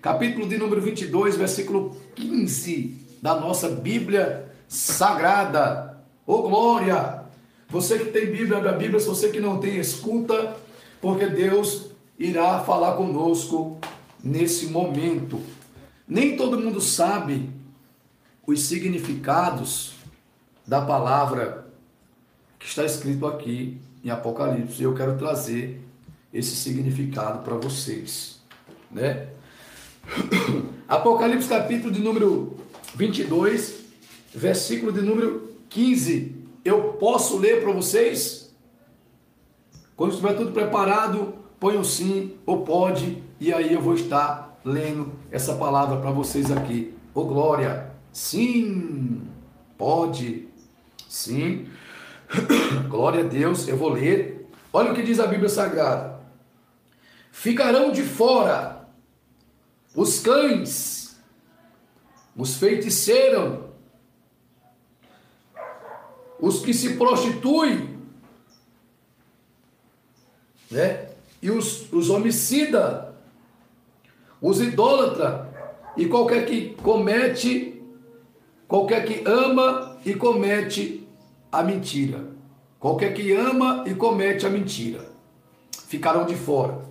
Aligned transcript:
capítulo 0.00 0.48
de 0.48 0.58
número 0.58 0.80
22, 0.80 1.36
versículo 1.36 1.96
15 2.14 3.06
da 3.22 3.38
nossa 3.38 3.68
Bíblia 3.68 4.50
Sagrada. 4.68 5.98
Ô 6.26 6.34
oh, 6.34 6.42
glória! 6.48 7.22
Você 7.70 7.98
que 7.98 8.06
tem 8.06 8.26
Bíblia, 8.26 8.58
a 8.58 8.72
Bíblia, 8.72 8.98
se 8.98 9.06
você 9.06 9.28
que 9.28 9.40
não 9.40 9.58
tem, 9.58 9.76
escuta, 9.76 10.56
porque 11.00 11.26
Deus 11.26 11.90
irá 12.18 12.60
falar 12.60 12.96
conosco 12.96 13.78
nesse 14.22 14.66
momento. 14.66 15.40
Nem 16.06 16.36
todo 16.36 16.58
mundo 16.58 16.80
sabe 16.80 17.50
os 18.46 18.62
significados 18.62 19.94
da 20.66 20.80
palavra 20.80 21.66
que 22.58 22.66
está 22.66 22.84
escrito 22.84 23.26
aqui 23.26 23.78
em 24.02 24.10
Apocalipse. 24.10 24.82
Eu 24.82 24.94
quero 24.94 25.18
trazer 25.18 25.82
esse 26.32 26.56
significado 26.56 27.42
para 27.42 27.54
vocês, 27.54 28.40
né? 28.90 29.28
Apocalipse 30.88 31.48
capítulo 31.48 31.92
de 31.92 32.00
número 32.00 32.56
22, 32.94 33.84
versículo 34.34 34.92
de 34.92 35.02
número 35.02 35.52
15. 35.68 36.36
Eu 36.64 36.94
posso 36.94 37.38
ler 37.38 37.62
para 37.62 37.72
vocês? 37.72 38.54
Quando 39.96 40.12
estiver 40.12 40.36
tudo 40.36 40.52
preparado, 40.52 41.34
põe 41.58 41.76
um 41.76 41.84
sim 41.84 42.34
ou 42.46 42.62
pode, 42.62 43.22
e 43.40 43.52
aí 43.52 43.72
eu 43.72 43.80
vou 43.80 43.94
estar 43.94 44.58
lendo 44.64 45.12
essa 45.30 45.54
palavra 45.54 45.98
para 45.98 46.10
vocês 46.10 46.50
aqui. 46.50 46.94
Ô 47.14 47.24
glória! 47.24 47.90
Sim, 48.12 49.22
pode, 49.76 50.48
sim. 51.08 51.66
glória 52.88 53.20
a 53.20 53.26
Deus, 53.26 53.68
eu 53.68 53.76
vou 53.76 53.90
ler. 53.90 54.48
Olha 54.72 54.92
o 54.92 54.94
que 54.94 55.02
diz 55.02 55.20
a 55.20 55.26
Bíblia 55.26 55.48
Sagrada. 55.48 56.18
Ficarão 57.30 57.92
de 57.92 58.02
fora 58.02 58.77
os 59.98 60.20
cães, 60.20 61.18
os 62.36 62.54
feiticeiros, 62.54 63.64
os 66.38 66.60
que 66.60 66.72
se 66.72 66.94
prostituem, 66.94 67.98
né? 70.70 71.08
E 71.42 71.50
os, 71.50 71.92
os 71.92 72.10
homicidas, 72.10 73.06
os 74.40 74.60
idólatras, 74.60 75.48
e 75.96 76.06
qualquer 76.06 76.46
que 76.46 76.76
comete, 76.80 77.82
qualquer 78.68 79.04
que 79.04 79.28
ama 79.28 79.98
e 80.06 80.14
comete 80.14 81.08
a 81.50 81.60
mentira. 81.64 82.24
Qualquer 82.78 83.12
que 83.14 83.32
ama 83.32 83.82
e 83.84 83.96
comete 83.96 84.46
a 84.46 84.50
mentira. 84.50 85.10
Ficarão 85.88 86.24
de 86.24 86.36
fora. 86.36 86.86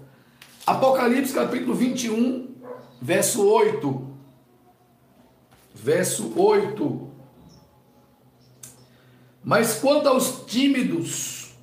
Apocalipse 0.65 1.33
capítulo 1.33 1.73
21, 1.73 2.56
verso 3.01 3.47
8. 3.47 4.07
Verso 5.73 6.33
8. 6.35 7.07
Mas 9.43 9.75
quanto 9.75 10.09
aos 10.09 10.45
tímidos, 10.45 11.53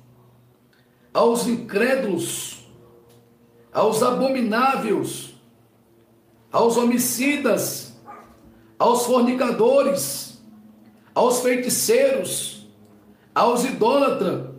aos 1.13 1.45
incrédulos, 1.45 2.65
aos 3.71 4.01
abomináveis, 4.01 5.35
aos 6.51 6.77
homicidas, 6.77 7.93
aos 8.79 9.05
fornicadores, 9.05 10.41
aos 11.13 11.41
feiticeiros, 11.41 12.67
aos 13.33 13.65
idólatras 13.65 14.49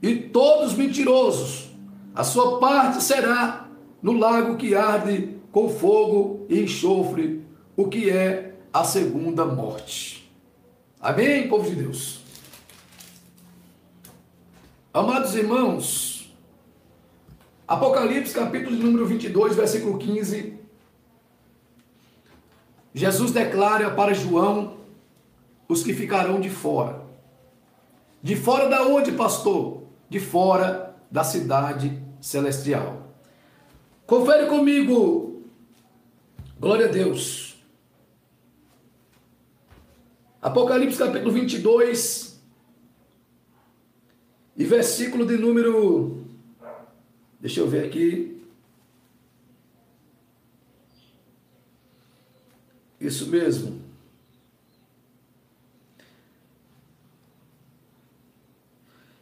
e 0.00 0.16
todos 0.16 0.74
mentirosos, 0.74 1.70
a 2.14 2.24
sua 2.24 2.58
parte 2.58 3.02
será 3.02 3.68
no 4.00 4.12
lago 4.12 4.56
que 4.56 4.74
arde 4.74 5.39
com 5.52 5.68
fogo 5.68 6.46
e 6.48 6.60
enxofre, 6.60 7.44
o 7.76 7.88
que 7.88 8.10
é 8.10 8.54
a 8.72 8.84
segunda 8.84 9.44
morte. 9.44 10.30
Amém, 11.00 11.48
povo 11.48 11.68
de 11.68 11.76
Deus? 11.76 12.20
Amados 14.92 15.34
irmãos, 15.34 16.34
Apocalipse 17.66 18.34
capítulo 18.34 18.74
número 18.76 19.06
22, 19.06 19.54
versículo 19.54 19.96
15, 19.96 20.58
Jesus 22.92 23.30
declara 23.30 23.90
para 23.92 24.12
João 24.12 24.78
os 25.68 25.84
que 25.84 25.94
ficarão 25.94 26.40
de 26.40 26.50
fora. 26.50 27.02
De 28.20 28.34
fora 28.34 28.68
da 28.68 28.82
onde, 28.82 29.12
pastor? 29.12 29.84
De 30.08 30.18
fora 30.18 30.96
da 31.08 31.22
cidade 31.22 32.02
celestial. 32.20 33.14
Confere 34.04 34.46
comigo. 34.46 35.29
Glória 36.60 36.84
a 36.84 36.88
Deus. 36.90 37.56
Apocalipse 40.42 40.98
capítulo 40.98 41.32
22 41.32 42.38
e 44.58 44.64
versículo 44.66 45.24
de 45.24 45.38
número 45.38 46.22
Deixa 47.40 47.60
eu 47.60 47.66
ver 47.66 47.86
aqui. 47.86 48.44
Isso 53.00 53.26
mesmo. 53.28 53.80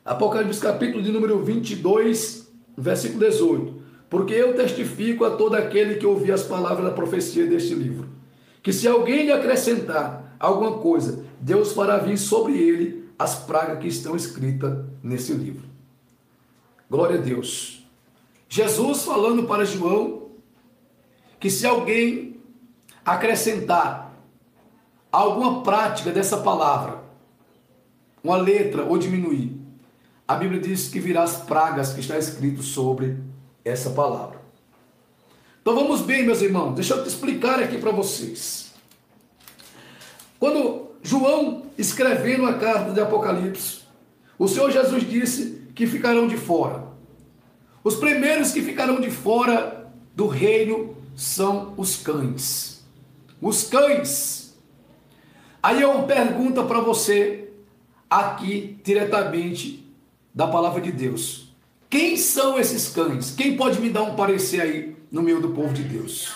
Apocalipse 0.05 0.61
capítulo 0.61 1.05
de 1.05 1.13
número 1.13 1.45
22, 1.45 2.51
versículo 2.77 3.21
18. 3.21 3.78
Porque 4.09 4.33
eu 4.33 4.55
testifico 4.55 5.25
a 5.25 5.31
todo 5.31 5.55
aquele 5.55 5.97
que 5.97 6.07
ouvir 6.07 6.33
as 6.33 6.43
palavras 6.43 6.85
da 6.85 6.93
profecia 6.93 7.47
deste 7.47 7.75
livro, 7.75 8.09
que 8.63 8.73
se 8.73 8.89
alguém 8.89 9.27
lhe 9.27 9.33
acrescentar 9.33 10.37
alguma 10.39 10.79
coisa, 10.79 11.25
Deus 11.41 11.73
fará 11.73 11.99
vir 11.99 12.17
sobre 12.17 12.57
ele 12.57 13.09
as 13.19 13.35
pragas 13.35 13.79
que 13.81 13.89
estão 13.89 14.17
escritas 14.17 14.85
nesse 15.03 15.33
livro. 15.33 15.69
Glória 16.91 17.19
a 17.19 17.21
Deus. 17.21 17.87
Jesus 18.49 19.05
falando 19.05 19.45
para 19.45 19.65
João 19.65 20.29
que 21.39 21.51
se 21.51 21.67
alguém 21.67 22.41
acrescentar 23.05 24.15
alguma 25.13 25.63
prática 25.63 26.11
dessa 26.11 26.39
palavra, 26.39 27.03
uma 28.23 28.37
letra 28.37 28.85
ou 28.85 28.97
diminuir, 28.97 29.59
a 30.27 30.35
Bíblia 30.35 30.61
diz 30.61 30.89
que 30.89 31.01
virá 31.01 31.23
as 31.23 31.37
pragas 31.37 31.93
que 31.93 32.01
está 32.01 32.19
escrito 32.19 32.63
sobre 32.63 33.17
essa 33.65 33.91
palavra. 33.91 34.41
Então 35.61 35.75
vamos 35.75 36.01
bem, 36.01 36.25
meus 36.25 36.41
irmãos, 36.41 36.75
deixa 36.75 36.95
eu 36.95 37.03
te 37.03 37.09
explicar 37.09 37.63
aqui 37.63 37.79
para 37.79 37.91
vocês. 37.91 38.73
Quando 40.39 40.93
João 41.03 41.65
escrevendo 41.77 42.47
a 42.47 42.55
carta 42.55 42.93
de 42.93 43.01
Apocalipse, 43.01 43.81
o 44.39 44.47
Senhor 44.49 44.71
Jesus 44.71 45.09
disse 45.09 45.69
que 45.75 45.87
ficarão 45.87 46.27
de 46.27 46.37
fora. 46.37 46.85
Os 47.83 47.97
primeiros 47.97 48.53
que 48.53 48.63
ficarão 48.63 49.01
de 49.01 49.11
fora 49.11 49.91
do 50.15 50.27
reino 50.27 50.97
são 51.17 51.75
os 51.77 51.97
cães. 51.97 52.85
Os 53.41 53.65
cães. 53.65 54.57
Aí 55.63 55.83
eu 55.83 56.03
pergunta 56.05 56.63
para 56.63 56.81
você 56.81 57.51
aqui 58.09 58.81
diretamente 58.83 59.87
da 60.35 60.47
palavra 60.47 60.81
de 60.81 60.93
Deus. 60.93 61.48
Quem 61.91 62.17
são 62.17 62.59
esses 62.59 62.91
cães? 62.91 63.31
Quem 63.31 63.57
pode 63.57 63.81
me 63.81 63.89
dar 63.89 64.03
um 64.03 64.15
parecer 64.15 64.61
aí 64.61 64.97
no 65.11 65.23
meio 65.23 65.41
do 65.41 65.51
povo 65.51 65.73
de 65.73 65.83
Deus? 65.83 66.35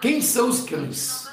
Quem 0.00 0.20
são 0.20 0.48
os 0.48 0.64
cães? 0.64 1.28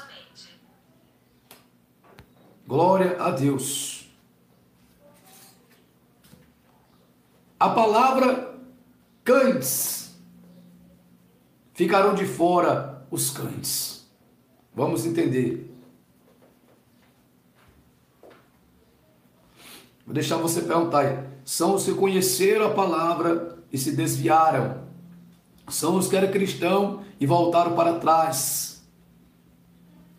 Glória 2.66 3.20
a 3.20 3.30
Deus. 3.30 4.08
A 7.58 7.68
palavra 7.70 8.58
cães 9.24 10.16
ficarão 11.74 12.14
de 12.14 12.24
fora 12.24 13.04
os 13.10 13.30
cães. 13.30 14.08
Vamos 14.74 15.04
entender. 15.04 15.70
Vou 20.06 20.14
deixar 20.14 20.36
você 20.36 20.62
perguntar 20.62 21.00
aí 21.00 21.31
são 21.44 21.74
os 21.74 21.84
que 21.84 21.94
conheceram 21.94 22.66
a 22.66 22.70
palavra 22.70 23.58
e 23.72 23.78
se 23.78 23.92
desviaram. 23.92 24.82
São 25.68 25.96
os 25.96 26.08
que 26.08 26.16
eram 26.16 26.30
cristãos 26.30 27.00
e 27.18 27.26
voltaram 27.26 27.74
para 27.74 27.98
trás. 27.98 28.82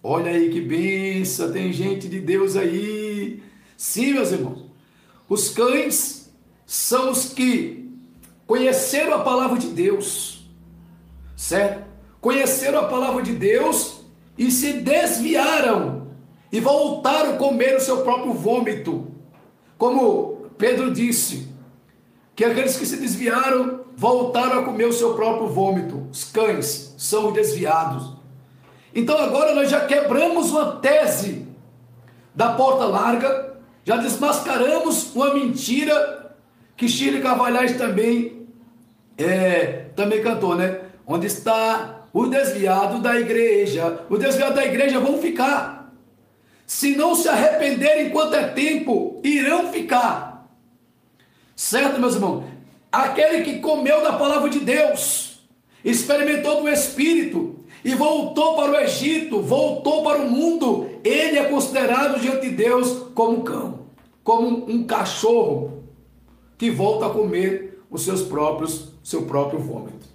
Olha 0.01 0.31
aí 0.31 0.49
que 0.49 0.59
benção, 0.59 1.51
tem 1.51 1.71
gente 1.71 2.09
de 2.09 2.19
Deus 2.19 2.55
aí. 2.55 3.41
Sim, 3.77 4.13
meus 4.13 4.31
irmãos. 4.31 4.65
Os 5.29 5.49
cães 5.49 6.33
são 6.65 7.11
os 7.11 7.33
que 7.33 7.89
conheceram 8.45 9.15
a 9.15 9.19
palavra 9.19 9.57
de 9.57 9.67
Deus, 9.67 10.49
certo? 11.35 11.85
Conheceram 12.19 12.79
a 12.79 12.87
palavra 12.87 13.21
de 13.21 13.33
Deus 13.33 14.01
e 14.37 14.51
se 14.51 14.73
desviaram 14.73 16.07
e 16.51 16.59
voltaram 16.59 17.33
a 17.33 17.37
comer 17.37 17.75
o 17.75 17.79
seu 17.79 18.01
próprio 18.01 18.33
vômito. 18.33 19.07
Como 19.77 20.32
Pedro 20.63 20.91
disse 20.91 21.49
que 22.33 22.45
aqueles 22.45 22.77
que 22.77 22.85
se 22.85 22.95
desviaram 22.95 23.81
voltaram 23.97 24.59
a 24.61 24.63
comer 24.63 24.85
o 24.85 24.93
seu 24.93 25.13
próprio 25.13 25.49
vômito. 25.49 26.07
Os 26.09 26.23
cães 26.23 26.95
são 26.97 27.27
os 27.27 27.33
desviados. 27.33 28.13
Então 28.95 29.17
agora 29.17 29.53
nós 29.53 29.69
já 29.69 29.81
quebramos 29.85 30.51
uma 30.51 30.77
tese 30.77 31.45
da 32.33 32.53
porta 32.53 32.85
larga, 32.85 33.57
já 33.83 33.97
desmascaramos 33.97 35.13
uma 35.13 35.33
mentira 35.33 36.33
que 36.77 36.87
Chile 36.87 37.21
Carvalhais 37.21 37.75
também 37.75 38.47
é, 39.17 39.87
também 39.97 40.23
cantou, 40.23 40.55
né? 40.55 40.79
Onde 41.05 41.27
está 41.27 42.05
o 42.13 42.25
desviado 42.27 43.01
da 43.01 43.19
igreja? 43.19 44.05
O 44.09 44.17
desviado 44.17 44.55
da 44.55 44.65
igreja 44.65 44.97
vão 44.97 45.17
ficar. 45.17 45.93
Se 46.65 46.95
não 46.95 47.15
se 47.15 47.27
arrependerem 47.27 48.07
enquanto 48.07 48.35
é 48.35 48.47
tempo, 48.47 49.19
irão 49.25 49.69
ficar. 49.69 50.32
Certo, 51.55 51.99
meus 51.99 52.15
irmãos? 52.15 52.45
Aquele 52.91 53.43
que 53.43 53.59
comeu 53.59 54.03
da 54.03 54.13
palavra 54.13 54.49
de 54.49 54.59
Deus, 54.59 55.39
experimentou 55.83 56.61
do 56.61 56.69
Espírito 56.69 57.59
e 57.83 57.93
voltou 57.95 58.55
para 58.55 58.71
o 58.71 58.75
Egito, 58.77 59.41
voltou 59.41 60.03
para 60.03 60.21
o 60.21 60.29
mundo, 60.29 60.89
ele 61.03 61.37
é 61.37 61.45
considerado 61.45 62.19
diante 62.19 62.49
de 62.49 62.55
Deus 62.55 63.07
como 63.13 63.43
cão, 63.43 63.87
como 64.23 64.69
um 64.69 64.85
cachorro 64.85 65.83
que 66.57 66.69
volta 66.69 67.07
a 67.07 67.09
comer 67.09 67.83
os 67.89 68.03
seus 68.03 68.21
próprios, 68.21 68.89
seu 69.03 69.23
próprio 69.23 69.59
vômito. 69.59 70.07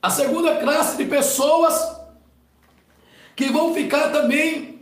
A 0.00 0.10
segunda 0.10 0.56
classe 0.56 0.96
de 0.96 1.04
pessoas 1.04 1.96
que 3.36 3.46
vão 3.46 3.74
ficar 3.74 4.10
também 4.10 4.80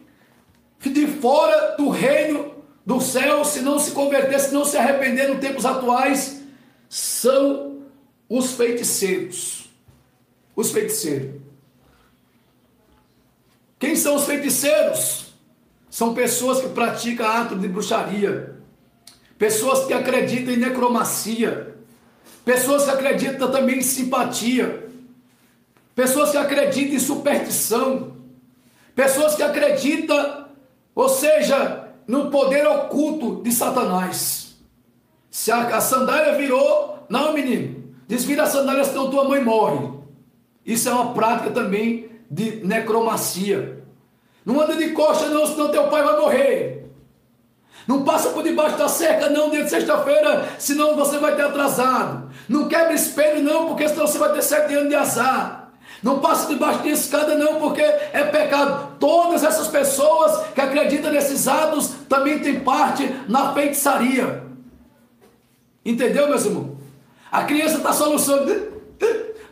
de 0.80 1.06
fora 1.06 1.76
do 1.76 1.88
reino 1.88 2.51
do 2.84 3.00
céu, 3.00 3.44
se 3.44 3.60
não 3.60 3.78
se 3.78 3.92
converter, 3.92 4.38
se 4.40 4.52
não 4.52 4.64
se 4.64 4.76
arrepender 4.76 5.28
nos 5.28 5.40
tempos 5.40 5.64
atuais, 5.64 6.42
são 6.88 7.82
os 8.28 8.52
feiticeiros. 8.52 9.70
Os 10.54 10.70
feiticeiros. 10.70 11.40
Quem 13.78 13.96
são 13.96 14.16
os 14.16 14.24
feiticeiros? 14.24 15.32
São 15.90 16.14
pessoas 16.14 16.60
que 16.60 16.68
praticam 16.68 17.26
ato 17.26 17.56
de 17.56 17.68
bruxaria, 17.68 18.56
pessoas 19.38 19.86
que 19.86 19.92
acreditam 19.92 20.54
em 20.54 20.56
necromancia, 20.56 21.74
pessoas 22.44 22.84
que 22.84 22.90
acreditam 22.90 23.50
também 23.50 23.78
em 23.78 23.82
simpatia, 23.82 24.88
pessoas 25.94 26.30
que 26.30 26.36
acreditam 26.36 26.94
em 26.94 26.98
superstição, 26.98 28.16
pessoas 28.94 29.34
que 29.34 29.42
acreditam, 29.42 30.48
ou 30.94 31.08
seja, 31.08 31.81
no 32.06 32.30
poder 32.30 32.66
oculto 32.66 33.42
de 33.42 33.52
Satanás. 33.52 34.56
Se 35.30 35.50
a, 35.50 35.76
a 35.76 35.80
sandália 35.80 36.36
virou, 36.36 37.06
não 37.08 37.32
menino, 37.32 37.94
desvira 38.06 38.42
a 38.42 38.46
sandália 38.46 38.84
senão 38.84 39.10
tua 39.10 39.24
mãe 39.24 39.42
morre. 39.42 39.88
Isso 40.64 40.88
é 40.88 40.92
uma 40.92 41.12
prática 41.12 41.50
também 41.50 42.10
de 42.30 42.64
necromancia. 42.64 43.82
Não 44.44 44.60
anda 44.60 44.76
de 44.76 44.90
costa 44.90 45.28
não, 45.28 45.46
senão 45.46 45.70
teu 45.70 45.88
pai 45.88 46.02
vai 46.02 46.20
morrer. 46.20 46.90
Não 47.86 48.04
passa 48.04 48.30
por 48.30 48.42
debaixo 48.42 48.76
da 48.76 48.88
cerca 48.88 49.28
não, 49.28 49.50
dia 49.50 49.64
de 49.64 49.70
sexta-feira, 49.70 50.48
senão 50.58 50.96
você 50.96 51.18
vai 51.18 51.34
ter 51.34 51.42
atrasado. 51.42 52.30
Não 52.48 52.68
quebra 52.68 52.94
espelho 52.94 53.42
não, 53.42 53.66
porque 53.66 53.88
senão 53.88 54.06
você 54.06 54.18
vai 54.18 54.32
ter 54.32 54.42
sete 54.42 54.74
anos 54.74 54.88
de 54.88 54.94
azar. 54.94 55.61
Não 56.02 56.18
passa 56.18 56.48
debaixo 56.48 56.82
de 56.82 56.90
escada 56.90 57.36
não, 57.36 57.60
porque 57.60 57.80
é 57.80 58.24
pecado. 58.24 58.96
Todas 58.98 59.44
essas 59.44 59.68
pessoas 59.68 60.48
que 60.52 60.60
acreditam 60.60 61.12
nesses 61.12 61.46
atos 61.46 61.92
também 62.08 62.40
têm 62.40 62.60
parte 62.60 63.08
na 63.28 63.52
feitiçaria. 63.52 64.42
Entendeu, 65.84 66.28
meus 66.28 66.44
irmãos? 66.44 66.76
A 67.30 67.44
criança 67.44 67.76
está 67.76 67.92
solucionando. 67.92 68.72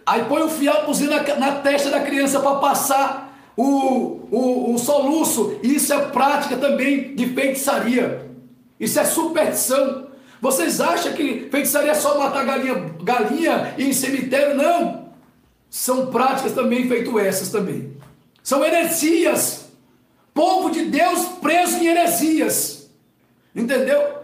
Aí 0.04 0.24
põe 0.24 0.42
o 0.42 0.48
fiapozinho 0.48 1.10
na, 1.10 1.22
na 1.36 1.52
testa 1.60 1.88
da 1.88 2.00
criança 2.00 2.40
para 2.40 2.56
passar 2.56 3.32
o, 3.56 4.26
o, 4.30 4.74
o 4.74 4.78
soluço. 4.78 5.56
Isso 5.62 5.92
é 5.92 6.00
prática 6.06 6.56
também 6.56 7.14
de 7.14 7.26
feitiçaria. 7.26 8.28
Isso 8.78 8.98
é 8.98 9.04
superstição. 9.04 10.08
Vocês 10.40 10.80
acham 10.80 11.12
que 11.12 11.48
feitiçaria 11.50 11.92
é 11.92 11.94
só 11.94 12.18
matar 12.18 12.44
galinha, 12.44 12.92
galinha 13.02 13.74
em 13.78 13.92
cemitério? 13.92 14.56
Não. 14.56 15.09
São 15.70 16.06
práticas 16.06 16.52
também 16.52 16.88
feito 16.88 17.16
essas 17.18 17.48
também. 17.48 17.96
São 18.42 18.64
heresias. 18.64 19.70
Povo 20.34 20.70
de 20.70 20.86
Deus 20.86 21.20
preso 21.40 21.78
em 21.78 21.86
heresias. 21.86 22.90
Entendeu? 23.54 24.18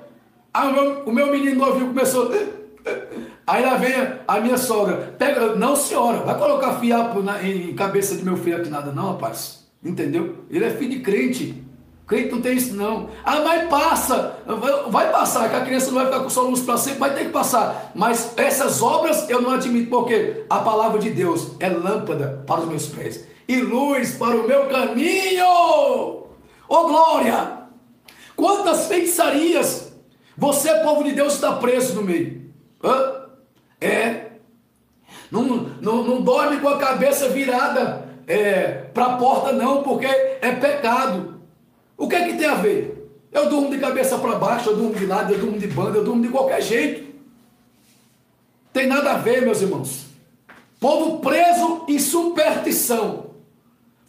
Aí 0.53 0.69
o 0.69 0.73
meu, 0.73 1.03
o 1.05 1.13
meu 1.13 1.31
menino 1.31 1.65
novinho 1.65 1.89
começou. 1.89 2.31
Aí 3.47 3.65
lá 3.65 3.77
vem 3.77 3.93
a, 4.27 4.41
minha 4.41 4.59
sogra. 4.59 5.15
Pega, 5.17 5.55
não 5.55 5.77
senhora, 5.77 6.19
vai 6.19 6.37
colocar 6.37 6.81
fiapo 6.81 7.23
na, 7.23 7.41
em 7.43 7.75
cabeça 7.75 8.17
de 8.17 8.25
meu 8.25 8.37
filho 8.37 8.57
aqui 8.57 8.69
nada, 8.69 8.91
não, 8.91 9.13
rapaz. 9.13 9.65
Entendeu? 9.85 10.45
Ele 10.51 10.65
é 10.65 10.71
filho 10.71 10.91
de 10.91 11.01
crente. 11.01 11.63
Crente 12.07 12.31
não 12.31 12.41
tem 12.41 12.57
isso, 12.57 12.75
não. 12.75 13.11
Ah, 13.25 13.41
mas 13.41 13.69
passa. 13.69 14.39
Vai 14.91 15.11
passar, 15.11 15.51
que 15.51 15.57
a 15.57 15.65
criança 15.65 15.87
não 15.87 15.95
vai 15.95 16.07
ficar 16.07 16.21
com 16.21 16.31
soluço 16.31 16.65
para 16.65 16.77
sempre, 16.77 17.01
vai 17.01 17.15
ter 17.15 17.25
que 17.25 17.33
passar. 17.33 17.91
Mas 17.95 18.33
essas 18.37 18.81
obras 18.81 19.29
eu 19.29 19.43
não 19.43 19.51
admito, 19.51 19.91
porque 19.91 20.45
a 20.49 20.59
palavra 20.59 21.01
de 21.01 21.11
Deus 21.11 21.53
é 21.59 21.69
lâmpada 21.69 22.45
para 22.47 22.61
os 22.61 22.69
meus 22.69 22.87
pés 22.87 23.27
e 23.49 23.61
luz 23.61 24.13
para 24.17 24.37
o 24.37 24.47
meu 24.47 24.67
caminho. 24.67 25.45
Ô 25.45 26.27
oh, 26.69 26.89
glória! 26.89 27.57
Quantas 28.37 28.87
feitiçarias 28.87 29.93
você, 30.37 30.75
povo 30.81 31.03
de 31.03 31.13
Deus, 31.13 31.35
está 31.35 31.55
preso 31.55 31.95
no 31.95 32.03
meio? 32.03 32.53
Hã? 32.85 33.23
É. 33.81 34.27
Não, 35.31 35.43
não, 35.81 36.05
não 36.05 36.21
dorme 36.21 36.59
com 36.59 36.69
a 36.69 36.79
cabeça 36.79 37.29
virada 37.29 38.07
é, 38.27 38.69
para 38.93 39.07
a 39.07 39.17
porta, 39.17 39.53
não, 39.53 39.83
porque 39.83 40.07
é 40.07 40.53
pecado. 40.53 41.36
O 41.97 42.09
que 42.09 42.17
é 42.17 42.27
que 42.27 42.37
tem 42.37 42.47
a 42.47 42.55
ver? 42.55 43.11
Eu 43.33 43.49
durmo 43.49 43.71
de 43.71 43.79
cabeça 43.79 44.19
para 44.19 44.37
baixo, 44.37 44.71
eu 44.71 44.77
durmo 44.77 44.95
de 44.95 45.07
lado, 45.07 45.33
eu 45.33 45.39
durmo 45.39 45.59
de 45.59 45.67
banda, 45.67 45.99
eu 45.99 46.05
durmo 46.05 46.23
de 46.23 46.29
qualquer 46.29 46.63
jeito. 46.63 47.15
Tem 48.73 48.87
nada 48.87 49.13
a 49.13 49.19
ver, 49.19 49.43
meus 49.43 49.61
irmãos. 49.61 50.07
Povo 50.79 51.21
preso 51.21 51.85
em 51.89 51.99
superstição. 51.99 53.31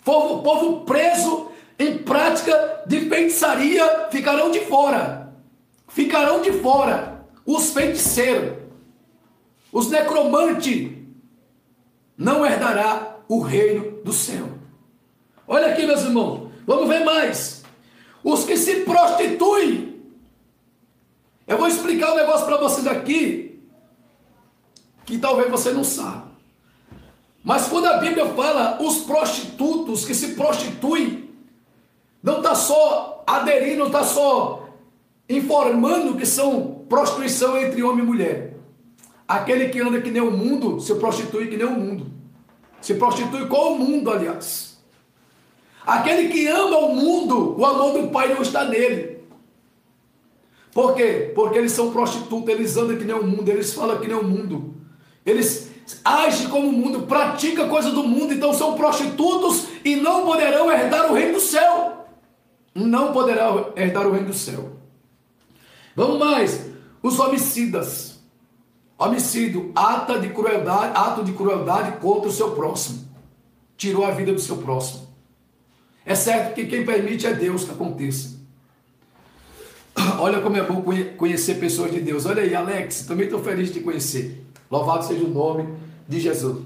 Povo, 0.03 0.43
povo 0.43 0.81
preso 0.85 1.51
em 1.79 1.97
prática 1.99 2.83
de 2.85 3.01
feitiçaria 3.01 4.07
ficarão 4.09 4.51
de 4.51 4.61
fora. 4.61 5.33
Ficarão 5.87 6.41
de 6.41 6.51
fora 6.53 7.25
os 7.45 7.71
feiticeiros 7.71 8.67
os 9.71 9.89
necromantes, 9.89 10.91
não 12.17 12.45
herdará 12.45 13.17
o 13.27 13.39
reino 13.41 14.01
do 14.03 14.11
céu. 14.11 14.49
Olha 15.47 15.67
aqui, 15.67 15.85
meus 15.85 16.01
irmãos, 16.01 16.51
vamos 16.65 16.87
ver 16.87 17.03
mais. 17.03 17.56
Os 18.27 18.43
que 18.43 18.57
se 18.57 18.81
prostituem. 18.81 20.03
Eu 21.47 21.57
vou 21.57 21.65
explicar 21.65 22.11
um 22.11 22.15
negócio 22.17 22.45
para 22.45 22.57
vocês 22.57 22.85
aqui, 22.85 23.57
que 25.05 25.17
talvez 25.17 25.49
você 25.49 25.71
não 25.71 25.81
saiba. 25.81 26.27
Mas 27.41 27.69
quando 27.69 27.85
a 27.85 27.99
Bíblia 27.99 28.25
fala 28.25 28.81
os 28.81 28.97
prostitutos 29.05 30.03
que 30.03 30.13
se 30.13 30.35
prostituem, 30.35 31.29
não 32.21 32.39
está 32.39 32.53
só 32.53 33.23
aderindo, 33.25 33.77
não 33.77 33.85
está 33.85 34.03
só 34.03 34.67
informando 35.29 36.17
que 36.17 36.25
são 36.25 36.83
prostituição 36.89 37.57
entre 37.57 37.81
homem 37.81 38.03
e 38.03 38.07
mulher. 38.07 38.57
Aquele 39.25 39.69
que 39.69 39.79
anda 39.79 40.01
que 40.01 40.11
nem 40.11 40.21
o 40.21 40.31
mundo 40.31 40.81
se 40.81 40.93
prostitui 40.95 41.47
que 41.47 41.55
nem 41.55 41.65
o 41.65 41.79
mundo. 41.79 42.11
Se 42.81 42.95
prostitui 42.95 43.47
com 43.47 43.71
o 43.71 43.79
mundo, 43.79 44.11
aliás. 44.11 44.76
Aquele 45.87 46.27
que 46.27 46.45
ama 46.49 46.79
o 46.79 46.94
mundo, 46.94 47.57
o 47.57 47.65
amor 47.65 47.94
do 47.94 48.09
Pai 48.09 48.33
não 48.33 48.41
está 48.41 48.65
nele. 48.65 49.19
Por 50.73 50.94
quê? 50.94 51.31
Porque 51.33 51.57
eles 51.57 51.71
são 51.71 51.94
prostitutos, 51.94 52.49
eles 52.49 52.75
andam 52.75 52.97
que 52.97 53.06
nem 53.06 53.15
o 53.15 53.25
mundo, 53.25 53.47
eles 53.47 53.73
falam 53.73 53.97
que 53.97 54.06
nem 54.06 54.17
o 54.17 54.23
mundo. 54.23 54.75
Eles 55.25 55.71
agem 56.03 56.49
como 56.49 56.67
o 56.67 56.73
mundo, 56.73 57.03
praticam 57.03 57.69
coisa 57.69 57.89
do 57.91 58.03
mundo, 58.03 58.33
então 58.33 58.53
são 58.53 58.75
prostitutos 58.75 59.67
e 59.85 59.95
não 59.95 60.25
poderão 60.25 60.69
herdar 60.69 61.09
o 61.09 61.15
reino 61.15 61.35
do 61.35 61.39
céu. 61.39 62.06
Não 62.75 63.13
poderão 63.13 63.71
herdar 63.77 64.06
o 64.06 64.11
reino 64.11 64.27
do 64.27 64.33
céu. 64.33 64.73
Vamos 65.95 66.19
mais. 66.19 66.65
Os 67.01 67.17
homicidas. 67.17 68.19
Homicídio, 68.99 69.71
de 70.19 70.29
crueldade, 70.31 70.91
ato 70.97 71.23
de 71.23 71.31
crueldade 71.31 71.97
contra 71.99 72.27
o 72.27 72.33
seu 72.33 72.51
próximo. 72.51 73.07
Tirou 73.77 74.03
a 74.03 74.11
vida 74.11 74.33
do 74.33 74.41
seu 74.41 74.57
próximo. 74.57 75.06
É 76.07 76.16
certo 76.16 76.56
que 76.56 76.66
quem 76.66 76.85
permite 76.85 77.28
é 77.28 77.33
Deus 77.33 77.66
que 77.66 77.71
aconteça. 77.71 78.37
Olha 80.19 80.40
como 80.40 80.56
é 80.56 80.64
bom 80.64 80.81
conhecer 81.18 81.56
pessoas 81.56 81.92
de 81.92 81.99
Deus. 81.99 82.26
Olha 82.26 82.44
aí, 82.44 82.56
Alex, 82.56 83.02
também 83.02 83.26
estou 83.26 83.44
feliz 83.44 83.73
de 83.73 83.81
conhecer. 83.81 84.42
Louvado 84.71 85.06
seja 85.06 85.26
o 85.26 85.28
nome 85.28 85.68
de 86.07 86.21
Jesus. 86.21 86.64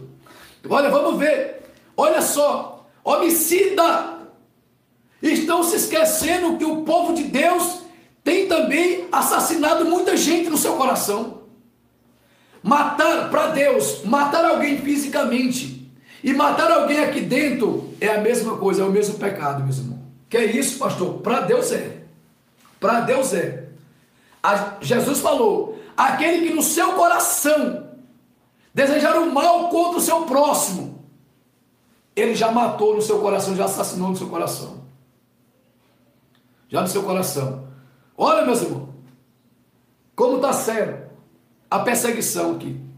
Olha, 0.69 0.91
vamos 0.91 1.19
ver. 1.19 1.63
Olha 1.97 2.21
só, 2.21 2.87
homicida. 3.03 4.19
Estão 5.23 5.63
se 5.63 5.75
esquecendo 5.75 6.57
que 6.59 6.65
o 6.65 6.83
povo 6.83 7.15
de 7.15 7.23
Deus 7.23 7.81
tem 8.23 8.47
também 8.47 9.07
assassinado 9.11 9.85
muita 9.85 10.15
gente 10.15 10.51
no 10.51 10.57
seu 10.57 10.75
coração. 10.75 11.41
matar 12.61 13.31
para 13.31 13.47
Deus, 13.47 14.03
matar 14.05 14.45
alguém 14.45 14.77
fisicamente 14.77 15.80
e 16.23 16.33
matar 16.33 16.71
alguém 16.71 16.99
aqui 16.99 17.21
dentro 17.21 17.93
é 17.99 18.09
a 18.09 18.21
mesma 18.21 18.57
coisa, 18.57 18.83
é 18.83 18.85
o 18.85 18.91
mesmo 18.91 19.17
pecado, 19.17 19.63
meu 19.63 19.73
irmão. 19.73 20.01
Que 20.29 20.37
é 20.37 20.45
isso, 20.45 20.77
pastor? 20.77 21.19
Para 21.21 21.41
Deus 21.41 21.71
é. 21.71 22.03
Para 22.79 23.01
Deus 23.01 23.33
é. 23.33 23.69
A, 24.41 24.77
Jesus 24.81 25.19
falou: 25.19 25.79
aquele 25.95 26.47
que 26.47 26.53
no 26.53 26.61
seu 26.61 26.93
coração 26.93 27.89
desejar 28.73 29.17
o 29.17 29.31
mal 29.31 29.69
contra 29.69 29.97
o 29.97 30.01
seu 30.01 30.23
próximo, 30.23 31.03
ele 32.15 32.35
já 32.35 32.51
matou 32.51 32.95
no 32.95 33.01
seu 33.01 33.19
coração, 33.19 33.55
já 33.55 33.65
assassinou 33.65 34.09
no 34.09 34.15
seu 34.15 34.27
coração. 34.27 34.81
Já 36.69 36.81
no 36.81 36.87
seu 36.87 37.03
coração. 37.03 37.67
Olha, 38.17 38.45
meus 38.45 38.61
irmãos, 38.61 38.89
como 40.15 40.37
está 40.37 40.53
sério 40.53 41.01
a 41.71 41.79
perseguição 41.79 42.55
aqui. 42.55 42.90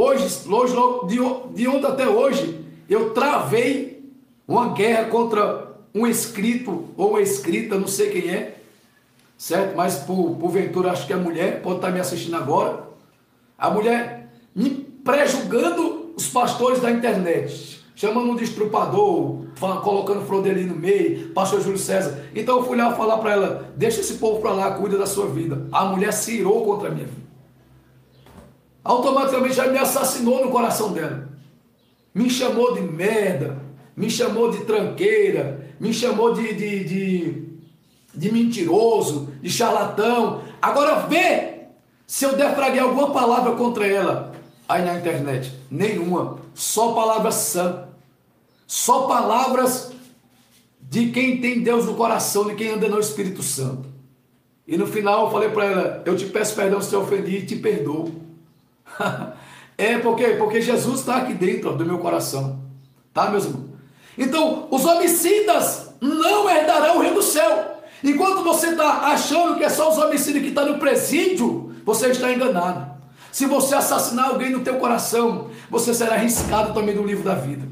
Hoje, 0.00 0.48
hoje 0.48 0.76
de, 1.08 1.16
de 1.56 1.66
ontem 1.66 1.86
até 1.88 2.08
hoje, 2.08 2.64
eu 2.88 3.10
travei 3.10 4.08
uma 4.46 4.68
guerra 4.68 5.06
contra 5.06 5.76
um 5.92 6.06
escrito 6.06 6.84
ou 6.96 7.10
uma 7.10 7.20
escrita, 7.20 7.76
não 7.76 7.88
sei 7.88 8.08
quem 8.08 8.30
é, 8.30 8.60
certo? 9.36 9.76
Mas 9.76 9.96
por, 9.96 10.36
porventura 10.36 10.92
acho 10.92 11.04
que 11.04 11.12
é 11.12 11.16
mulher, 11.16 11.62
pode 11.62 11.78
estar 11.78 11.90
me 11.90 11.98
assistindo 11.98 12.36
agora. 12.36 12.84
A 13.58 13.70
mulher 13.70 14.30
me 14.54 14.70
prejugando 14.70 16.12
os 16.16 16.28
pastores 16.28 16.80
da 16.80 16.92
internet, 16.92 17.84
chamando 17.96 18.30
um 18.30 18.36
de 18.36 18.48
colocando 19.58 20.24
Frodeli 20.26 20.62
no 20.62 20.76
meio, 20.76 21.30
pastor 21.30 21.60
Júlio 21.60 21.76
César. 21.76 22.24
Então 22.36 22.58
eu 22.58 22.64
fui 22.64 22.76
lá 22.76 22.94
falar 22.94 23.18
para 23.18 23.32
ela: 23.32 23.72
deixa 23.74 24.00
esse 24.00 24.14
povo 24.14 24.40
para 24.40 24.52
lá, 24.52 24.70
cuida 24.74 24.96
da 24.96 25.06
sua 25.06 25.26
vida. 25.26 25.66
A 25.72 25.86
mulher 25.86 26.12
se 26.12 26.36
irou 26.36 26.64
contra 26.64 26.88
minha 26.88 27.06
vida. 27.06 27.27
Automaticamente 28.88 29.54
já 29.54 29.66
me 29.66 29.76
assassinou 29.76 30.42
no 30.42 30.50
coração 30.50 30.94
dela. 30.94 31.28
Me 32.14 32.30
chamou 32.30 32.72
de 32.72 32.80
merda, 32.80 33.60
me 33.94 34.08
chamou 34.08 34.50
de 34.50 34.64
tranqueira, 34.64 35.74
me 35.78 35.92
chamou 35.92 36.32
de, 36.32 36.54
de, 36.54 36.84
de, 36.84 37.42
de 38.14 38.32
mentiroso, 38.32 39.28
de 39.42 39.50
charlatão. 39.50 40.42
Agora 40.62 41.06
vê 41.06 41.66
se 42.06 42.24
eu 42.24 42.34
defraguei 42.34 42.80
alguma 42.80 43.10
palavra 43.10 43.52
contra 43.56 43.86
ela 43.86 44.32
aí 44.66 44.82
na 44.82 44.96
internet. 44.96 45.52
Nenhuma. 45.70 46.38
Só 46.54 46.92
palavras 46.94 47.34
sã. 47.34 47.88
Só 48.66 49.02
palavras 49.02 49.92
de 50.80 51.10
quem 51.10 51.42
tem 51.42 51.62
Deus 51.62 51.84
no 51.84 51.92
coração, 51.92 52.46
de 52.46 52.54
quem 52.54 52.70
anda 52.70 52.88
no 52.88 52.98
Espírito 52.98 53.42
Santo. 53.42 53.86
E 54.66 54.78
no 54.78 54.86
final 54.86 55.26
eu 55.26 55.30
falei 55.30 55.50
para 55.50 55.64
ela: 55.66 56.02
Eu 56.06 56.16
te 56.16 56.24
peço 56.24 56.56
perdão 56.56 56.80
se 56.80 56.94
eu 56.94 57.02
ofendi 57.02 57.36
e 57.36 57.44
te 57.44 57.56
perdoo. 57.56 58.27
é 59.76 59.98
porque 59.98 60.24
porque 60.30 60.60
Jesus 60.60 61.00
está 61.00 61.16
aqui 61.18 61.34
dentro 61.34 61.76
do 61.76 61.84
meu 61.84 61.98
coração. 61.98 62.60
Tá, 63.12 63.30
meus 63.30 63.44
irmãos? 63.44 63.68
Então, 64.16 64.66
os 64.70 64.84
homicidas 64.84 65.90
não 66.00 66.50
herdarão 66.50 66.98
o 66.98 67.00
reino 67.00 67.16
do 67.16 67.22
céu. 67.22 67.78
Enquanto 68.02 68.42
você 68.42 68.68
está 68.68 69.08
achando 69.08 69.56
que 69.56 69.64
é 69.64 69.68
só 69.68 69.90
os 69.90 69.98
homicidas 69.98 70.42
que 70.42 70.48
estão 70.48 70.66
tá 70.66 70.72
no 70.72 70.78
presídio, 70.78 71.74
você 71.84 72.08
está 72.08 72.32
enganado. 72.32 72.88
Se 73.30 73.46
você 73.46 73.74
assassinar 73.74 74.30
alguém 74.30 74.50
no 74.50 74.60
teu 74.60 74.76
coração, 74.76 75.50
você 75.70 75.92
será 75.94 76.14
arriscado 76.14 76.74
também 76.74 76.94
do 76.94 77.04
livro 77.04 77.24
da 77.24 77.34
vida. 77.34 77.66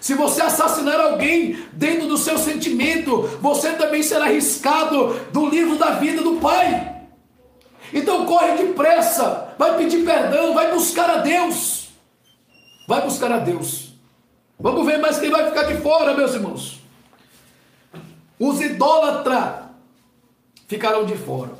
Se 0.00 0.14
você 0.14 0.42
assassinar 0.42 1.00
alguém 1.00 1.58
dentro 1.72 2.06
do 2.06 2.18
seu 2.18 2.36
sentimento, 2.36 3.22
você 3.40 3.72
também 3.72 4.02
será 4.02 4.26
arriscado 4.26 5.18
do 5.32 5.48
livro 5.48 5.76
da 5.76 5.92
vida 5.92 6.22
do 6.22 6.36
Pai. 6.36 6.93
Então 7.92 8.26
corre 8.26 8.56
depressa, 8.56 9.54
vai 9.58 9.76
pedir 9.76 10.04
perdão, 10.04 10.54
vai 10.54 10.72
buscar 10.72 11.10
a 11.10 11.16
Deus. 11.18 11.90
Vai 12.86 13.02
buscar 13.02 13.32
a 13.32 13.38
Deus. 13.38 13.94
Vamos 14.58 14.86
ver 14.86 14.98
mais 14.98 15.18
quem 15.18 15.30
vai 15.30 15.46
ficar 15.46 15.64
de 15.64 15.76
fora, 15.76 16.14
meus 16.14 16.34
irmãos. 16.34 16.80
Os 18.38 18.60
idólatras 18.60 19.64
ficarão 20.66 21.04
de 21.04 21.16
fora. 21.16 21.52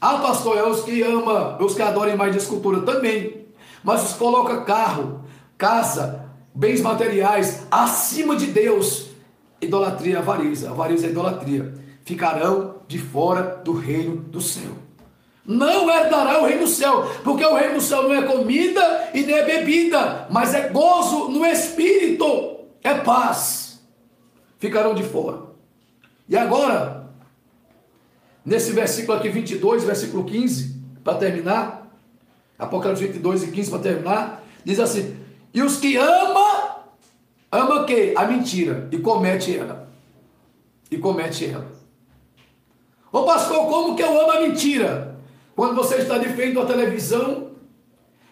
Ah, 0.00 0.18
pastor, 0.18 0.56
é 0.58 0.62
os 0.62 0.82
que 0.82 1.02
ama, 1.02 1.56
os 1.62 1.74
que 1.74 1.82
adoram 1.82 2.16
mais 2.16 2.32
de 2.32 2.38
escultura 2.38 2.82
também. 2.82 3.46
Mas 3.82 4.04
os 4.04 4.12
coloca 4.12 4.62
carro, 4.62 5.24
casa, 5.56 6.26
bens 6.54 6.80
materiais 6.80 7.66
acima 7.70 8.36
de 8.36 8.46
Deus. 8.46 9.06
Idolatria, 9.60 10.18
avariza, 10.18 10.70
avariza 10.70 11.06
é 11.06 11.10
idolatria. 11.10 11.74
Ficarão 12.04 12.76
de 12.86 12.98
fora 12.98 13.60
do 13.64 13.72
reino 13.72 14.16
do 14.16 14.40
céu. 14.40 14.85
Não 15.46 15.88
herdará 15.90 16.42
o 16.42 16.46
reino 16.46 16.62
do 16.62 16.68
céu, 16.68 17.10
porque 17.22 17.44
o 17.44 17.54
reino 17.54 17.74
do 17.74 17.80
céu 17.80 18.02
não 18.02 18.14
é 18.14 18.22
comida 18.22 19.10
e 19.14 19.22
nem 19.22 19.36
é 19.36 19.44
bebida, 19.44 20.26
mas 20.30 20.54
é 20.54 20.68
gozo 20.68 21.28
no 21.28 21.44
espírito, 21.46 22.60
é 22.82 22.94
paz. 22.94 23.80
Ficarão 24.58 24.94
de 24.94 25.02
fora. 25.02 25.46
E 26.28 26.36
agora, 26.36 27.06
Nesse 28.46 28.70
versículo 28.70 29.18
aqui 29.18 29.28
22, 29.28 29.82
versículo 29.82 30.22
15, 30.22 30.80
para 31.02 31.18
terminar, 31.18 31.90
Apocalipse 32.56 33.04
22 33.04 33.42
e 33.42 33.50
15 33.50 33.70
para 33.70 33.78
terminar, 33.80 34.44
diz 34.64 34.78
assim: 34.78 35.16
"E 35.52 35.60
os 35.60 35.78
que 35.78 35.96
ama, 35.96 36.84
ama 37.50 37.82
o 37.82 37.84
quê? 37.84 38.14
A 38.16 38.24
mentira 38.24 38.88
e 38.92 38.98
comete 38.98 39.56
ela. 39.56 39.88
E 40.88 40.96
comete 40.96 41.44
ela. 41.44 41.66
Ô 43.10 43.24
pastor, 43.24 43.66
como 43.66 43.96
que 43.96 44.02
eu 44.02 44.20
amo 44.20 44.30
a 44.30 44.40
mentira? 44.42 45.15
Quando 45.56 45.74
você 45.74 45.96
está 45.96 46.18
de 46.18 46.28
frente 46.28 46.54
da 46.54 46.64
televisão, 46.64 47.50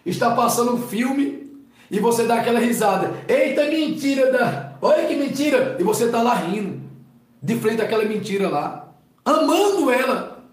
está 0.05 0.33
passando 0.33 0.75
um 0.75 0.87
filme 0.87 1.59
e 1.91 1.99
você 1.99 2.23
dá 2.23 2.35
aquela 2.35 2.59
risada. 2.59 3.11
Eita, 3.27 3.65
mentira 3.65 4.31
da. 4.31 4.77
Olha 4.81 5.05
que 5.05 5.15
mentira! 5.15 5.75
E 5.77 5.83
você 5.83 6.05
está 6.05 6.21
lá 6.21 6.35
rindo, 6.35 6.81
de 7.41 7.55
frente 7.55 7.81
àquela 7.81 8.05
mentira 8.05 8.47
lá 8.47 8.85
amando 9.25 9.89
ela. 9.89 10.45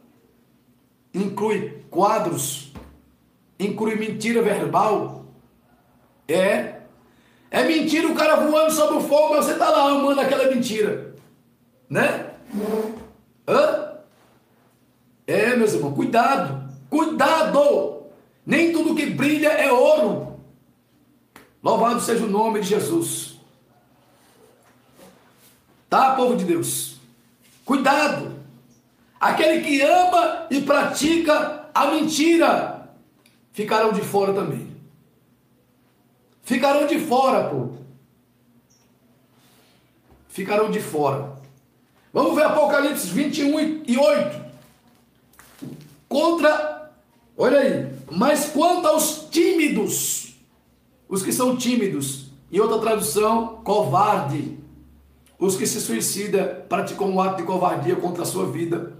Inclui 1.12 1.84
quadros, 1.90 2.72
inclui 3.60 3.96
mentira 3.96 4.40
verbal. 4.40 5.26
É. 6.26 6.80
É 7.50 7.64
mentira 7.64 8.08
o 8.08 8.14
cara 8.14 8.36
voando 8.36 8.72
sobre 8.72 8.96
o 8.96 9.00
fogo, 9.02 9.34
mas 9.34 9.44
você 9.44 9.52
está 9.52 9.68
lá 9.68 9.90
amando 9.90 10.18
aquela 10.18 10.48
mentira. 10.48 11.14
Né? 11.90 12.30
Hã? 13.46 13.98
É, 15.26 15.54
meus 15.54 15.74
irmãos, 15.74 15.94
cuidado. 15.94 16.61
Cuidado! 16.92 18.02
Nem 18.44 18.70
tudo 18.70 18.94
que 18.94 19.06
brilha 19.06 19.48
é 19.48 19.72
ouro. 19.72 20.38
Louvado 21.62 22.02
seja 22.02 22.26
o 22.26 22.28
nome 22.28 22.60
de 22.60 22.68
Jesus. 22.68 23.40
Tá, 25.88 26.14
povo 26.14 26.36
de 26.36 26.44
Deus? 26.44 26.98
Cuidado! 27.64 28.36
Aquele 29.18 29.62
que 29.62 29.80
ama 29.80 30.46
e 30.50 30.60
pratica 30.60 31.70
a 31.74 31.86
mentira 31.86 32.90
ficarão 33.52 33.92
de 33.92 34.02
fora 34.02 34.34
também. 34.34 34.76
Ficarão 36.42 36.86
de 36.86 36.98
fora, 36.98 37.48
pô. 37.48 37.70
Ficarão 40.28 40.70
de 40.70 40.80
fora. 40.80 41.38
Vamos 42.12 42.34
ver 42.34 42.44
Apocalipse 42.44 43.06
21 43.06 43.82
e 43.86 43.96
8. 43.96 44.42
Contra, 46.06 46.71
olha 47.36 47.60
aí, 47.60 47.92
mas 48.10 48.50
quanto 48.50 48.86
aos 48.86 49.26
tímidos, 49.30 50.34
os 51.08 51.22
que 51.22 51.32
são 51.32 51.56
tímidos, 51.56 52.30
em 52.50 52.60
outra 52.60 52.78
tradução, 52.78 53.60
covarde, 53.64 54.58
os 55.38 55.56
que 55.56 55.66
se 55.66 55.80
suicidam, 55.80 56.48
praticam 56.68 57.10
um 57.10 57.20
ato 57.20 57.38
de 57.38 57.42
covardia 57.42 57.96
contra 57.96 58.22
a 58.22 58.26
sua 58.26 58.46
vida, 58.46 58.92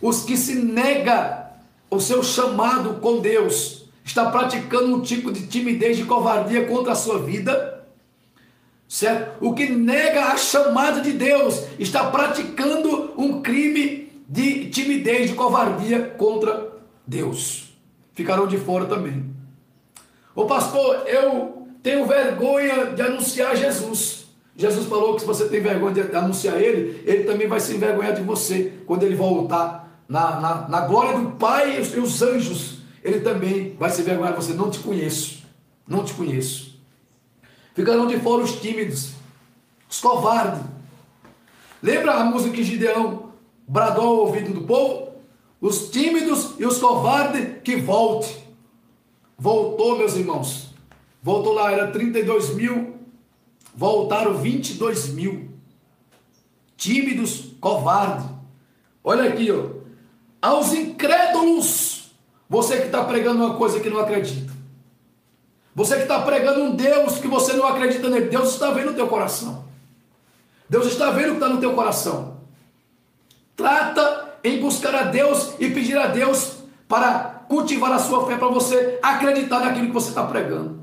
os 0.00 0.22
que 0.22 0.36
se 0.36 0.54
nega 0.56 1.52
o 1.90 2.00
seu 2.00 2.22
chamado 2.22 3.00
com 3.00 3.20
Deus, 3.20 3.86
está 4.04 4.30
praticando 4.30 4.94
um 4.94 5.00
tipo 5.00 5.32
de 5.32 5.46
timidez, 5.46 5.96
de 5.96 6.04
covardia 6.04 6.66
contra 6.66 6.92
a 6.92 6.96
sua 6.96 7.18
vida, 7.18 7.84
certo? 8.88 9.44
O 9.44 9.52
que 9.52 9.68
nega 9.68 10.26
a 10.26 10.36
chamada 10.36 11.00
de 11.00 11.12
Deus 11.12 11.64
está 11.78 12.10
praticando 12.10 13.12
um 13.16 13.42
crime 13.42 14.12
de 14.28 14.70
timidez, 14.70 15.30
de 15.30 15.36
covardia 15.36 16.14
contra 16.16 16.75
Deus. 17.06 17.76
Ficarão 18.12 18.46
de 18.46 18.58
fora 18.58 18.86
também. 18.86 19.34
O 20.34 20.44
pastor, 20.46 21.06
eu 21.06 21.68
tenho 21.82 22.06
vergonha 22.06 22.86
de 22.86 23.02
anunciar 23.02 23.56
Jesus. 23.56 24.26
Jesus 24.56 24.86
falou 24.86 25.14
que 25.14 25.20
se 25.20 25.26
você 25.26 25.48
tem 25.48 25.60
vergonha 25.60 26.04
de 26.04 26.16
anunciar 26.16 26.60
ele, 26.60 27.02
ele 27.06 27.24
também 27.24 27.46
vai 27.46 27.60
se 27.60 27.74
envergonhar 27.74 28.14
de 28.14 28.22
você 28.22 28.72
quando 28.86 29.02
ele 29.02 29.14
voltar 29.14 29.86
na, 30.08 30.40
na, 30.40 30.68
na 30.68 30.80
glória 30.82 31.18
do 31.18 31.32
Pai 31.32 31.78
e 31.78 31.98
os 31.98 32.22
anjos, 32.22 32.78
ele 33.02 33.20
também 33.20 33.74
vai 33.78 33.90
se 33.90 34.02
vergonhar 34.02 34.32
de 34.32 34.44
você. 34.44 34.54
Não 34.54 34.70
te 34.70 34.78
conheço, 34.78 35.42
não 35.86 36.04
te 36.04 36.14
conheço. 36.14 36.80
Ficarão 37.74 38.06
de 38.06 38.18
fora 38.18 38.42
os 38.42 38.52
tímidos, 38.60 39.12
os 39.88 40.00
covardes. 40.00 40.62
Lembra 41.82 42.14
a 42.14 42.24
música 42.24 42.54
que 42.54 42.64
Gideão 42.64 43.32
bradou 43.68 44.04
ao 44.04 44.16
ouvido 44.26 44.52
do 44.52 44.62
povo? 44.62 45.05
Os 45.60 45.90
tímidos 45.90 46.54
e 46.58 46.66
os 46.66 46.78
covardes 46.78 47.62
que 47.62 47.76
volte. 47.76 48.44
voltou, 49.38 49.98
meus 49.98 50.14
irmãos. 50.14 50.74
Voltou 51.22 51.54
lá, 51.54 51.72
era 51.72 51.90
32 51.90 52.54
mil, 52.54 52.96
voltaram 53.74 54.34
22 54.34 55.08
mil. 55.08 55.50
Tímidos, 56.76 57.52
covardes. 57.60 58.26
Olha 59.02 59.28
aqui, 59.28 59.50
ó. 59.50 59.76
Aos 60.40 60.72
incrédulos, 60.72 62.12
você 62.48 62.76
que 62.78 62.86
está 62.86 63.04
pregando 63.04 63.44
uma 63.44 63.56
coisa 63.56 63.80
que 63.80 63.90
não 63.90 63.98
acredita. 63.98 64.52
Você 65.74 65.96
que 65.96 66.02
está 66.02 66.22
pregando 66.22 66.62
um 66.62 66.76
Deus 66.76 67.18
que 67.18 67.28
você 67.28 67.52
não 67.52 67.66
acredita 67.66 68.08
nele. 68.08 68.28
Deus 68.28 68.52
está 68.52 68.70
vendo 68.70 68.92
o 68.92 68.94
teu 68.94 69.08
coração. 69.08 69.64
Deus 70.68 70.86
está 70.86 71.10
vendo 71.10 71.26
o 71.26 71.30
que 71.30 71.36
está 71.36 71.48
no 71.48 71.60
teu 71.60 71.74
coração. 71.74 72.38
Trata 73.54 74.25
em 74.46 74.60
buscar 74.60 74.94
a 74.94 75.02
Deus 75.02 75.54
e 75.58 75.68
pedir 75.70 75.98
a 75.98 76.06
Deus 76.06 76.58
para 76.88 77.44
cultivar 77.48 77.92
a 77.92 77.98
sua 77.98 78.26
fé, 78.26 78.36
para 78.36 78.48
você 78.48 78.98
acreditar 79.02 79.60
naquilo 79.60 79.88
que 79.88 79.92
você 79.92 80.10
está 80.10 80.22
pregando. 80.22 80.80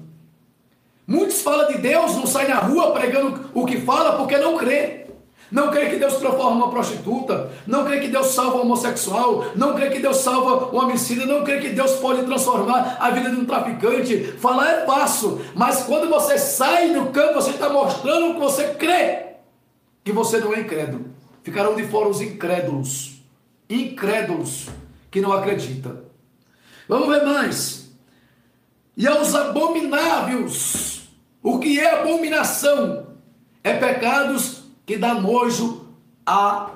Muitos 1.08 1.42
falam 1.42 1.68
de 1.68 1.78
Deus, 1.78 2.16
não 2.16 2.26
saem 2.26 2.50
na 2.50 2.60
rua 2.60 2.92
pregando 2.92 3.50
o 3.54 3.66
que 3.66 3.80
fala 3.82 4.18
porque 4.18 4.38
não 4.38 4.58
crê. 4.58 5.04
Não 5.52 5.70
crê 5.70 5.88
que 5.88 5.98
Deus 5.98 6.16
transforma 6.16 6.66
uma 6.66 6.72
prostituta, 6.72 7.52
não 7.68 7.86
crê 7.86 8.00
que 8.00 8.08
Deus 8.08 8.28
salva 8.28 8.58
um 8.58 8.62
homossexual, 8.62 9.52
não 9.56 9.76
crê 9.76 9.92
que 9.92 10.00
Deus 10.00 10.18
salva 10.18 10.76
um 10.76 10.80
homicida, 10.80 11.28
não 11.28 11.44
crê 11.44 11.60
que 11.60 11.70
Deus 11.70 11.92
pode 11.98 12.24
transformar 12.24 12.98
a 13.00 13.12
vida 13.12 13.30
de 13.30 13.36
um 13.36 13.46
traficante. 13.46 14.18
Falar 14.40 14.72
é 14.72 14.86
fácil, 14.86 15.40
mas 15.54 15.84
quando 15.84 16.10
você 16.10 16.40
sai 16.40 16.92
do 16.92 17.06
campo, 17.12 17.36
você 17.36 17.52
está 17.52 17.70
mostrando 17.70 18.34
que 18.34 18.40
você 18.40 18.70
crê, 18.74 19.36
que 20.04 20.12
você 20.12 20.40
não 20.40 20.56
é 20.56 20.62
incrédulo. 20.62 21.06
Ficarão 21.44 21.76
de 21.76 21.84
fora 21.84 22.10
os 22.10 22.20
incrédulos, 22.20 23.13
incrédulos 23.74 24.68
que 25.10 25.22
não 25.22 25.32
acreditam. 25.32 26.04
Vamos 26.88 27.08
ver 27.08 27.26
mais. 27.26 27.92
E 28.96 29.08
aos 29.08 29.34
abomináveis, 29.34 31.10
o 31.42 31.60
que 31.60 31.80
é 31.80 32.02
abominação? 32.02 33.08
É 33.64 33.74
pecados 33.74 34.64
que 34.86 34.98
dá 34.98 35.14
nojo 35.14 35.88
a 36.26 36.72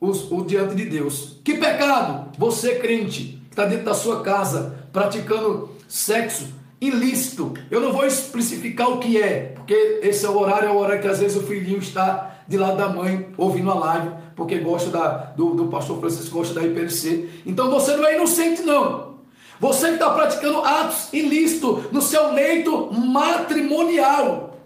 os, 0.00 0.30
o 0.30 0.44
diante 0.44 0.74
de 0.74 0.86
Deus. 0.86 1.40
Que 1.44 1.54
pecado? 1.54 2.30
Você 2.38 2.76
crente 2.76 3.40
que 3.48 3.50
está 3.50 3.64
dentro 3.64 3.84
da 3.84 3.94
sua 3.94 4.22
casa 4.22 4.86
praticando 4.92 5.70
sexo 5.88 6.54
ilícito. 6.80 7.54
Eu 7.70 7.80
não 7.80 7.92
vou 7.92 8.06
especificar 8.06 8.90
o 8.90 8.98
que 8.98 9.20
é, 9.20 9.52
porque 9.54 10.00
esse 10.02 10.24
é 10.24 10.28
o 10.28 10.38
horário, 10.38 10.68
é 10.68 10.72
o 10.72 10.76
horário 10.76 11.02
que 11.02 11.08
às 11.08 11.18
vezes 11.18 11.36
o 11.36 11.46
filhinho 11.46 11.78
está 11.78 12.40
de 12.46 12.56
lado 12.56 12.76
da 12.76 12.88
mãe 12.88 13.28
ouvindo 13.36 13.70
a 13.70 13.74
live, 13.74 14.10
porque 14.36 14.58
gosta 14.58 14.90
da, 14.90 15.08
do, 15.34 15.54
do 15.54 15.66
pastor 15.68 15.98
Francisco, 15.98 16.36
gosta 16.36 16.54
da 16.54 16.62
IPLC. 16.62 17.28
Então 17.46 17.70
você 17.70 17.96
não 17.96 18.06
é 18.06 18.14
inocente, 18.14 18.62
não. 18.62 19.16
Você 19.58 19.88
que 19.88 19.94
está 19.94 20.10
praticando 20.10 20.58
atos 20.58 21.08
ilícitos 21.14 21.90
no 21.90 22.02
seu 22.02 22.32
leito 22.32 22.92
matrimonial, 22.92 24.58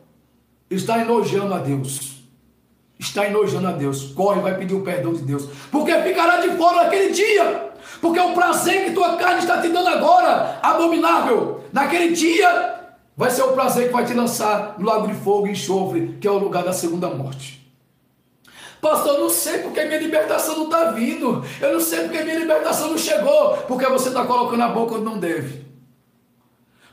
está 0.69 0.99
enojando 1.01 1.55
a 1.55 1.59
Deus. 1.59 2.19
Está 2.99 3.27
enojando 3.27 3.69
a 3.69 3.73
Deus. 3.73 4.13
Corre, 4.13 4.41
vai 4.41 4.59
pedir 4.59 4.75
o 4.75 4.83
perdão 4.83 5.15
de 5.15 5.23
Deus. 5.23 5.49
Porque 5.71 5.93
ficará 6.03 6.39
de 6.39 6.51
fora 6.57 6.85
naquele 6.85 7.13
dia. 7.13 7.71
Porque 8.01 8.19
o 8.19 8.35
prazer 8.35 8.87
que 8.87 8.91
tua 8.91 9.17
carne 9.17 9.39
está 9.39 9.63
te 9.63 9.69
dando 9.69 9.89
agora, 9.89 10.59
abominável, 10.63 11.63
naquele 11.73 12.13
dia, 12.13 12.91
vai 13.17 13.31
ser 13.31 13.43
o 13.43 13.53
prazer 13.53 13.87
que 13.87 13.93
vai 13.93 14.05
te 14.05 14.15
lançar 14.15 14.75
no 14.79 14.85
lago 14.85 15.07
de 15.07 15.15
fogo 15.15 15.47
e 15.47 15.53
enxofre, 15.53 16.19
que 16.21 16.27
é 16.27 16.31
o 16.31 16.39
lugar 16.39 16.65
da 16.65 16.73
segunda 16.73 17.09
morte. 17.09 17.60
Pastor, 18.81 19.15
eu 19.15 19.21
não 19.21 19.31
sei 19.31 19.59
porque 19.59 19.85
minha 19.85 20.01
libertação 20.01 20.57
não 20.57 20.65
está 20.65 20.91
vindo. 20.93 21.45
Eu 21.61 21.75
não 21.75 21.81
sei 21.81 22.05
porque 22.05 22.23
minha 22.23 22.39
libertação 22.39 22.89
não 22.89 22.99
chegou. 22.99 23.59
Porque 23.69 23.87
você 23.87 24.09
está 24.09 24.25
colocando 24.25 24.63
a 24.63 24.69
boca 24.69 24.95
onde 24.95 25.05
não 25.05 25.19
deve. 25.19 25.67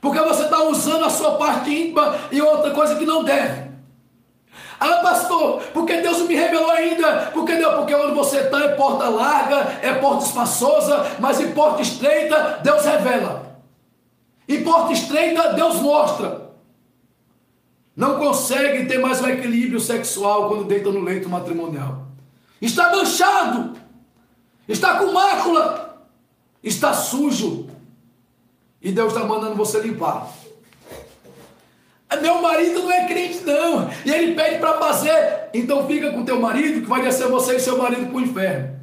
Porque 0.02 0.20
você 0.20 0.44
está 0.44 0.64
usando 0.64 1.06
a 1.06 1.10
sua 1.10 1.38
parte 1.38 1.70
íntima 1.70 2.18
e 2.32 2.42
outra 2.42 2.72
coisa 2.72 2.96
que 2.96 3.06
não 3.06 3.24
deve. 3.24 3.68
Ah, 4.80 4.98
pastor, 4.98 5.62
porque 5.74 6.02
Deus 6.02 6.20
não 6.20 6.28
me 6.28 6.36
revelou 6.36 6.70
ainda. 6.70 7.32
Porque 7.34 7.56
Deus, 7.56 7.76
porque 7.76 7.96
onde 7.96 8.14
você 8.14 8.40
está 8.42 8.60
é 8.64 8.70
porta 8.70 9.10
larga, 9.10 9.80
é 9.82 9.94
porta 9.94 10.26
espaçosa, 10.26 11.16
mas 11.20 11.40
em 11.40 11.52
porta 11.54 11.82
estreita, 11.82 12.60
Deus 12.62 12.86
revela. 12.86 13.58
Em 14.48 14.64
porta 14.64 14.94
estreita, 14.94 15.54
Deus 15.54 15.76
mostra 15.78 16.47
não 17.98 18.20
consegue 18.20 18.86
ter 18.86 19.00
mais 19.00 19.20
um 19.24 19.28
equilíbrio 19.28 19.80
sexual 19.80 20.48
quando 20.48 20.66
deita 20.66 20.92
no 20.92 21.00
leito 21.00 21.28
matrimonial. 21.28 22.06
Está 22.62 22.96
manchado, 22.96 23.76
está 24.68 25.00
com 25.00 25.12
mácula, 25.12 26.08
está 26.64 26.94
sujo. 26.94 27.68
E 28.80 28.92
Deus 28.92 29.12
está 29.12 29.26
mandando 29.26 29.56
você 29.56 29.80
limpar. 29.80 30.32
Meu 32.22 32.40
marido 32.40 32.84
não 32.84 32.92
é 32.92 33.08
crente, 33.08 33.44
não. 33.44 33.90
E 34.06 34.12
ele 34.12 34.36
pede 34.36 34.60
para 34.60 34.78
fazer. 34.78 35.50
Então 35.52 35.88
fica 35.88 36.12
com 36.12 36.24
teu 36.24 36.40
marido, 36.40 36.82
que 36.82 36.88
vai 36.88 37.02
descer 37.02 37.28
você 37.28 37.56
e 37.56 37.60
seu 37.60 37.80
marido 37.80 38.06
para 38.06 38.16
o 38.16 38.22
inferno. 38.22 38.80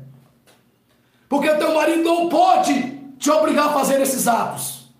Porque 1.28 1.54
teu 1.54 1.72
marido 1.72 2.02
não 2.02 2.28
pode 2.28 2.98
te 3.16 3.30
obrigar 3.30 3.68
a 3.68 3.72
fazer 3.72 4.00
esses 4.00 4.26
atos. 4.26 4.92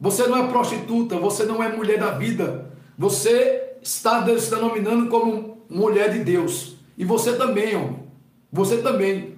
Você 0.00 0.28
não 0.28 0.44
é 0.44 0.46
prostituta, 0.46 1.16
você 1.16 1.44
não 1.44 1.60
é 1.60 1.68
mulher 1.68 1.98
da 1.98 2.12
vida. 2.12 2.72
Você 2.96 3.76
está 3.82 4.24
se 4.38 4.50
denominando 4.50 5.08
como 5.08 5.64
mulher 5.68 6.12
de 6.12 6.20
Deus. 6.20 6.76
E 6.96 7.04
você 7.04 7.34
também, 7.34 7.76
homem. 7.76 8.04
Você 8.52 8.78
também. 8.78 9.34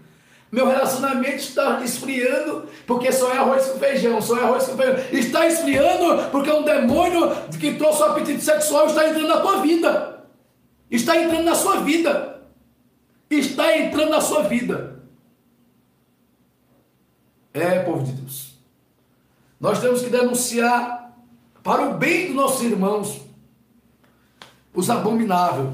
Meu 0.53 0.69
relacionamento 0.69 1.37
está 1.37 1.83
esfriando 1.83 2.69
porque 2.87 3.11
só 3.11 3.33
é 3.33 3.39
arroz 3.39 3.67
com 3.67 3.79
feijão, 3.79 4.23
só 4.23 4.39
é 4.39 4.43
arroz 4.45 4.67
com 4.67 4.77
feijão. 4.77 4.97
Está 5.13 5.47
esfriando 5.47 6.31
porque 6.31 6.51
um 6.51 6.63
demônio 6.63 7.31
que 7.59 7.75
trouxe 7.75 8.03
o 8.03 8.05
apetite 8.07 8.43
sexual 8.43 8.87
está 8.87 9.09
entrando 9.09 9.29
na 9.29 9.41
tua 9.41 9.61
vida. 9.61 10.25
Está 10.91 11.17
entrando 11.21 11.45
na 11.45 11.55
sua 11.55 11.81
vida. 11.81 12.43
Está 13.29 13.77
entrando 13.77 14.11
na 14.11 14.21
sua 14.21 14.43
vida. 14.43 15.03
É, 17.53 17.81
povo 17.81 18.05
de 18.05 18.13
Deus. 18.13 18.55
Nós 19.59 19.81
temos 19.81 20.03
que 20.03 20.11
denunciar 20.11 21.17
para 21.63 21.83
o 21.89 21.95
bem 21.95 22.27
dos 22.27 22.37
nossos 22.37 22.63
irmãos 22.63 23.26
os 24.77 24.91
abomináveis, 24.91 25.71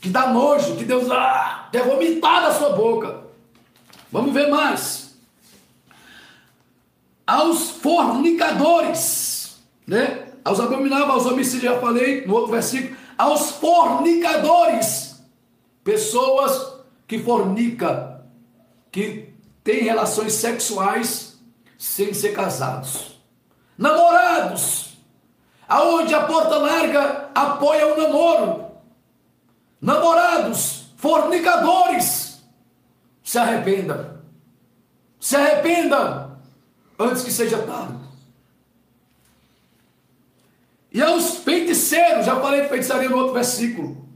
que 0.00 0.08
dá 0.08 0.28
nojo, 0.32 0.76
que 0.76 0.84
Deus 0.84 1.10
ah, 1.10 1.68
quer 1.70 1.84
vomitar 1.84 2.42
da 2.42 2.54
sua 2.54 2.70
boca. 2.70 3.24
Vamos 4.10 4.32
ver 4.32 4.48
mais. 4.48 5.14
Aos 7.26 7.70
fornicadores, 7.70 9.60
né? 9.86 10.28
Aos 10.42 10.58
abomináveis, 10.58 11.10
aos 11.10 11.26
homicídios, 11.26 11.74
já 11.74 11.78
falei 11.78 12.26
no 12.26 12.34
outro 12.34 12.52
versículo. 12.52 12.96
Aos 13.18 13.50
fornicadores, 13.50 15.22
pessoas 15.84 16.80
que 17.06 17.18
fornica, 17.18 18.24
que 18.90 19.28
têm 19.62 19.82
relações 19.82 20.32
sexuais 20.32 21.38
sem 21.78 22.14
ser 22.14 22.32
casados. 22.32 23.20
Namorados, 23.76 24.96
aonde 25.68 26.14
a 26.14 26.22
porta 26.24 26.56
larga 26.56 27.19
apoia 27.34 27.94
o 27.94 28.00
namoro. 28.00 28.70
Namorados, 29.80 30.92
fornicadores, 30.96 32.42
se 33.22 33.38
arrependa. 33.38 34.22
Se 35.18 35.36
arrependa 35.36 36.38
antes 36.98 37.22
que 37.22 37.32
seja 37.32 37.58
tarde. 37.58 38.00
E 40.92 41.00
aos 41.00 41.36
feiticeiros, 41.36 42.26
já 42.26 42.40
falei 42.40 42.62
de 42.62 42.68
feitiçaria 42.68 43.08
no 43.08 43.16
outro 43.16 43.34
versículo. 43.34 44.08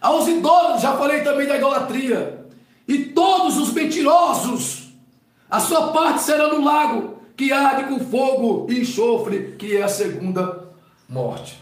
Aos 0.00 0.28
idólatras, 0.28 0.82
já 0.82 0.96
falei 0.96 1.22
também 1.22 1.46
da 1.46 1.56
idolatria. 1.56 2.46
E 2.86 3.06
todos 3.06 3.56
os 3.56 3.72
mentirosos, 3.72 4.92
a 5.50 5.58
sua 5.58 5.92
parte 5.92 6.22
será 6.22 6.48
no 6.48 6.62
lago, 6.62 7.18
que 7.36 7.52
arde 7.52 7.84
com 7.84 7.98
fogo 7.98 8.66
e 8.70 8.80
enxofre, 8.80 9.56
que 9.58 9.76
é 9.76 9.82
a 9.82 9.88
segunda 9.88 10.68
morte. 11.08 11.60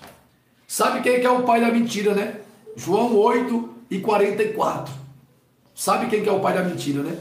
Sabe 0.74 1.02
quem 1.02 1.22
é 1.22 1.30
o 1.30 1.44
pai 1.44 1.60
da 1.60 1.70
mentira, 1.70 2.14
né? 2.16 2.40
João 2.74 3.16
8 3.16 3.68
e 3.88 4.00
44. 4.00 4.92
Sabe 5.72 6.08
quem 6.08 6.26
é 6.26 6.32
o 6.32 6.40
pai 6.40 6.52
da 6.52 6.64
mentira, 6.64 7.00
né? 7.00 7.16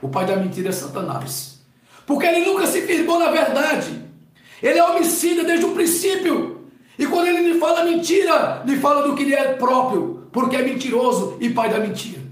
O 0.00 0.08
pai 0.08 0.24
da 0.24 0.36
mentira 0.36 0.68
é 0.68 0.72
Satanás. 0.72 1.58
Porque 2.06 2.24
ele 2.24 2.46
nunca 2.46 2.64
se 2.64 2.82
firmou 2.82 3.18
na 3.18 3.28
verdade. 3.28 4.04
Ele 4.62 4.78
é 4.78 4.84
homicida 4.84 5.42
desde 5.42 5.66
o 5.66 5.74
princípio. 5.74 6.68
E 6.96 7.04
quando 7.04 7.26
ele 7.26 7.52
lhe 7.54 7.58
fala 7.58 7.82
mentira, 7.82 8.62
lhe 8.64 8.76
fala 8.76 9.02
do 9.02 9.16
que 9.16 9.24
ele 9.24 9.34
é 9.34 9.54
próprio, 9.54 10.28
porque 10.30 10.54
é 10.54 10.62
mentiroso 10.62 11.36
e 11.40 11.50
pai 11.50 11.70
da 11.70 11.80
mentira. 11.80 12.22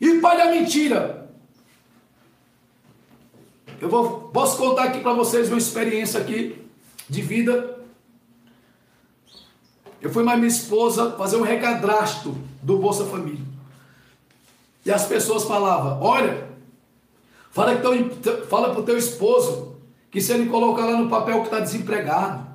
E 0.00 0.18
pai 0.18 0.38
da 0.38 0.46
mentira. 0.46 1.30
Eu 3.80 3.88
vou, 3.88 4.22
posso 4.32 4.58
contar 4.58 4.86
aqui 4.86 4.98
para 4.98 5.12
vocês 5.12 5.50
uma 5.50 5.58
experiência 5.58 6.18
aqui 6.18 6.66
de 7.08 7.22
vida 7.22 7.75
eu 10.00 10.10
fui 10.10 10.22
mais 10.22 10.38
minha 10.38 10.48
esposa 10.48 11.12
fazer 11.12 11.36
um 11.36 11.42
recadrasto 11.42 12.36
do 12.62 12.78
Bolsa 12.78 13.04
Família. 13.04 13.44
E 14.84 14.90
as 14.90 15.06
pessoas 15.06 15.44
falavam: 15.44 16.00
Olha, 16.00 16.48
fala, 17.50 17.76
que 17.76 18.16
teu, 18.16 18.46
fala 18.46 18.70
para 18.70 18.80
o 18.80 18.84
teu 18.84 18.96
esposo 18.96 19.76
que 20.10 20.20
se 20.20 20.32
ele 20.32 20.48
colocar 20.48 20.86
lá 20.86 20.96
no 20.96 21.10
papel 21.10 21.40
que 21.40 21.46
está 21.46 21.60
desempregado, 21.60 22.46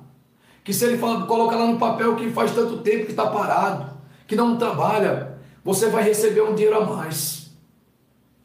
que 0.64 0.72
se 0.72 0.84
ele 0.84 0.98
colocar 0.98 1.56
lá 1.56 1.66
no 1.66 1.78
papel 1.78 2.16
que 2.16 2.30
faz 2.30 2.52
tanto 2.52 2.78
tempo 2.78 3.06
que 3.06 3.12
está 3.12 3.26
parado, 3.26 3.92
que 4.26 4.34
não 4.34 4.56
trabalha, 4.56 5.38
você 5.64 5.88
vai 5.88 6.02
receber 6.02 6.42
um 6.42 6.54
dinheiro 6.54 6.78
a 6.78 6.84
mais. 6.84 7.50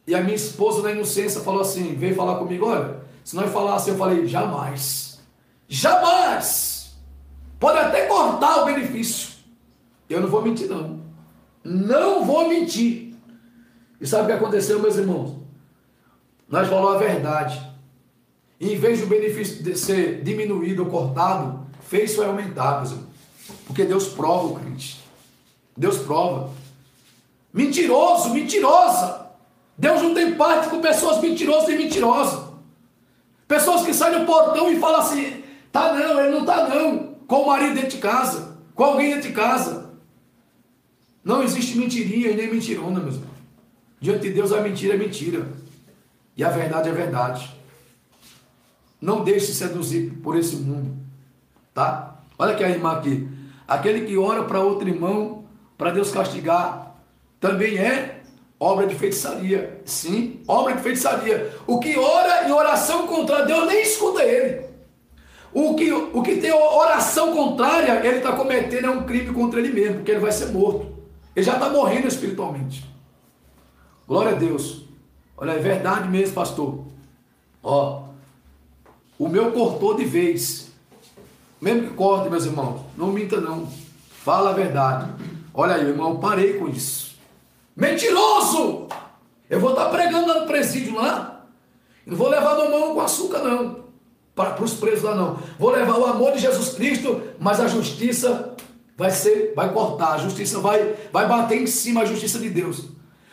E 0.06 0.14
a 0.14 0.20
minha 0.22 0.36
esposa, 0.36 0.82
na 0.82 0.92
inocência, 0.92 1.40
falou 1.40 1.60
assim: 1.60 1.94
veio 1.94 2.14
falar 2.14 2.38
comigo, 2.38 2.66
olha, 2.66 3.00
se 3.24 3.36
nós 3.36 3.52
falasse, 3.52 3.90
eu 3.90 3.96
falei, 3.96 4.26
jamais. 4.26 5.18
Jamais! 5.68 6.67
Pode 7.58 7.78
até 7.78 8.06
cortar 8.06 8.62
o 8.62 8.66
benefício. 8.66 9.30
Eu 10.08 10.20
não 10.20 10.28
vou 10.28 10.42
mentir, 10.42 10.68
não. 10.68 11.00
Não 11.64 12.24
vou 12.24 12.48
mentir. 12.48 13.14
E 14.00 14.06
sabe 14.06 14.24
o 14.24 14.26
que 14.26 14.32
aconteceu, 14.32 14.80
meus 14.80 14.96
irmãos? 14.96 15.36
Nós 16.48 16.68
falamos 16.68 16.94
a 16.94 16.98
verdade. 16.98 17.60
E 18.60 18.72
em 18.72 18.78
vez 18.78 19.00
do 19.00 19.06
benefício 19.06 19.62
de 19.62 19.76
ser 19.76 20.22
diminuído 20.22 20.84
ou 20.84 20.90
cortado, 20.90 21.66
fez 21.82 22.14
foi 22.14 22.26
aumentar, 22.26 22.78
meus 22.78 22.92
irmãos. 22.92 23.08
Porque 23.66 23.84
Deus 23.84 24.08
prova 24.08 24.46
o 24.46 24.54
crente. 24.54 25.00
Deus 25.76 25.98
prova. 25.98 26.50
Mentiroso, 27.52 28.30
mentirosa. 28.30 29.26
Deus 29.76 30.02
não 30.02 30.14
tem 30.14 30.34
parte 30.34 30.68
com 30.68 30.80
pessoas 30.80 31.20
mentirosas 31.20 31.68
e 31.68 31.76
mentirosas. 31.76 32.48
Pessoas 33.46 33.84
que 33.84 33.94
saem 33.94 34.20
do 34.20 34.26
portão 34.26 34.70
e 34.70 34.78
falam 34.78 35.00
assim: 35.00 35.42
tá 35.70 35.92
não, 35.92 36.20
ele 36.20 36.34
não 36.34 36.44
tá 36.44 36.68
não. 36.68 37.07
Com 37.28 37.42
o 37.42 37.46
marido 37.46 37.74
dentro 37.74 37.90
de 37.90 37.98
casa, 37.98 38.58
com 38.74 38.84
alguém 38.84 39.10
dentro 39.10 39.28
de 39.28 39.34
casa. 39.34 39.90
Não 41.22 41.42
existe 41.42 41.76
mentirinha 41.76 42.30
e 42.30 42.34
nem 42.34 42.50
mentirona, 42.50 43.00
meus 43.00 43.16
irmãos. 43.16 43.38
Diante 44.00 44.20
de 44.20 44.30
Deus 44.30 44.50
a 44.50 44.62
mentira 44.62 44.94
é 44.94 44.96
mentira. 44.96 45.46
E 46.34 46.42
a 46.42 46.48
verdade 46.48 46.88
é 46.88 46.92
verdade. 46.92 47.54
Não 48.98 49.22
deixe 49.22 49.46
se 49.46 49.54
seduzir 49.56 50.14
por 50.22 50.38
esse 50.38 50.56
mundo. 50.56 50.96
Tá? 51.74 52.22
Olha 52.38 52.54
aqui 52.54 52.64
a 52.64 52.70
irmã 52.70 52.92
aqui. 52.92 53.28
Aquele 53.66 54.06
que 54.06 54.16
ora 54.16 54.44
para 54.44 54.60
outro 54.60 54.88
irmão, 54.88 55.44
para 55.76 55.90
Deus 55.90 56.10
castigar, 56.10 56.96
também 57.38 57.76
é 57.76 58.22
obra 58.58 58.86
de 58.86 58.94
feitiçaria. 58.94 59.82
Sim, 59.84 60.40
obra 60.48 60.74
de 60.76 60.82
feitiçaria. 60.82 61.54
O 61.66 61.78
que 61.78 61.98
ora 61.98 62.48
em 62.48 62.52
oração 62.52 63.06
contra 63.06 63.44
Deus 63.44 63.66
nem 63.66 63.82
escuta 63.82 64.22
ele. 64.22 64.67
O 65.52 65.74
que, 65.74 65.90
o 65.92 66.22
que 66.22 66.36
tem 66.36 66.52
oração 66.52 67.34
contrária, 67.34 68.06
ele 68.06 68.18
está 68.18 68.32
cometendo 68.32 68.86
é 68.86 68.90
um 68.90 69.04
crime 69.04 69.32
contra 69.32 69.58
ele 69.60 69.72
mesmo, 69.72 69.96
porque 69.96 70.10
ele 70.10 70.20
vai 70.20 70.32
ser 70.32 70.46
morto. 70.46 70.86
Ele 71.34 71.44
já 71.44 71.54
está 71.54 71.70
morrendo 71.70 72.06
espiritualmente. 72.06 72.84
Glória 74.06 74.32
a 74.32 74.34
Deus. 74.34 74.84
Olha, 75.36 75.52
é 75.52 75.58
verdade 75.58 76.08
mesmo, 76.08 76.34
pastor. 76.34 76.84
Ó, 77.62 78.02
o 79.18 79.28
meu 79.28 79.52
cortou 79.52 79.94
de 79.94 80.04
vez. 80.04 80.70
Mesmo 81.60 81.88
que 81.88 81.94
corte, 81.94 82.30
meus 82.30 82.44
irmãos, 82.44 82.82
não 82.96 83.08
minta 83.08 83.40
não. 83.40 83.68
Fala 84.10 84.50
a 84.50 84.52
verdade. 84.52 85.10
Olha 85.52 85.74
aí, 85.74 85.88
irmão, 85.88 86.20
parei 86.20 86.54
com 86.54 86.68
isso. 86.68 87.16
Mentiroso! 87.74 88.88
Eu 89.48 89.60
vou 89.60 89.70
estar 89.70 89.86
pregando 89.86 90.28
lá 90.28 90.40
no 90.40 90.46
presídio 90.46 90.94
lá. 90.94 91.46
Não 92.06 92.16
vou 92.16 92.28
levar 92.28 92.56
no 92.56 92.70
mão 92.70 92.94
com 92.94 93.00
açúcar, 93.00 93.38
não. 93.40 93.87
Para, 94.38 94.62
os 94.62 94.74
presos 94.74 95.02
lá, 95.02 95.16
não. 95.16 95.36
Vou 95.58 95.70
levar 95.70 95.98
o 95.98 96.06
amor 96.06 96.32
de 96.32 96.38
Jesus 96.38 96.68
Cristo, 96.74 97.20
mas 97.40 97.58
a 97.58 97.66
justiça 97.66 98.54
vai 98.96 99.10
ser, 99.10 99.52
vai 99.56 99.72
cortar. 99.72 100.12
A 100.12 100.18
justiça 100.18 100.60
vai, 100.60 100.94
vai 101.12 101.26
bater 101.26 101.60
em 101.60 101.66
cima 101.66 102.02
a 102.02 102.04
justiça 102.04 102.38
de 102.38 102.48
Deus. 102.48 102.84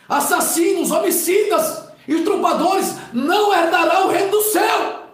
Assassinos, 0.08 0.90
homicidas, 0.90 1.84
estrupadores 2.08 2.96
não 3.12 3.54
herdarão 3.54 4.08
o 4.08 4.10
reino 4.10 4.32
do 4.32 4.42
céu. 4.42 5.04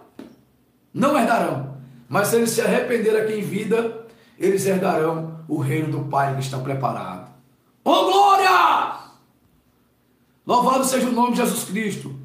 Não 0.91 1.15
herdarão. 1.15 1.77
Mas 2.09 2.29
se 2.29 2.37
eles 2.37 2.49
se 2.49 2.61
arrependerem 2.61 3.21
aqui 3.21 3.33
em 3.33 3.41
vida, 3.43 4.07
eles 4.39 4.65
herdarão 4.65 5.41
o 5.47 5.59
reino 5.59 5.91
do 5.91 6.09
Pai 6.09 6.33
que 6.33 6.41
está 6.41 6.57
preparado. 6.57 7.31
Oh 7.85 8.05
glória! 8.05 8.97
Louvado 10.43 10.85
seja 10.85 11.07
o 11.07 11.11
nome 11.11 11.33
de 11.33 11.37
Jesus 11.37 11.65
Cristo. 11.65 12.15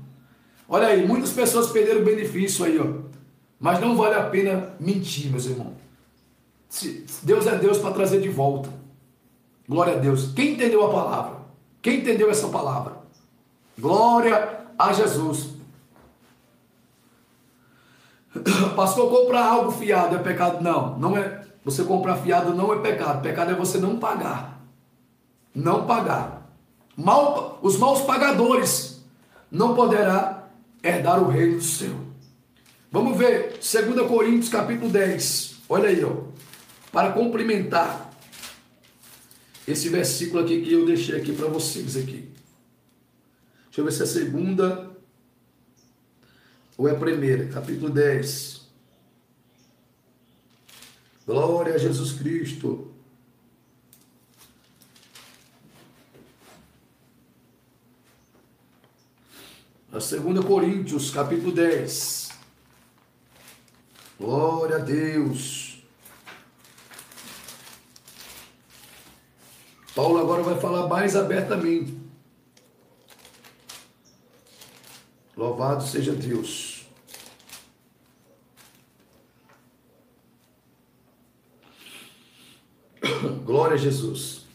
Olha 0.67 0.89
aí, 0.89 1.07
muitas 1.07 1.33
pessoas 1.33 1.69
perderam 1.69 2.01
o 2.01 2.05
benefício 2.05 2.65
aí, 2.65 2.79
ó. 2.79 3.08
Mas 3.59 3.81
não 3.81 3.97
vale 3.97 4.15
a 4.15 4.25
pena 4.25 4.75
mentir, 4.79 5.31
meus 5.31 5.47
irmãos. 5.47 5.75
Deus 7.23 7.47
é 7.47 7.57
Deus 7.57 7.79
para 7.79 7.95
trazer 7.95 8.21
de 8.21 8.29
volta. 8.29 8.69
Glória 9.69 9.95
a 9.95 9.99
Deus. 9.99 10.33
Quem 10.33 10.53
entendeu 10.53 10.87
a 10.87 10.93
palavra? 10.93 11.39
Quem 11.83 12.01
entendeu 12.01 12.31
essa 12.31 12.49
palavra? 12.49 12.99
Glória 13.79 14.67
a 14.79 14.93
Jesus. 14.93 15.51
Pastor, 18.77 19.11
comprar 19.11 19.45
algo 19.45 19.73
fiado 19.73 20.17
é 20.17 20.19
pecado? 20.19 20.63
Não, 20.63 20.99
não 20.99 21.17
é. 21.17 21.45
Você 21.65 21.85
comprar 21.85 22.17
fiado 22.17 22.55
não 22.55 22.73
é 22.73 22.79
pecado. 22.79 23.23
Pecado 23.23 23.51
é 23.51 23.55
você 23.55 23.79
não 23.79 23.99
pagar. 23.99 24.61
Não 25.55 25.87
pagar. 25.87 26.51
Mal, 26.97 27.59
os 27.63 27.77
maus 27.77 28.03
pagadores 28.03 29.05
não 29.51 29.75
poderá 29.75 30.49
herdar 30.83 31.23
o 31.23 31.29
reino 31.29 31.57
do 31.57 31.63
céu. 31.63 32.08
Vamos 32.91 33.19
ver 33.19 33.59
2 33.59 34.09
Coríntios 34.09 34.49
capítulo 34.49 34.91
10. 34.91 35.57
Olha 35.69 35.91
aí, 35.91 36.03
ó. 36.03 36.25
Para 36.91 37.13
complementar 37.13 38.11
esse 39.67 39.91
versículo 39.91 40.43
aqui 40.43 40.63
que 40.63 40.73
eu 40.73 40.87
deixei 40.87 41.21
aqui 41.21 41.33
para 41.35 41.49
vocês 41.49 41.97
aqui. 41.97 42.31
Deixa 43.67 43.81
eu 43.81 43.85
ver 43.85 43.93
se 43.93 44.03
é 44.03 44.07
segunda 44.07 44.91
ou 46.79 46.89
é 46.89 46.95
primeira, 46.95 47.49
capítulo 47.49 47.91
10. 47.91 48.67
Glória 51.27 51.75
a 51.75 51.79
Jesus 51.79 52.13
Cristo. 52.13 52.91
A 59.93 60.01
segunda 60.01 60.43
Coríntios, 60.43 61.11
capítulo 61.11 61.53
10. 61.53 62.28
Glória 64.19 64.77
a 64.77 64.81
Deus. 64.81 65.81
Paulo 69.95 70.19
agora 70.19 70.43
vai 70.43 70.61
falar 70.61 70.89
mais 70.89 71.15
abertamente. 71.15 71.97
Louvado 75.37 75.87
seja 75.87 76.13
Deus. 76.13 76.85
Glória 83.45 83.75
a 83.75 83.79
Jesus. 83.79 84.47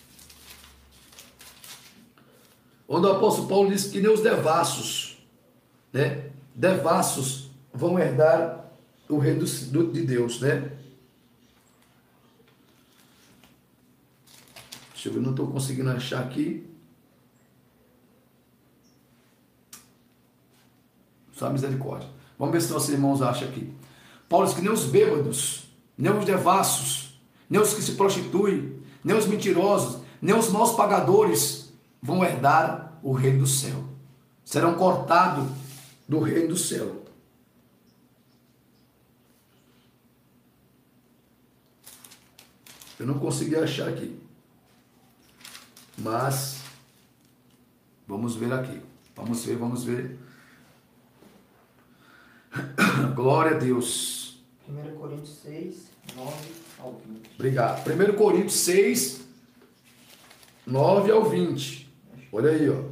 Onde 2.88 3.08
o 3.08 3.12
apóstolo 3.12 3.48
Paulo 3.48 3.70
diz 3.70 3.86
que 3.88 4.02
nem 4.02 4.12
os 4.12 4.22
devassos, 4.22 5.26
né? 5.92 6.32
Devassos 6.54 7.50
vão 7.74 7.98
herdar 7.98 8.63
o 9.10 9.18
reino 9.18 9.46
de 9.46 10.02
Deus, 10.04 10.40
né? 10.40 10.72
Deixa 14.94 15.10
eu 15.10 15.14
ver, 15.14 15.20
não 15.20 15.32
estou 15.32 15.48
conseguindo 15.48 15.90
achar 15.90 16.22
aqui. 16.22 16.66
Só 21.34 21.50
misericórdia. 21.50 22.10
Vamos 22.40 22.54
ver 22.54 22.62
se 22.62 22.72
nossos 22.72 22.90
irmãos 22.90 23.22
acham 23.22 23.50
aqui. 23.50 23.74
Paulo 24.30 24.46
diz 24.46 24.56
que 24.56 24.62
nem 24.62 24.72
os 24.72 24.86
bêbados, 24.86 25.68
nem 25.98 26.12
os 26.12 26.26
devassos, 26.26 27.20
nem 27.50 27.60
os 27.62 27.74
que 27.74 27.82
se 27.82 27.94
prostituem, 27.94 28.82
nem 29.04 29.16
os 29.16 29.26
mentirosos, 29.26 30.02
nem 30.22 30.36
os 30.36 30.50
maus 30.50 30.72
pagadores 30.72 31.74
vão 32.02 32.24
herdar 32.24 32.98
o 33.04 33.12
reino 33.12 33.40
do 33.40 33.48
céu. 33.48 33.84
Serão 34.46 34.76
cortados 34.76 35.50
do 36.08 36.20
reino 36.20 36.50
do 36.50 36.58
céu. 36.58 37.03
Eu 43.04 43.08
não 43.08 43.20
consegui 43.20 43.58
achar 43.58 43.90
aqui. 43.90 44.18
Mas 45.98 46.62
vamos 48.08 48.38
ver 48.38 48.54
aqui. 48.54 48.80
Vamos 49.14 49.44
ver, 49.44 49.58
vamos 49.58 49.84
ver. 49.84 50.18
Glória 53.14 53.58
a 53.58 53.60
Deus. 53.60 54.42
1 54.70 54.96
Coríntios 54.96 55.38
6, 55.44 55.88
9 56.16 56.32
ao 56.80 56.94
20. 56.94 57.32
Obrigado. 57.36 57.92
1 57.92 58.16
Coríntios 58.16 58.54
6, 58.54 59.22
9 60.66 61.12
ao 61.12 61.30
20. 61.30 61.94
Olha 62.32 62.52
aí, 62.52 62.70
ó. 62.70 62.84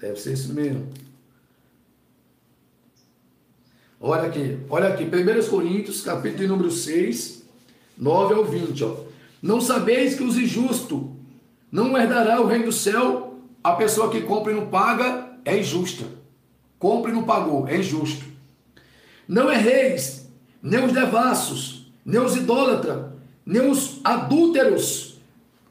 Deve 0.00 0.18
ser 0.18 0.32
isso 0.32 0.52
mesmo. 0.52 0.92
Olha 4.00 4.24
aqui, 4.24 4.58
olha 4.68 4.88
aqui. 4.88 5.04
1 5.04 5.48
Coríntios, 5.48 6.02
capítulo 6.02 6.48
número 6.48 6.72
6, 6.72 7.44
9 7.96 8.34
ao 8.34 8.44
20. 8.44 8.82
Ó. 8.82 9.11
Não 9.42 9.60
sabeis 9.60 10.14
que 10.14 10.22
os 10.22 10.38
injustos 10.38 11.02
não 11.70 11.98
herdará 11.98 12.40
o 12.40 12.46
reino 12.46 12.66
do 12.66 12.72
céu? 12.72 13.40
A 13.64 13.72
pessoa 13.72 14.08
que 14.08 14.22
compra 14.22 14.52
e 14.52 14.54
não 14.54 14.66
paga 14.66 15.32
é 15.44 15.58
injusta. 15.58 16.04
Compra 16.78 17.10
e 17.10 17.14
não 17.14 17.24
pagou, 17.24 17.66
é 17.66 17.76
injusto. 17.76 18.24
Não 19.26 19.52
erreis, 19.52 20.28
nem 20.62 20.84
os 20.84 20.92
devassos, 20.92 21.92
nem 22.04 22.20
os 22.20 22.36
idólatras, 22.36 23.06
nem 23.44 23.68
os 23.68 24.00
adúlteros. 24.04 25.20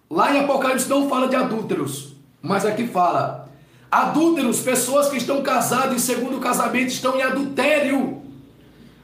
Lá 0.10 0.36
em 0.36 0.40
Apocalipse 0.40 0.90
não 0.90 1.08
fala 1.08 1.30
de 1.30 1.38
adúlteros, 1.38 2.14
mas 2.42 2.66
aqui 2.66 2.88
fala. 2.88 3.50
Adúlteros, 3.90 4.62
pessoas 4.62 5.10
que 5.10 5.18
estão 5.18 5.42
casadas 5.42 5.96
em 5.96 6.00
segundo 6.00 6.40
casamento, 6.40 6.90
estão 6.90 7.18
em 7.18 7.22
adultério. 7.22 8.22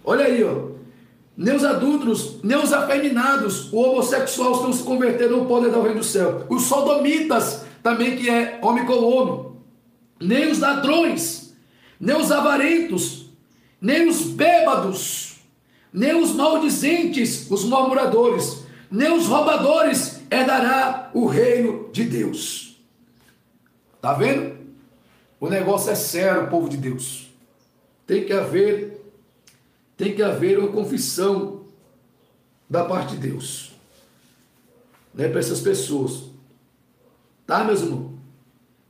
Olha 0.03 0.25
aí, 0.25 0.43
ó. 0.43 0.76
Nem 1.37 1.55
os 1.55 1.63
adúlteros, 1.63 2.39
nem 2.43 2.57
os 2.57 2.73
afeminados, 2.73 3.71
o 3.71 3.77
homossexual 3.77 4.53
estão 4.53 4.73
se 4.73 4.81
convertendo 4.81 5.37
no 5.37 5.45
poder 5.45 5.71
do 5.71 5.81
reino 5.83 5.99
do 5.99 6.03
céu. 6.03 6.47
Os 6.49 6.63
sodomitas, 6.63 7.63
também 7.83 8.17
que 8.17 8.27
é 8.27 8.59
homem 8.63 8.87
com 8.87 8.93
homem. 8.93 9.51
Nem 10.19 10.49
os 10.49 10.57
ladrões, 10.57 11.55
nem 11.99 12.17
os 12.17 12.31
avarentos, 12.31 13.29
nem 13.79 14.09
os 14.09 14.23
bêbados, 14.23 15.35
nem 15.93 16.19
os 16.19 16.31
maldizentes, 16.31 17.49
os 17.51 17.63
murmuradores, 17.63 18.63
nem 18.89 19.15
os 19.15 19.27
roubadores 19.27 20.21
herdará 20.31 21.11
o 21.13 21.27
reino 21.27 21.89
de 21.91 22.03
Deus. 22.03 22.81
Tá 24.01 24.13
vendo? 24.13 24.57
O 25.39 25.47
negócio 25.47 25.91
é 25.91 25.95
sério, 25.95 26.49
povo 26.49 26.67
de 26.67 26.77
Deus. 26.77 27.27
Tem 28.07 28.25
que 28.25 28.33
haver 28.33 28.96
tem 29.97 30.13
que 30.13 30.21
haver 30.21 30.59
uma 30.59 30.69
confissão 30.69 31.61
da 32.69 32.85
parte 32.85 33.15
de 33.15 33.29
Deus. 33.29 33.71
Né, 35.13 35.27
para 35.27 35.39
essas 35.39 35.59
pessoas. 35.59 36.25
Tá, 37.45 37.63
meus 37.63 37.81
irmãos? 37.81 38.11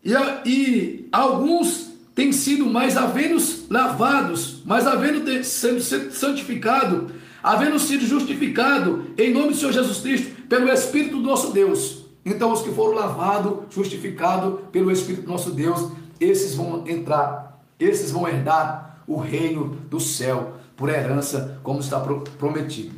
E, 0.03 0.13
e 0.45 1.07
alguns 1.11 1.91
têm 2.13 2.33
sido 2.33 2.65
mais 2.65 2.97
havendo 2.97 3.41
lavados, 3.69 4.61
mas 4.65 4.85
havendo 4.85 5.43
sendo 5.43 5.79
santificado, 6.11 7.11
havendo 7.41 7.79
sido 7.79 8.05
justificado 8.05 9.11
em 9.17 9.33
nome 9.33 9.49
do 9.49 9.55
Senhor 9.55 9.71
Jesus 9.71 9.99
Cristo 9.99 10.41
pelo 10.49 10.69
Espírito 10.69 11.17
do 11.17 11.23
nosso 11.23 11.51
Deus. 11.53 12.05
Então, 12.25 12.51
os 12.51 12.61
que 12.61 12.71
foram 12.71 12.95
lavados, 12.95 13.73
justificados 13.73 14.59
pelo 14.71 14.91
Espírito 14.91 15.21
do 15.21 15.31
nosso 15.31 15.51
Deus, 15.51 15.91
esses 16.19 16.55
vão 16.55 16.85
entrar, 16.85 17.63
esses 17.79 18.11
vão 18.11 18.27
herdar 18.27 19.03
o 19.07 19.17
reino 19.17 19.77
do 19.89 19.99
céu 19.99 20.57
por 20.77 20.89
herança, 20.89 21.59
como 21.63 21.79
está 21.79 21.99
prometido. 21.99 22.95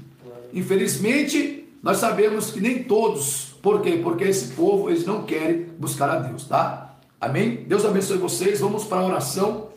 Infelizmente, 0.53 1.67
nós 1.81 1.97
sabemos 1.97 2.51
que 2.51 2.59
nem 2.59 2.83
todos, 2.83 3.55
por 3.61 3.81
quê? 3.81 3.99
Porque 4.03 4.25
esse 4.25 4.53
povo, 4.53 4.89
eles 4.89 5.05
não 5.05 5.23
querem 5.23 5.63
buscar 5.79 6.09
a 6.09 6.19
Deus, 6.19 6.45
tá? 6.45 6.97
Amém? 7.19 7.63
Deus 7.67 7.85
abençoe 7.85 8.17
vocês, 8.17 8.59
vamos 8.59 8.83
para 8.83 8.99
a 8.99 9.05
oração. 9.05 9.69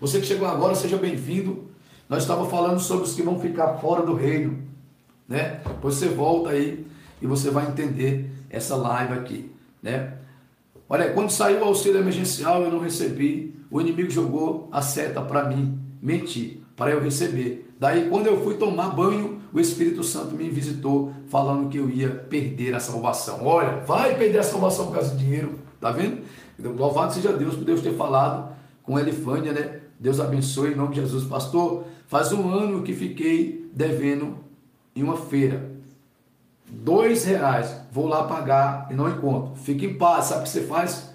Você 0.00 0.18
que 0.18 0.26
chegou 0.26 0.48
agora, 0.48 0.74
seja 0.74 0.96
bem-vindo. 0.96 1.68
Nós 2.08 2.22
estávamos 2.22 2.50
falando 2.50 2.80
sobre 2.80 3.04
os 3.04 3.14
que 3.14 3.22
vão 3.22 3.38
ficar 3.38 3.74
fora 3.74 4.02
do 4.04 4.14
reino, 4.14 4.58
né? 5.28 5.60
Depois 5.66 5.94
você 5.96 6.08
volta 6.08 6.50
aí 6.50 6.86
e 7.20 7.26
você 7.26 7.50
vai 7.50 7.68
entender 7.68 8.30
essa 8.48 8.74
live 8.76 9.12
aqui, 9.12 9.52
né? 9.82 10.14
Olha, 10.88 11.12
quando 11.12 11.30
saiu 11.30 11.60
o 11.60 11.64
auxílio 11.64 12.00
emergencial, 12.00 12.62
eu 12.62 12.70
não 12.70 12.80
recebi. 12.80 13.54
O 13.70 13.80
inimigo 13.80 14.10
jogou 14.10 14.68
a 14.72 14.82
seta 14.82 15.20
para 15.20 15.44
mim. 15.44 15.78
Menti 16.02 16.59
para 16.80 16.92
eu 16.92 17.00
receber. 17.02 17.70
Daí, 17.78 18.08
quando 18.08 18.26
eu 18.26 18.42
fui 18.42 18.54
tomar 18.54 18.88
banho, 18.94 19.42
o 19.52 19.60
Espírito 19.60 20.02
Santo 20.02 20.34
me 20.34 20.48
visitou, 20.48 21.12
falando 21.28 21.68
que 21.68 21.76
eu 21.76 21.90
ia 21.90 22.08
perder 22.08 22.74
a 22.74 22.80
salvação. 22.80 23.44
Olha, 23.44 23.80
vai 23.80 24.16
perder 24.16 24.38
a 24.38 24.42
salvação 24.42 24.86
por 24.86 24.94
causa 24.94 25.14
de 25.14 25.22
dinheiro, 25.22 25.58
tá 25.78 25.90
vendo? 25.90 26.22
Então, 26.58 26.72
louvado 26.72 27.12
seja 27.12 27.34
Deus 27.34 27.54
por 27.54 27.64
Deus 27.64 27.82
ter 27.82 27.94
falado 27.96 28.56
com 28.82 28.98
Elifânia, 28.98 29.52
né? 29.52 29.80
Deus 29.98 30.20
abençoe 30.20 30.72
em 30.72 30.74
nome 30.74 30.94
de 30.94 31.02
Jesus. 31.02 31.24
Pastor, 31.24 31.84
faz 32.06 32.32
um 32.32 32.48
ano 32.48 32.82
que 32.82 32.94
fiquei 32.94 33.68
devendo 33.74 34.38
em 34.96 35.02
uma 35.02 35.18
feira. 35.18 35.70
Dois 36.66 37.26
reais, 37.26 37.76
vou 37.92 38.06
lá 38.06 38.24
pagar 38.24 38.88
e 38.90 38.94
não 38.94 39.06
encontro. 39.06 39.54
Fique 39.54 39.84
em 39.84 39.98
paz, 39.98 40.24
sabe 40.24 40.40
o 40.40 40.42
que 40.44 40.48
você 40.48 40.62
faz? 40.62 41.10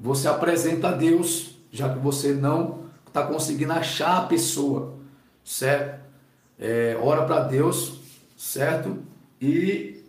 Você 0.00 0.26
apresenta 0.26 0.88
a 0.88 0.92
Deus, 0.92 1.56
já 1.70 1.88
que 1.90 2.00
você 2.00 2.32
não 2.32 2.86
está 3.06 3.22
conseguindo 3.22 3.72
achar 3.72 4.18
a 4.18 4.22
pessoa 4.22 4.95
certo? 5.46 6.04
É, 6.58 6.98
ora 7.00 7.24
para 7.24 7.44
Deus, 7.44 8.00
certo? 8.36 8.98
E 9.40 10.04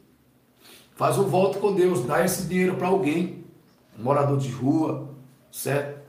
faz 0.96 1.18
um 1.20 1.26
voto 1.26 1.60
com 1.60 1.76
Deus, 1.76 2.04
dá 2.06 2.26
esse 2.26 2.48
dinheiro 2.48 2.76
para 2.76 2.88
alguém, 2.88 3.46
um 3.98 4.04
morador 4.04 4.38
de 4.40 4.50
rua, 4.50 5.10
certo? 5.52 6.08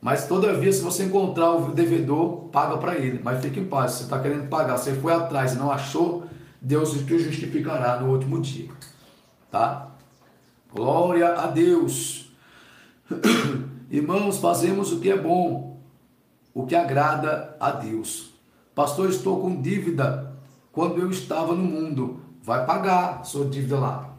Mas 0.00 0.26
todavia, 0.26 0.70
se 0.70 0.82
você 0.82 1.04
encontrar 1.04 1.52
o 1.52 1.72
devedor, 1.72 2.48
paga 2.48 2.76
para 2.76 2.96
ele. 2.96 3.20
Mas 3.22 3.40
fique 3.40 3.58
em 3.58 3.64
paz, 3.64 3.92
você 3.92 4.02
está 4.02 4.18
querendo 4.18 4.48
pagar, 4.48 4.76
você 4.76 4.92
foi 4.92 5.14
atrás 5.14 5.54
e 5.54 5.56
não 5.56 5.70
achou, 5.70 6.24
Deus 6.60 6.92
te 6.92 7.18
justificará 7.18 8.00
no 8.00 8.12
último 8.12 8.40
dia. 8.40 8.68
Tá? 9.50 9.88
Glória 10.74 11.28
a 11.28 11.46
Deus. 11.46 12.30
Irmãos, 13.88 14.38
fazemos 14.38 14.92
o 14.92 15.00
que 15.00 15.10
é 15.10 15.16
bom, 15.16 15.78
o 16.52 16.66
que 16.66 16.74
agrada 16.74 17.56
a 17.58 17.70
Deus. 17.70 18.33
Pastor, 18.74 19.08
estou 19.08 19.40
com 19.40 19.62
dívida 19.62 20.32
quando 20.72 21.00
eu 21.00 21.10
estava 21.10 21.54
no 21.54 21.62
mundo. 21.62 22.20
Vai 22.42 22.66
pagar 22.66 23.24
sua 23.24 23.44
dívida 23.44 23.78
lá. 23.78 24.10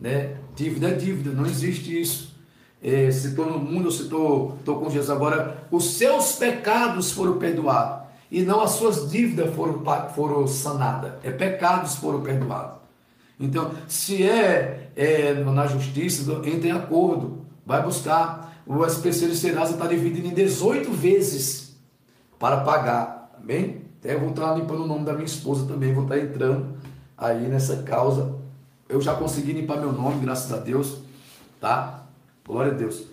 Né? 0.00 0.36
Dívida 0.54 0.88
é 0.88 0.94
dívida, 0.94 1.30
não 1.30 1.44
existe 1.44 2.00
isso. 2.00 2.34
É, 2.82 3.10
se 3.10 3.28
estou 3.28 3.46
no 3.46 3.58
mundo, 3.58 3.90
se 3.90 4.02
estou, 4.02 4.56
com 4.64 4.88
Jesus 4.88 5.10
agora, 5.10 5.66
os 5.70 5.96
seus 5.96 6.36
pecados 6.36 7.10
foram 7.10 7.38
perdoados 7.38 8.06
e 8.30 8.42
não 8.42 8.60
as 8.60 8.72
suas 8.72 9.10
dívidas 9.10 9.54
foram, 9.54 9.82
foram 10.14 10.46
sanadas. 10.46 11.14
É 11.22 11.30
pecados 11.30 11.96
foram 11.96 12.22
perdoados. 12.22 12.78
Então, 13.38 13.72
se 13.86 14.22
é, 14.22 14.90
é 14.96 15.34
na 15.34 15.66
justiça, 15.66 16.22
entre 16.44 16.68
em 16.68 16.72
acordo, 16.72 17.44
vai 17.64 17.82
buscar. 17.82 18.62
O 18.66 18.84
SPC 18.84 19.28
de 19.28 19.36
Serasa 19.36 19.72
está 19.72 19.86
dividido 19.86 20.26
em 20.26 20.34
18 20.34 20.90
vezes 20.92 21.76
para 22.38 22.58
pagar. 22.58 23.32
Amém? 23.40 23.87
Até 23.98 24.16
vou 24.16 24.30
estar 24.30 24.54
limpando 24.54 24.84
o 24.84 24.86
nome 24.86 25.04
da 25.04 25.12
minha 25.12 25.24
esposa 25.24 25.66
também, 25.66 25.92
vou 25.92 26.04
estar 26.04 26.18
entrando 26.18 26.78
aí 27.16 27.48
nessa 27.48 27.82
causa. 27.82 28.36
Eu 28.88 29.00
já 29.00 29.14
consegui 29.14 29.52
limpar 29.52 29.78
meu 29.78 29.92
nome, 29.92 30.20
graças 30.20 30.52
a 30.52 30.56
Deus, 30.56 30.98
tá? 31.60 32.04
Glória 32.46 32.72
a 32.72 32.74
Deus. 32.74 33.06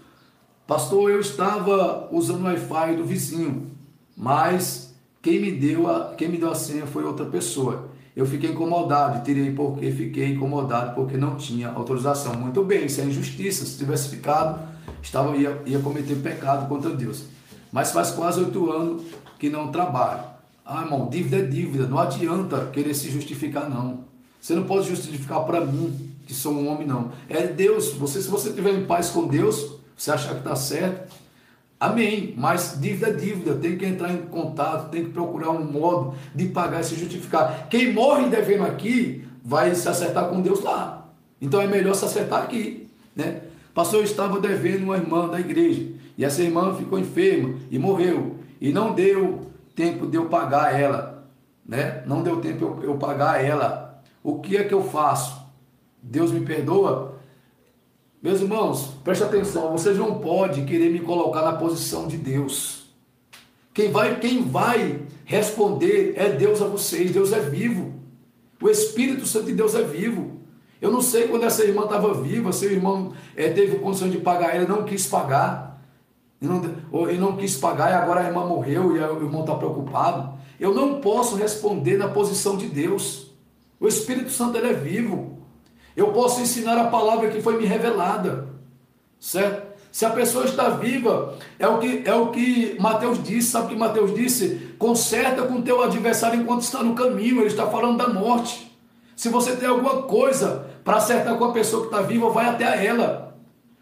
Pastor, 0.68 1.12
eu 1.12 1.20
estava 1.20 2.08
usando 2.12 2.42
o 2.42 2.46
Wi-Fi 2.46 2.96
do 2.96 3.06
vizinho, 3.06 3.72
mas 4.16 4.96
quem 5.22 5.42
me 5.42 5.52
deu 5.52 5.90
a, 5.90 6.14
quem 6.16 6.30
me 6.30 6.38
deu 6.38 6.52
a 6.52 6.56
senha 6.56 6.86
foi 6.86 7.04
outra 7.04 7.26
pessoa. 7.26 7.90
Eu 8.16 8.26
fiquei 8.26 8.52
incomodado, 8.52 9.24
tirei 9.26 9.52
porque 9.52 9.92
fiquei 9.92 10.34
incomodado 10.34 10.96
porque 10.96 11.18
não 11.18 11.36
tinha 11.36 11.70
autorização. 11.70 12.34
Muito 12.36 12.64
bem, 12.64 12.86
isso 12.86 13.02
é 13.02 13.04
injustiça. 13.04 13.66
Se 13.66 13.78
tivesse 13.78 14.10
ficado, 14.10 14.60
estava 15.02 15.36
ia, 15.36 15.62
ia 15.66 15.80
cometer 15.80 16.16
pecado 16.16 16.70
contra 16.70 16.92
Deus. 16.92 17.26
Mas 17.72 17.92
faz 17.92 18.12
quase 18.12 18.40
oito 18.40 18.72
anos 18.72 19.04
que 19.38 19.50
não 19.50 19.72
trabalho. 19.72 20.35
Ah, 20.66 20.82
irmão, 20.82 21.08
dívida 21.08 21.38
é 21.38 21.42
dívida. 21.44 21.86
Não 21.86 22.00
adianta 22.00 22.70
querer 22.74 22.96
se 22.96 23.12
justificar, 23.12 23.70
não. 23.70 24.06
Você 24.42 24.56
não 24.56 24.64
pode 24.64 24.88
justificar 24.88 25.46
para 25.46 25.64
mim, 25.64 26.12
que 26.26 26.34
sou 26.34 26.54
um 26.54 26.68
homem, 26.68 26.88
não. 26.88 27.12
É 27.30 27.46
Deus. 27.46 27.94
Você, 27.94 28.20
se 28.22 28.28
você 28.28 28.50
estiver 28.50 28.74
em 28.74 28.86
paz 28.86 29.10
com 29.10 29.28
Deus, 29.28 29.76
você 29.96 30.12
achar 30.12 30.34
que 30.34 30.40
está 30.40 30.56
certo, 30.56 31.14
amém. 31.80 32.34
Mas 32.36 32.80
dívida 32.82 33.10
é 33.10 33.14
dívida. 33.14 33.54
Tem 33.56 33.78
que 33.78 33.86
entrar 33.86 34.12
em 34.12 34.24
contato, 34.24 34.90
tem 34.90 35.06
que 35.06 35.12
procurar 35.12 35.52
um 35.52 35.64
modo 35.64 36.16
de 36.34 36.48
pagar 36.48 36.82
e 36.82 36.84
se 36.84 36.96
justificar. 36.96 37.68
Quem 37.70 37.94
morre 37.94 38.28
devendo 38.28 38.64
aqui, 38.66 39.24
vai 39.44 39.76
se 39.76 39.88
acertar 39.88 40.30
com 40.30 40.42
Deus 40.42 40.64
lá. 40.64 41.12
Então 41.40 41.62
é 41.62 41.68
melhor 41.68 41.94
se 41.94 42.06
acertar 42.06 42.42
aqui, 42.42 42.88
né? 43.16 43.42
Pastor, 43.76 44.00
eu 44.00 44.06
estava 44.06 44.40
devendo 44.40 44.86
uma 44.86 44.98
irmã 44.98 45.28
da 45.28 45.40
igreja. 45.40 45.86
E 46.18 46.26
essa 46.26 46.42
irmã 46.42 46.74
ficou 46.74 46.98
enferma 46.98 47.56
e 47.70 47.78
morreu. 47.78 48.38
E 48.60 48.72
não 48.72 48.94
deu 48.94 49.52
tempo 49.76 50.08
de 50.08 50.18
eu 50.18 50.26
pagar 50.26 50.80
ela, 50.80 51.28
né? 51.66 52.04
Não 52.06 52.24
deu 52.24 52.40
tempo 52.40 52.64
eu, 52.64 52.84
eu 52.84 52.98
pagar 52.98 53.44
ela. 53.44 54.02
O 54.24 54.40
que 54.40 54.58
é 54.58 54.64
que 54.64 54.74
eu 54.74 54.84
faço? 54.84 55.46
Deus 56.02 56.32
me 56.32 56.40
perdoa? 56.40 57.20
Meus 58.22 58.42
irmãos, 58.42 58.94
preste 59.04 59.24
atenção, 59.24 59.72
vocês 59.72 59.98
não 59.98 60.20
podem 60.20 60.66
querer 60.66 60.90
me 60.90 61.00
colocar 61.00 61.42
na 61.42 61.54
posição 61.54 62.08
de 62.08 62.18
Deus. 62.18 62.86
Quem 63.74 63.92
vai, 63.92 64.20
quem 64.20 64.42
vai 64.42 65.02
responder 65.26 66.14
é 66.16 66.30
Deus 66.30 66.62
a 66.62 66.66
vocês, 66.66 67.12
Deus 67.12 67.34
é 67.34 67.40
vivo. 67.40 67.94
O 68.62 68.70
Espírito 68.70 69.26
Santo 69.26 69.48
de 69.48 69.54
Deus 69.54 69.76
é 69.76 69.84
vivo. 69.84 70.40
Eu 70.82 70.92
não 70.92 71.02
sei 71.02 71.28
quando 71.28 71.44
essa 71.44 71.64
irmã 71.64 71.84
estava 71.84 72.14
viva, 72.14 72.52
seu 72.52 72.72
irmão 72.72 73.14
é, 73.36 73.50
teve 73.50 73.78
condição 73.80 74.10
de 74.10 74.18
pagar 74.18 74.56
ela, 74.56 74.68
não 74.68 74.84
quis 74.86 75.06
pagar 75.06 75.65
e 76.46 76.48
não, 76.48 77.12
e 77.12 77.18
não 77.18 77.36
quis 77.36 77.58
pagar 77.58 77.92
e 77.92 77.94
agora 77.94 78.22
a 78.22 78.28
irmã 78.28 78.46
morreu 78.46 78.96
e 78.96 79.00
o 79.00 79.24
irmão 79.24 79.42
está 79.42 79.56
preocupado. 79.56 80.34
Eu 80.60 80.74
não 80.74 81.02
posso 81.02 81.36
responder 81.36 81.98
na 81.98 82.08
posição 82.08 82.56
de 82.56 82.68
Deus. 82.68 83.32
O 83.80 83.88
Espírito 83.88 84.30
Santo 84.30 84.58
ele 84.58 84.70
é 84.70 84.74
vivo. 84.74 85.40
Eu 85.96 86.08
posso 86.12 86.42
ensinar 86.42 86.78
a 86.78 86.88
palavra 86.88 87.30
que 87.30 87.42
foi 87.42 87.58
me 87.58 87.66
revelada. 87.66 88.48
Certo? 89.20 89.76
Se 89.92 90.06
a 90.06 90.10
pessoa 90.10 90.46
está 90.46 90.70
viva, 90.70 91.36
é 91.58 91.68
o 91.68 91.80
que 91.80 92.04
é 92.06 92.14
o 92.14 92.28
que 92.28 92.76
Mateus 92.80 93.24
disse, 93.24 93.52
sabe 93.52 93.68
o 93.68 93.70
que 93.70 93.76
Mateus 93.78 94.14
disse? 94.14 94.74
Conserta 94.78 95.44
com 95.44 95.62
teu 95.62 95.82
adversário 95.82 96.42
enquanto 96.42 96.64
está 96.64 96.84
no 96.84 96.94
caminho, 96.94 97.40
ele 97.40 97.48
está 97.48 97.66
falando 97.68 97.98
da 97.98 98.10
morte. 98.10 98.70
Se 99.16 99.30
você 99.30 99.56
tem 99.56 99.70
alguma 99.70 100.04
coisa 100.04 100.68
para 100.84 100.98
acertar 100.98 101.38
com 101.38 101.46
a 101.46 101.54
pessoa 101.54 101.84
que 101.84 101.88
está 101.88 102.02
viva, 102.02 102.30
vai 102.30 102.46
até 102.46 102.86
ela. 102.86 103.38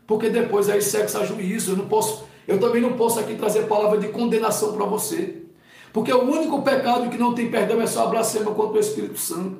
Porque 0.05 0.29
depois 0.29 0.69
aí 0.69 0.81
segue 0.81 1.17
a 1.17 1.25
juízo. 1.25 1.71
Eu 1.71 1.77
não 1.77 1.87
posso, 1.87 2.25
eu 2.47 2.59
também 2.59 2.81
não 2.81 2.93
posso 2.93 3.19
aqui 3.19 3.35
trazer 3.35 3.67
palavra 3.67 3.97
de 3.97 4.09
condenação 4.09 4.73
para 4.73 4.85
você. 4.85 5.43
Porque 5.91 6.11
o 6.11 6.23
único 6.23 6.61
pecado 6.61 7.09
que 7.09 7.17
não 7.17 7.33
tem 7.33 7.49
perdão 7.49 7.79
é 7.81 7.87
só 7.87 8.05
a 8.05 8.07
blasfêmia 8.07 8.51
contra 8.51 8.77
o 8.77 8.79
Espírito 8.79 9.17
Santo. 9.17 9.59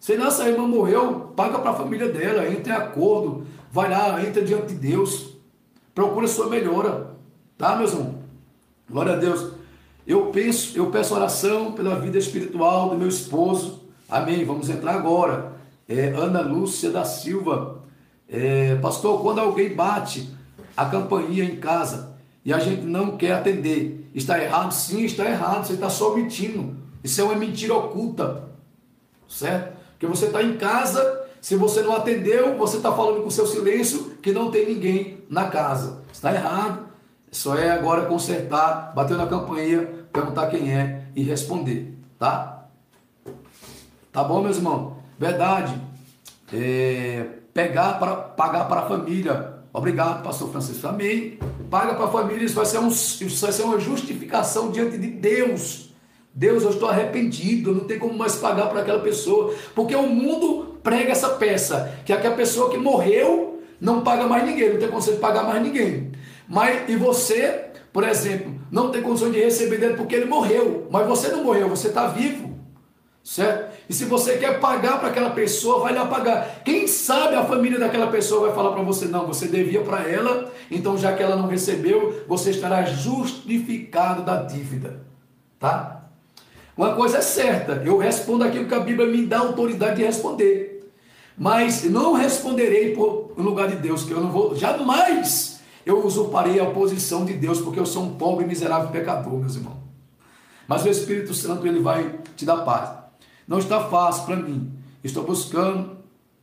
Se 0.00 0.16
nossa 0.16 0.48
irmã 0.48 0.66
morreu, 0.66 1.32
paga 1.36 1.58
para 1.58 1.70
a 1.70 1.74
família 1.74 2.08
dela, 2.08 2.48
entra 2.48 2.72
em 2.72 2.76
acordo, 2.76 3.46
vai 3.70 3.90
lá, 3.90 4.22
entra 4.22 4.42
diante 4.42 4.74
de 4.74 4.74
Deus, 4.74 5.34
procura 5.94 6.26
sua 6.26 6.48
melhora, 6.48 7.16
tá, 7.56 7.76
meus 7.76 7.92
irmãos? 7.92 8.16
Glória 8.90 9.14
a 9.14 9.16
Deus. 9.16 9.52
Eu 10.06 10.26
penso, 10.26 10.76
eu 10.76 10.90
peço 10.90 11.14
oração 11.14 11.72
pela 11.72 11.98
vida 11.98 12.18
espiritual 12.18 12.90
do 12.90 12.96
meu 12.96 13.08
esposo. 13.08 13.84
Amém. 14.08 14.44
Vamos 14.44 14.68
entrar 14.68 14.94
agora. 14.94 15.54
É, 15.88 16.08
Ana 16.08 16.42
Lúcia 16.42 16.90
da 16.90 17.04
Silva. 17.04 17.82
É, 18.28 18.74
pastor, 18.76 19.22
quando 19.22 19.38
alguém 19.38 19.74
bate 19.74 20.28
a 20.76 20.84
campainha 20.84 21.44
em 21.44 21.56
casa 21.56 22.13
e 22.44 22.52
a 22.52 22.58
gente 22.58 22.82
não 22.82 23.16
quer 23.16 23.32
atender, 23.32 24.04
Está 24.14 24.40
errado? 24.40 24.70
Sim, 24.70 25.04
está 25.04 25.24
errado. 25.24 25.66
Você 25.66 25.72
está 25.72 25.90
só 25.90 26.14
mentindo. 26.14 26.76
Isso 27.02 27.20
é 27.20 27.24
uma 27.24 27.34
mentira 27.34 27.74
oculta. 27.74 28.44
Certo? 29.28 29.76
Porque 29.90 30.06
você 30.06 30.26
está 30.26 30.40
em 30.40 30.56
casa, 30.56 31.26
se 31.40 31.56
você 31.56 31.82
não 31.82 31.96
atendeu, 31.96 32.56
você 32.56 32.76
está 32.76 32.92
falando 32.92 33.24
com 33.24 33.30
seu 33.30 33.46
silêncio 33.46 34.16
que 34.22 34.32
não 34.32 34.52
tem 34.52 34.66
ninguém 34.66 35.24
na 35.28 35.48
casa. 35.48 36.02
Está 36.12 36.32
errado. 36.32 36.86
Só 37.32 37.56
é 37.56 37.72
agora 37.72 38.06
consertar, 38.06 38.92
bater 38.94 39.16
na 39.16 39.26
campainha, 39.26 39.88
perguntar 40.12 40.46
quem 40.46 40.72
é 40.72 41.06
e 41.16 41.24
responder. 41.24 41.92
Tá? 42.16 42.68
Tá 44.12 44.22
bom, 44.22 44.40
meus 44.40 44.58
irmãos? 44.58 44.92
Verdade. 45.18 45.74
É, 46.52 47.26
pegar 47.52 47.98
para 47.98 48.14
pagar 48.14 48.68
para 48.68 48.82
a 48.82 48.88
família 48.88 49.54
Obrigado, 49.74 50.22
pastor 50.22 50.50
Francisco. 50.50 50.86
Amém. 50.86 51.36
Paga 51.74 51.94
para 51.94 52.04
a 52.04 52.08
família, 52.08 52.44
isso 52.44 52.54
vai, 52.54 52.66
ser 52.66 52.78
um, 52.78 52.86
isso 52.86 53.40
vai 53.40 53.50
ser 53.50 53.64
uma 53.64 53.80
justificação 53.80 54.70
diante 54.70 54.96
de 54.96 55.08
Deus. 55.08 55.92
Deus, 56.32 56.62
eu 56.62 56.70
estou 56.70 56.88
arrependido, 56.88 57.74
não 57.74 57.80
tem 57.80 57.98
como 57.98 58.16
mais 58.16 58.36
pagar 58.36 58.68
para 58.68 58.82
aquela 58.82 59.00
pessoa. 59.00 59.52
Porque 59.74 59.92
o 59.96 60.06
mundo 60.06 60.78
prega 60.84 61.10
essa 61.10 61.30
peça, 61.30 61.98
que 62.06 62.12
é 62.12 62.16
aquela 62.16 62.36
pessoa 62.36 62.70
que 62.70 62.76
morreu 62.76 63.60
não 63.80 64.02
paga 64.02 64.24
mais 64.28 64.46
ninguém, 64.46 64.74
não 64.74 64.78
tem 64.78 64.88
condição 64.88 65.14
de 65.14 65.20
pagar 65.20 65.42
mais 65.42 65.60
ninguém. 65.60 66.12
Mas, 66.48 66.88
e 66.88 66.94
você, 66.94 67.64
por 67.92 68.04
exemplo, 68.04 68.54
não 68.70 68.92
tem 68.92 69.02
condição 69.02 69.32
de 69.32 69.40
receber 69.40 69.78
dele 69.78 69.94
porque 69.94 70.14
ele 70.14 70.26
morreu. 70.26 70.86
Mas 70.92 71.08
você 71.08 71.26
não 71.26 71.42
morreu, 71.42 71.68
você 71.68 71.88
está 71.88 72.06
vivo. 72.06 72.53
Certo? 73.24 73.74
E 73.88 73.94
se 73.94 74.04
você 74.04 74.36
quer 74.36 74.60
pagar 74.60 75.00
para 75.00 75.08
aquela 75.08 75.30
pessoa, 75.30 75.80
vai 75.80 75.94
lá 75.94 76.04
pagar. 76.04 76.62
Quem 76.62 76.86
sabe 76.86 77.34
a 77.34 77.42
família 77.42 77.78
daquela 77.78 78.08
pessoa 78.08 78.48
vai 78.48 78.54
falar 78.54 78.72
para 78.72 78.82
você: 78.82 79.06
não, 79.06 79.26
você 79.26 79.48
devia 79.48 79.80
para 79.80 80.06
ela, 80.06 80.52
então 80.70 80.98
já 80.98 81.14
que 81.14 81.22
ela 81.22 81.34
não 81.34 81.48
recebeu, 81.48 82.22
você 82.28 82.50
estará 82.50 82.84
justificado 82.84 84.22
da 84.22 84.42
dívida. 84.42 85.00
Tá? 85.58 86.02
Uma 86.76 86.94
coisa 86.94 87.18
é 87.18 87.22
certa, 87.22 87.82
eu 87.86 87.96
respondo 87.96 88.44
aquilo 88.44 88.68
que 88.68 88.74
a 88.74 88.80
Bíblia 88.80 89.08
me 89.08 89.24
dá 89.24 89.38
autoridade 89.38 89.96
de 89.96 90.02
responder. 90.02 90.92
Mas 91.36 91.82
não 91.84 92.12
responderei 92.12 92.94
por 92.94 93.32
lugar 93.38 93.68
de 93.68 93.76
Deus, 93.76 94.04
que 94.04 94.12
eu 94.12 94.20
não 94.20 94.30
vou, 94.30 94.54
jamais 94.54 95.60
eu 95.86 96.04
usurparei 96.04 96.60
a 96.60 96.66
posição 96.66 97.24
de 97.24 97.32
Deus, 97.32 97.60
porque 97.60 97.80
eu 97.80 97.86
sou 97.86 98.02
um 98.02 98.16
pobre, 98.16 98.44
miserável 98.44 98.90
pecador, 98.90 99.38
meus 99.38 99.56
irmãos. 99.56 99.78
Mas 100.68 100.84
o 100.84 100.88
Espírito 100.88 101.32
Santo, 101.32 101.66
ele 101.66 101.80
vai 101.80 102.18
te 102.36 102.44
dar 102.44 102.58
paz. 102.58 103.03
Não 103.46 103.58
está 103.58 103.88
fácil 103.88 104.24
para 104.24 104.36
mim. 104.36 104.72
Estou 105.02 105.24
buscando 105.24 105.98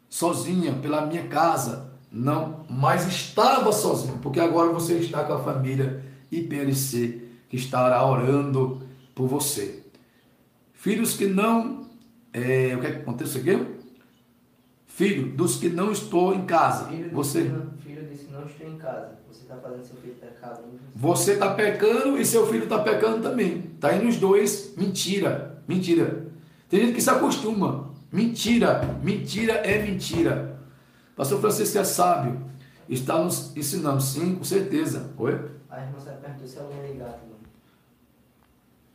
sozinha 0.10 0.74
pela 0.74 1.06
minha 1.06 1.28
casa. 1.28 1.92
Não, 2.12 2.66
mas 2.70 3.08
estava 3.08 3.72
sozinho, 3.72 4.18
porque 4.22 4.40
agora 4.40 4.70
você 4.72 4.96
está 4.96 5.24
com 5.24 5.34
a 5.34 5.40
família 5.40 6.04
IPLC 6.30 7.22
que 7.48 7.56
estará 7.56 8.06
orando 8.06 8.82
por 9.16 9.28
você. 9.28 9.84
Filhos 10.74 11.16
que 11.16 11.28
não. 11.28 11.90
É, 12.34 12.76
o 12.76 12.82
que, 12.82 12.88
é 12.88 12.92
que 12.92 12.98
acontece 12.98 13.38
aqui? 13.38 13.66
Filho 14.88 15.32
dos 15.36 15.58
que 15.58 15.70
não 15.70 15.92
estou 15.92 16.34
em 16.34 16.46
casa. 16.46 16.88
Filho 16.88 17.12
você. 17.12 17.50
filho 17.80 18.08
disse 18.10 18.30
não 18.32 18.46
estou 18.46 18.68
em 18.68 18.78
casa. 18.78 19.20
Você 19.30 19.44
está 19.44 19.56
fazendo 19.58 19.84
seu 19.86 19.96
filho 19.98 20.16
pecar. 20.16 20.60
Você 20.96 21.34
está 21.34 21.54
pecando 21.54 22.18
e 22.18 22.26
seu 22.26 22.46
filho 22.48 22.64
está 22.64 22.80
pecando 22.80 23.22
também. 23.22 23.72
Está 23.76 23.96
indo 23.96 24.08
os 24.08 24.18
dois. 24.18 24.74
Mentira. 24.76 25.62
Mentira. 25.68 26.28
Tem 26.72 26.80
gente 26.80 26.94
que 26.96 27.02
se 27.02 27.10
acostuma. 27.10 27.92
Mentira, 28.10 28.98
mentira 29.04 29.56
é 29.56 29.84
mentira. 29.84 30.58
Pastor 31.18 31.42
Francisco 31.42 31.78
é 31.78 31.84
sábio. 31.84 32.50
Está 32.88 33.20
nos 33.20 33.56
ensinando, 33.58 34.02
sim, 34.02 34.36
com 34.36 34.44
certeza. 34.46 35.12
Oi? 35.18 35.34
A 35.70 35.82
irmã 35.82 35.98
perguntou 36.22 36.48
se 36.48 36.58
alguém 36.58 36.92
ligar 36.94 37.12
também. 37.12 37.38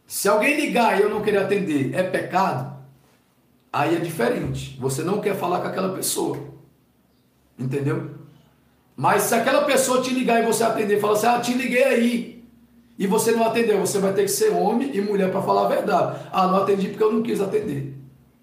Se 0.07 0.29
alguém 0.29 0.57
ligar 0.59 0.99
e 0.99 1.03
eu 1.03 1.11
não 1.11 1.21
querer 1.21 1.39
atender, 1.39 1.95
é 1.95 2.03
pecado? 2.03 2.77
Aí 3.71 3.95
é 3.95 4.01
diferente. 4.01 4.79
Você 4.81 5.03
não 5.03 5.21
quer 5.21 5.37
falar 5.37 5.61
com 5.61 5.69
aquela 5.69 5.95
pessoa. 5.95 6.39
Entendeu? 7.59 8.11
Mas 8.97 9.25
se 9.25 9.35
aquela 9.35 9.65
pessoa 9.65 10.01
te 10.01 10.15
ligar 10.15 10.43
e 10.43 10.47
você 10.47 10.65
atender, 10.65 10.99
fala 10.99 11.13
assim: 11.13 11.27
ah, 11.27 11.41
te 11.41 11.53
liguei 11.53 11.85
aí 11.85 12.36
e 12.99 13.07
você 13.07 13.33
não 13.33 13.45
atendeu, 13.45 13.79
você 13.79 13.99
vai 13.99 14.13
ter 14.13 14.23
que 14.23 14.29
ser 14.29 14.51
homem 14.51 14.91
e 14.95 15.01
mulher 15.01 15.31
para 15.31 15.43
falar 15.43 15.67
a 15.67 15.69
verdade. 15.69 16.21
Ah, 16.33 16.47
não 16.47 16.57
atendi 16.57 16.89
porque 16.89 17.03
eu 17.03 17.13
não 17.13 17.23
quis 17.23 17.41
atender. 17.41 17.95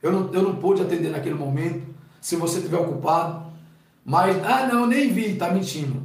Eu 0.02 0.12
não, 0.12 0.34
eu 0.34 0.44
não 0.44 0.56
pude 0.56 0.82
atender 0.82 1.10
naquele 1.10 1.36
momento, 1.36 1.88
se 2.22 2.36
você 2.36 2.58
estiver 2.58 2.78
ocupado. 2.78 3.52
Mas, 4.06 4.38
ah, 4.46 4.68
não, 4.68 4.86
nem 4.86 5.12
vi, 5.12 5.32
está 5.32 5.50
mentindo. 5.50 6.02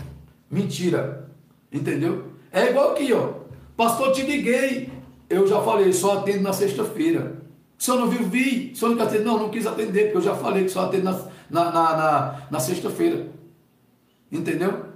Mentira. 0.51 1.29
Entendeu? 1.71 2.29
É 2.51 2.71
igual 2.71 2.93
aqui, 2.93 3.13
ó. 3.13 3.33
Pastor, 3.77 4.13
te 4.13 4.23
liguei. 4.23 4.91
Eu 5.29 5.47
já 5.47 5.61
falei, 5.61 5.93
só 5.93 6.19
atendo 6.19 6.43
na 6.43 6.53
sexta-feira. 6.53 7.43
O 7.79 7.83
senhor 7.83 8.01
não 8.01 8.09
viu? 8.09 8.27
Vi. 8.27 8.73
O 8.73 8.77
senhor 8.77 8.91
não 8.91 8.97
quer 8.97 9.05
atender? 9.05 9.25
Não, 9.25 9.39
não 9.39 9.51
quis 9.51 9.67
atender, 9.67 10.05
porque 10.05 10.17
eu 10.17 10.23
já 10.23 10.35
falei 10.35 10.65
que 10.65 10.71
só 10.71 10.87
atendo 10.87 11.05
na, 11.05 11.13
na, 11.51 11.65
na, 11.65 11.97
na, 11.97 12.43
na 12.51 12.61
sexta-feira. 12.61 13.29
Entendeu? 14.33 14.88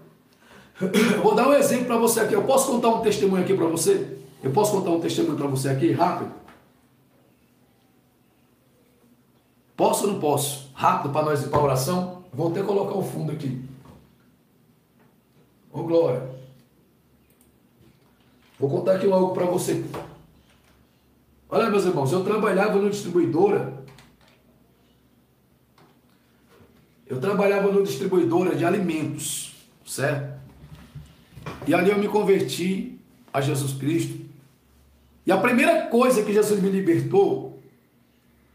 Eu 0.82 1.22
vou 1.22 1.34
dar 1.34 1.48
um 1.48 1.54
exemplo 1.54 1.86
para 1.86 1.96
você 1.96 2.20
aqui. 2.20 2.34
Eu 2.34 2.42
posso 2.42 2.66
contar 2.66 2.88
um 2.88 3.00
testemunho 3.00 3.42
aqui 3.42 3.54
para 3.54 3.66
você? 3.66 4.18
Eu 4.42 4.50
posso 4.50 4.72
contar 4.72 4.90
um 4.90 5.00
testemunho 5.00 5.36
para 5.36 5.46
você 5.46 5.68
aqui, 5.68 5.92
rápido? 5.92 6.32
Posso 9.76 10.06
ou 10.06 10.12
não 10.12 10.20
posso? 10.20 10.70
Rápido 10.74 11.12
para 11.12 11.26
nós 11.26 11.42
ir 11.42 11.48
para 11.48 11.58
a 11.58 11.62
oração? 11.62 12.24
Vou 12.32 12.50
até 12.50 12.62
colocar 12.62 12.94
o 12.94 13.02
fundo 13.02 13.30
aqui. 13.30 13.62
Ô 15.72 15.82
Glória. 15.84 16.30
Vou 18.58 18.68
contar 18.68 18.96
aqui 18.96 19.10
algo 19.10 19.32
para 19.32 19.46
você. 19.46 19.84
Olha, 21.48 21.70
meus 21.70 21.84
irmãos, 21.84 22.10
eu 22.12 22.24
trabalhava 22.24 22.78
no 22.78 22.90
distribuidora. 22.90 23.84
Eu 27.06 27.20
trabalhava 27.20 27.70
no 27.70 27.82
distribuidora 27.82 28.56
de 28.56 28.64
alimentos, 28.64 29.54
certo? 29.84 30.31
E 31.66 31.74
ali 31.74 31.90
eu 31.90 31.98
me 31.98 32.08
converti 32.08 32.98
a 33.32 33.40
Jesus 33.40 33.72
Cristo. 33.74 34.20
E 35.26 35.32
a 35.32 35.36
primeira 35.36 35.86
coisa 35.86 36.22
que 36.22 36.32
Jesus 36.32 36.60
me 36.60 36.68
libertou 36.68 37.62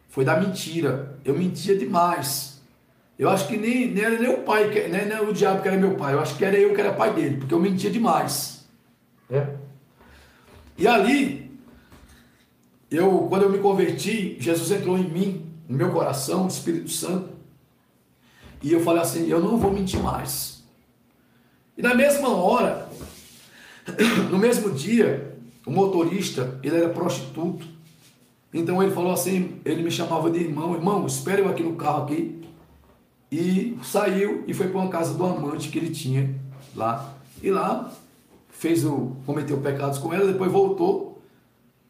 foi 0.10 0.26
da 0.26 0.40
mentira. 0.40 1.18
Eu 1.24 1.38
mentia 1.38 1.78
demais. 1.78 2.62
Eu 3.18 3.30
acho 3.30 3.48
que 3.48 3.58
nem, 3.58 3.92
nem 3.92 4.04
era 4.04 4.20
nem 4.20 4.30
o 4.30 4.44
pai, 4.44 4.70
nem, 4.90 5.08
nem 5.08 5.20
o 5.22 5.34
diabo 5.34 5.62
que 5.62 5.68
era 5.68 5.78
meu 5.78 5.96
pai. 5.96 6.14
Eu 6.14 6.20
acho 6.20 6.38
que 6.38 6.46
era 6.46 6.58
eu 6.58 6.74
que 6.74 6.82
era 6.82 6.94
pai 6.94 7.14
dele, 7.14 7.38
porque 7.38 7.54
eu 7.54 7.60
mentia 7.60 7.90
demais. 7.90 8.68
É. 9.30 9.56
E 10.78 10.88
ali, 10.88 11.52
eu, 12.92 13.28
quando 13.28 13.44
eu 13.44 13.50
me 13.50 13.58
converti, 13.58 14.38
Jesus 14.40 14.70
entrou 14.72 14.98
em 14.98 15.10
mim, 15.10 15.46
no 15.68 15.76
meu 15.76 15.92
coração, 15.92 16.46
o 16.46 16.48
Espírito 16.48 16.90
Santo. 16.90 17.30
E 18.62 18.72
eu 18.72 18.82
falei 18.82 19.02
assim: 19.02 19.28
eu 19.28 19.40
não 19.40 19.58
vou 19.58 19.72
mentir 19.72 20.00
mais. 20.00 20.57
E 21.78 21.82
na 21.82 21.94
mesma 21.94 22.30
hora, 22.30 22.90
no 24.32 24.38
mesmo 24.38 24.72
dia, 24.72 25.38
o 25.66 25.72
motorista, 25.72 26.60
ele 26.64 26.76
era 26.76 26.90
prostituto. 26.90 27.68
Então 28.54 28.82
ele 28.82 28.92
falou 28.92 29.12
assim, 29.12 29.60
ele 29.64 29.84
me 29.84 29.92
chamava 29.92 30.32
de 30.32 30.40
irmão, 30.40 30.74
irmão, 30.74 31.06
espere 31.06 31.42
eu 31.42 31.50
aqui 31.50 31.62
no 31.62 31.76
carro 31.76 32.04
aqui. 32.04 32.42
E 33.32 33.78
saiu 33.84 34.44
e 34.48 34.54
foi 34.54 34.70
para 34.70 34.80
uma 34.80 34.90
casa 34.90 35.14
do 35.14 35.26
amante 35.26 35.70
que 35.70 35.78
ele 35.78 35.92
tinha 35.92 36.34
lá. 36.76 37.14
E 37.44 37.52
lá 37.52 37.92
fez 38.50 38.84
o 38.86 39.16
cometeu 39.26 39.58
pecados 39.58 40.00
com 40.00 40.14
ela, 40.14 40.32
depois 40.32 40.52
voltou. 40.52 41.22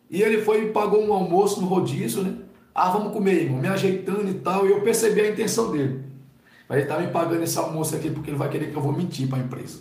E 0.09 0.21
ele 0.21 0.41
foi 0.41 0.65
e 0.65 0.71
pagou 0.71 1.05
um 1.05 1.13
almoço 1.13 1.61
no 1.61 1.67
rodízio, 1.67 2.23
né? 2.23 2.33
Ah, 2.73 2.89
vamos 2.89 3.13
comer, 3.13 3.43
irmão, 3.43 3.59
me 3.59 3.67
ajeitando 3.67 4.29
e 4.29 4.35
tal. 4.35 4.65
E 4.65 4.71
eu 4.71 4.81
percebi 4.81 5.21
a 5.21 5.29
intenção 5.29 5.71
dele. 5.71 6.06
Mas 6.67 6.79
ele 6.79 6.87
está 6.87 6.99
me 6.99 7.07
pagando 7.07 7.43
esse 7.43 7.57
almoço 7.57 7.95
aqui 7.95 8.09
porque 8.09 8.29
ele 8.29 8.37
vai 8.37 8.49
querer 8.49 8.71
que 8.71 8.75
eu 8.75 8.81
vou 8.81 8.91
mentir 8.91 9.27
para 9.27 9.37
a 9.37 9.41
empresa. 9.41 9.79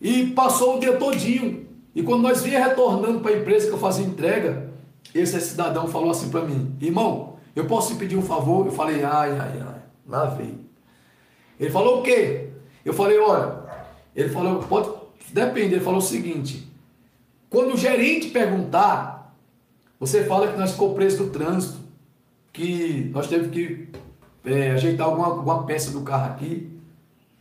E 0.00 0.26
passou 0.28 0.76
o 0.76 0.80
dia 0.80 0.96
todinho. 0.96 1.66
E 1.94 2.02
quando 2.02 2.22
nós 2.22 2.42
vinha 2.42 2.64
retornando 2.64 3.20
para 3.20 3.32
a 3.32 3.38
empresa 3.38 3.68
que 3.68 3.72
eu 3.72 3.78
fazia 3.78 4.04
entrega, 4.04 4.72
esse 5.14 5.40
cidadão 5.40 5.86
falou 5.88 6.10
assim 6.10 6.28
para 6.28 6.44
mim, 6.44 6.76
irmão, 6.80 7.36
eu 7.54 7.66
posso 7.66 7.92
te 7.92 7.98
pedir 7.98 8.16
um 8.16 8.22
favor? 8.22 8.66
Eu 8.66 8.72
falei, 8.72 9.04
ai, 9.04 9.30
ai, 9.38 9.62
ai, 9.64 9.82
lá 10.06 10.26
veio. 10.26 10.58
Ele 11.58 11.70
falou 11.70 12.00
o 12.00 12.02
quê? 12.02 12.50
Eu 12.84 12.92
falei, 12.92 13.18
olha, 13.18 13.60
ele 14.14 14.28
falou, 14.28 14.62
pode, 14.62 14.90
depende, 15.32 15.74
ele 15.74 15.84
falou 15.84 15.98
o 15.98 16.02
seguinte, 16.02 16.68
quando 17.48 17.74
o 17.74 17.76
gerente 17.76 18.28
perguntar, 18.28 19.34
você 19.98 20.24
fala 20.24 20.48
que 20.48 20.58
nós 20.58 20.72
ficou 20.72 20.94
preso 20.94 21.22
no 21.22 21.30
trânsito, 21.30 21.78
que 22.52 23.10
nós 23.12 23.28
temos 23.28 23.48
que 23.48 23.88
é, 24.44 24.72
ajeitar 24.72 25.06
alguma, 25.06 25.26
alguma 25.26 25.62
peça 25.64 25.90
do 25.90 26.02
carro 26.02 26.32
aqui, 26.32 26.70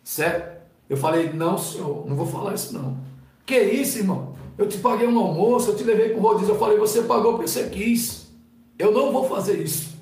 certo? 0.04 0.64
Eu 0.90 0.98
falei, 0.98 1.34
não 1.34 1.58
senhor, 1.58 2.06
não 2.08 2.16
vou 2.16 2.26
falar 2.26 2.54
isso 2.54 2.74
não. 2.74 2.98
Que 3.46 3.60
isso, 3.60 4.00
irmão? 4.00 4.34
Eu 4.58 4.68
te 4.68 4.78
paguei 4.78 5.08
um 5.08 5.18
almoço, 5.18 5.72
eu 5.72 5.76
te 5.76 5.84
levei 5.84 6.10
para 6.10 6.20
o 6.20 6.22
rodízio, 6.22 6.54
eu 6.54 6.60
falei, 6.60 6.78
você 6.78 7.02
pagou 7.02 7.34
porque 7.34 7.48
você 7.48 7.70
quis. 7.70 8.28
Eu 8.78 8.92
não 8.92 9.12
vou 9.12 9.28
fazer 9.28 9.60
isso. 9.60 9.98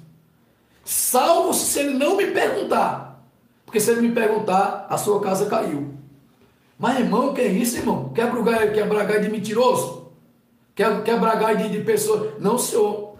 Salvo 0.83 1.53
se 1.53 1.79
ele 1.79 1.93
não 1.97 2.17
me 2.17 2.27
perguntar. 2.27 3.23
Porque 3.65 3.79
se 3.79 3.91
ele 3.91 4.01
me 4.01 4.11
perguntar, 4.13 4.87
a 4.89 4.97
sua 4.97 5.21
casa 5.21 5.45
caiu. 5.45 5.93
Mas 6.77 6.99
irmão, 6.99 7.33
que 7.33 7.41
é 7.41 7.47
isso, 7.47 7.77
irmão? 7.77 8.09
Quer 8.09 8.29
bragar, 8.29 9.07
quer 9.07 9.21
de 9.21 9.29
mentiroso? 9.29 10.11
Quer, 10.75 11.03
quer 11.03 11.19
bragar 11.19 11.55
de, 11.55 11.69
de 11.69 11.81
pessoa? 11.81 12.35
Não, 12.39 12.57
senhor. 12.57 13.15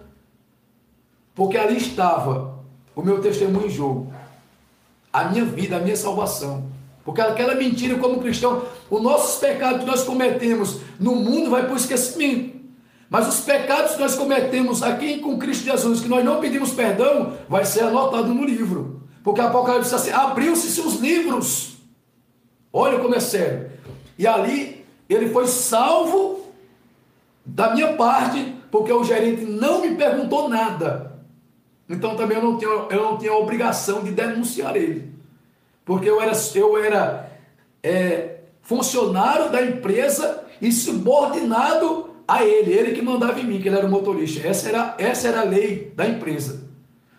Porque 1.34 1.56
ali 1.56 1.76
estava 1.76 2.51
o 2.94 3.02
meu 3.02 3.20
testemunho 3.20 3.66
em 3.66 3.70
jogo. 3.70 4.12
A 5.12 5.24
minha 5.24 5.44
vida, 5.44 5.76
a 5.76 5.80
minha 5.80 5.96
salvação. 5.96 6.64
Porque 7.04 7.20
aquela 7.20 7.54
mentira, 7.54 7.98
como 7.98 8.20
cristão, 8.20 8.62
os 8.88 9.02
nossos 9.02 9.40
pecados 9.40 9.80
que 9.80 9.86
nós 9.86 10.04
cometemos 10.04 10.80
no 10.98 11.16
mundo 11.16 11.50
vai 11.50 11.64
para 11.64 11.74
o 11.74 11.76
esquecimento. 11.76 12.60
Mas 13.10 13.28
os 13.28 13.40
pecados 13.40 13.92
que 13.92 14.00
nós 14.00 14.14
cometemos 14.14 14.82
aqui 14.82 15.18
com 15.18 15.38
Cristo 15.38 15.64
Jesus, 15.64 16.00
que 16.00 16.08
nós 16.08 16.24
não 16.24 16.40
pedimos 16.40 16.72
perdão, 16.72 17.36
vai 17.48 17.64
ser 17.64 17.84
anotado 17.84 18.32
no 18.32 18.44
livro. 18.44 19.02
Porque 19.22 19.40
Apocalipse 19.40 19.90
diz 19.90 20.00
assim: 20.00 20.10
abriu-se 20.12 20.68
seus 20.70 20.94
livros. 20.94 21.76
Olha 22.72 22.98
como 23.00 23.14
é 23.14 23.20
sério. 23.20 23.70
E 24.18 24.26
ali 24.26 24.84
ele 25.08 25.28
foi 25.28 25.46
salvo 25.46 26.40
da 27.44 27.74
minha 27.74 27.94
parte, 27.94 28.54
porque 28.70 28.92
o 28.92 29.04
gerente 29.04 29.44
não 29.44 29.82
me 29.82 29.94
perguntou 29.94 30.48
nada. 30.48 31.11
Então 31.88 32.16
também 32.16 32.38
eu 32.38 32.42
não 32.42 32.58
tinha, 32.58 32.70
eu 32.70 33.02
não 33.02 33.18
tinha 33.18 33.32
a 33.32 33.38
obrigação 33.38 34.02
de 34.02 34.10
denunciar 34.10 34.76
ele 34.76 35.12
porque 35.84 36.08
eu 36.08 36.20
era, 36.20 36.32
eu 36.54 36.78
era 36.82 37.30
é, 37.82 38.36
funcionário 38.62 39.50
da 39.50 39.62
empresa 39.62 40.44
e 40.60 40.70
subordinado 40.70 42.10
a 42.26 42.44
ele, 42.44 42.72
ele 42.72 42.92
que 42.92 43.02
mandava 43.02 43.40
em 43.40 43.44
mim, 43.44 43.60
que 43.60 43.68
ele 43.68 43.76
era 43.76 43.86
o 43.86 43.90
motorista. 43.90 44.46
Essa 44.46 44.68
era, 44.68 44.94
essa 44.98 45.28
era 45.28 45.40
a 45.40 45.44
lei 45.44 45.92
da 45.94 46.06
empresa. 46.06 46.70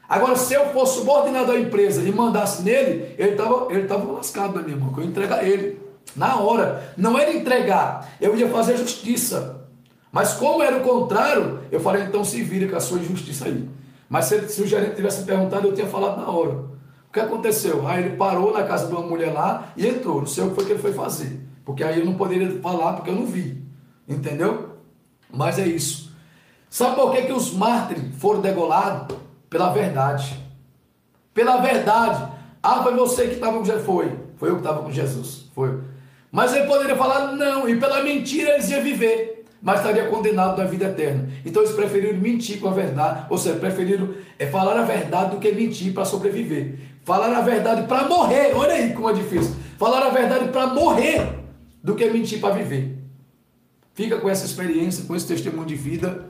Agora, 0.07 0.36
se 0.36 0.53
eu 0.53 0.68
fosse 0.68 0.99
subordinado 0.99 1.51
à 1.51 1.59
empresa 1.59 2.01
e 2.01 2.11
mandasse 2.11 2.61
nele, 2.61 3.14
ele 3.18 3.32
estava 3.32 3.72
ele 3.72 3.88
tava 3.88 4.11
lascado, 4.11 4.59
meu 4.59 4.70
irmão, 4.70 4.93
que 4.93 5.01
eu 5.01 5.05
entregar 5.05 5.45
ele. 5.45 5.82
Na 6.16 6.38
hora. 6.38 6.93
Não 6.97 7.18
era 7.18 7.34
entregar, 7.34 8.16
eu 8.22 8.36
ia 8.36 8.47
fazer 8.49 8.78
justiça. 8.78 9.68
Mas 10.11 10.34
como 10.34 10.61
era 10.61 10.78
o 10.78 10.82
contrário, 10.82 11.61
eu 11.72 11.80
falei, 11.80 12.03
então 12.03 12.24
se 12.24 12.41
vira 12.43 12.68
com 12.68 12.76
a 12.76 12.80
sua 12.80 12.99
injustiça 12.99 13.45
aí. 13.45 13.68
Mas 14.14 14.26
se, 14.26 14.47
se 14.47 14.61
o 14.61 14.68
gerente 14.68 14.95
tivesse 14.95 15.24
perguntado, 15.24 15.68
eu 15.68 15.74
tinha 15.74 15.88
falado 15.88 16.22
na 16.22 16.30
hora. 16.30 16.51
O 17.09 17.11
que 17.11 17.20
aconteceu? 17.20 17.88
Aí 17.88 18.03
ele 18.03 18.16
parou 18.16 18.53
na 18.53 18.61
casa 18.61 18.86
de 18.86 18.93
uma 18.93 19.01
mulher 19.01 19.34
lá 19.34 19.74
e 19.76 19.88
entrou. 19.88 20.20
Não 20.20 20.28
sei 20.28 20.43
o 20.43 20.49
que 20.49 20.55
foi 20.55 20.66
que 20.66 20.72
ele 20.74 20.82
foi 20.84 20.93
fazer. 20.93 21.41
Porque 21.66 21.84
aí 21.84 21.99
eu 21.99 22.05
não 22.05 22.14
poderia 22.14 22.61
falar 22.61 22.93
porque 22.93 23.09
eu 23.09 23.16
não 23.16 23.26
vi. 23.26 23.66
Entendeu? 24.07 24.78
Mas 25.34 25.57
é 25.57 25.66
isso. 25.66 26.11
Sabe 26.70 26.95
por 26.95 27.11
que, 27.11 27.24
que 27.24 27.34
os 27.34 27.53
mártires 27.53 28.03
foram 28.20 28.39
degolados? 28.39 29.18
Pela 29.49 29.72
verdade. 29.72 30.39
Pela 31.34 31.57
verdade. 31.57 32.34
Ah, 32.61 32.84
foi 32.84 32.93
você 32.93 33.30
que 33.30 33.34
estava 33.34 33.57
com 33.57 33.66
Jesus. 33.66 33.84
Foi. 33.84 34.20
Foi 34.38 34.49
eu 34.49 34.53
que 34.53 34.61
estava 34.61 34.84
com 34.84 34.91
Jesus. 34.91 35.49
Foi. 35.55 35.80
Mas 36.32 36.53
ele 36.53 36.68
poderia 36.68 36.95
falar, 36.95 37.32
não, 37.32 37.68
e 37.68 37.80
pela 37.80 38.03
mentira 38.03 38.51
eles 38.51 38.70
iam 38.70 38.84
viver 38.84 39.33
mas 39.64 39.80
estaria 39.80 40.07
condenado 40.07 40.57
da 40.57 40.66
vida 40.66 40.88
eterna. 40.88 41.30
Então 41.45 41.64
eles 41.64 41.74
preferiram 41.74 42.20
mentir 42.20 42.59
com 42.59 42.68
a 42.68 42.74
verdade, 42.74 43.28
ou 43.30 43.38
seja, 43.38 43.57
preferiram 43.57 44.09
é, 44.38 44.45
falar 44.45 44.78
a 44.78 44.84
verdade 44.84 45.32
do 45.32 45.39
que 45.39 45.49
mentir 45.53 45.93
para 45.93 46.03
sobreviver. 46.03 46.80
Falar 47.05 47.34
a 47.34 47.39
verdade 47.39 47.88
para 47.88 48.05
morrer, 48.05 48.53
olha 48.53 48.74
aí 48.74 48.93
como 48.93 49.09
é 49.09 49.14
difícil. 49.14 49.55
Falar 49.78 50.05
a 50.05 50.09
verdade 50.09 50.49
para 50.49 50.68
morrer 50.68 51.39
do 51.82 51.95
que 51.95 52.09
mentir 52.09 52.41
para 52.41 52.53
viver. 52.53 52.97
Fica 53.93 54.20
com 54.20 54.30
essa 54.30 54.45
experiência, 54.45 55.05
com 55.05 55.16
esse 55.16 55.28
testemunho 55.28 55.66
de 55.66 55.76
vida 55.76 56.26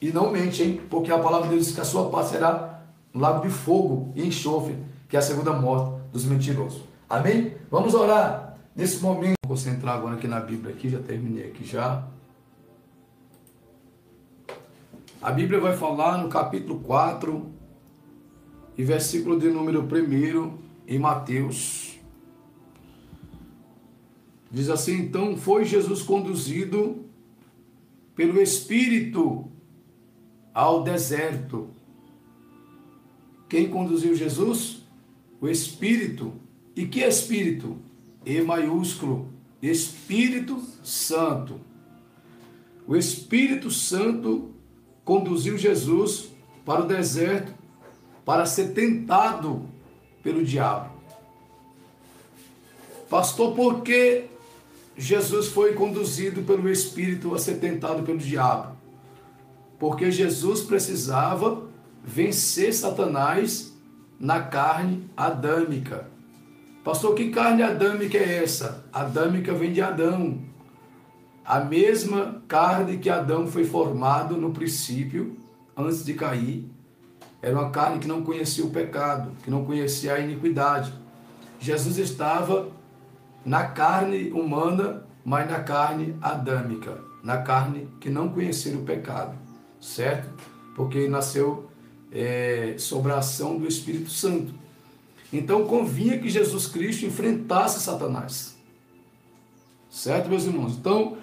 e 0.00 0.10
não 0.10 0.32
mente, 0.32 0.62
hein? 0.62 0.80
Porque 0.90 1.12
a 1.12 1.18
palavra 1.18 1.46
de 1.46 1.54
Deus 1.54 1.66
diz 1.66 1.74
que 1.76 1.80
a 1.80 1.84
sua 1.84 2.10
paz 2.10 2.26
será 2.26 2.82
um 3.14 3.20
lago 3.20 3.46
de 3.46 3.52
fogo 3.52 4.12
e 4.16 4.26
enxofre, 4.26 4.74
que 5.08 5.14
é 5.14 5.20
a 5.20 5.22
segunda 5.22 5.52
morte 5.52 5.92
dos 6.12 6.24
mentirosos. 6.24 6.82
Amém? 7.08 7.52
Vamos 7.70 7.94
orar 7.94 8.56
nesse 8.74 9.00
momento. 9.00 9.34
Vou 9.46 9.56
concentrar 9.56 9.96
agora 9.96 10.16
aqui 10.16 10.26
na 10.26 10.40
Bíblia, 10.40 10.74
aqui, 10.74 10.88
já 10.88 10.98
terminei 10.98 11.44
aqui 11.44 11.64
já. 11.64 12.17
A 15.20 15.32
Bíblia 15.32 15.58
vai 15.58 15.76
falar 15.76 16.22
no 16.22 16.28
capítulo 16.28 16.78
4 16.78 17.44
e 18.76 18.84
versículo 18.84 19.36
de 19.36 19.50
número 19.50 19.82
1 19.82 20.58
em 20.86 20.96
Mateus. 20.96 21.98
Diz 24.48 24.70
assim: 24.70 24.96
Então 24.96 25.36
foi 25.36 25.64
Jesus 25.64 26.02
conduzido 26.02 27.04
pelo 28.14 28.40
Espírito 28.40 29.50
ao 30.54 30.84
deserto. 30.84 31.68
Quem 33.48 33.68
conduziu 33.68 34.14
Jesus? 34.14 34.84
O 35.40 35.48
Espírito. 35.48 36.32
E 36.76 36.86
que 36.86 37.00
Espírito? 37.00 37.76
E 38.24 38.40
maiúsculo. 38.40 39.28
Espírito 39.60 40.62
Santo. 40.84 41.60
O 42.86 42.94
Espírito 42.94 43.68
Santo 43.68 44.54
conduziu 45.08 45.56
Jesus 45.56 46.28
para 46.66 46.82
o 46.82 46.86
deserto 46.86 47.54
para 48.26 48.44
ser 48.44 48.74
tentado 48.74 49.62
pelo 50.22 50.44
diabo. 50.44 50.90
Pastor, 53.08 53.54
por 53.54 53.80
que 53.80 54.26
Jesus 54.98 55.46
foi 55.46 55.72
conduzido 55.72 56.42
pelo 56.42 56.68
Espírito 56.68 57.34
a 57.34 57.38
ser 57.38 57.54
tentado 57.54 58.02
pelo 58.02 58.18
diabo? 58.18 58.76
Porque 59.78 60.10
Jesus 60.10 60.60
precisava 60.60 61.62
vencer 62.04 62.74
Satanás 62.74 63.72
na 64.20 64.42
carne 64.42 65.08
adâmica. 65.16 66.06
Pastor, 66.84 67.14
que 67.14 67.30
carne 67.30 67.62
adâmica 67.62 68.18
é 68.18 68.42
essa? 68.44 68.84
Adâmica 68.92 69.54
vem 69.54 69.72
de 69.72 69.80
Adão 69.80 70.38
a 71.48 71.60
mesma 71.60 72.42
carne 72.46 72.98
que 72.98 73.08
Adão 73.08 73.46
foi 73.46 73.64
formado 73.64 74.36
no 74.36 74.50
princípio, 74.52 75.34
antes 75.74 76.04
de 76.04 76.12
cair, 76.12 76.70
era 77.40 77.58
uma 77.58 77.70
carne 77.70 77.98
que 77.98 78.06
não 78.06 78.22
conhecia 78.22 78.62
o 78.62 78.68
pecado, 78.68 79.32
que 79.42 79.50
não 79.50 79.64
conhecia 79.64 80.12
a 80.12 80.20
iniquidade. 80.20 80.92
Jesus 81.58 81.96
estava 81.96 82.68
na 83.46 83.64
carne 83.64 84.30
humana, 84.30 85.06
mas 85.24 85.50
na 85.50 85.60
carne 85.60 86.14
adâmica, 86.20 86.98
na 87.24 87.38
carne 87.38 87.88
que 87.98 88.10
não 88.10 88.28
conhecia 88.28 88.76
o 88.76 88.82
pecado, 88.82 89.34
certo? 89.80 90.28
Porque 90.76 91.08
nasceu 91.08 91.70
é, 92.12 92.74
sobre 92.76 93.10
a 93.10 93.20
ação 93.20 93.56
do 93.56 93.66
Espírito 93.66 94.10
Santo. 94.10 94.52
Então 95.32 95.64
convinha 95.64 96.18
que 96.18 96.28
Jesus 96.28 96.66
Cristo 96.66 97.06
enfrentasse 97.06 97.80
Satanás. 97.80 98.54
Certo, 99.88 100.28
meus 100.28 100.44
irmãos? 100.44 100.76
Então, 100.76 101.16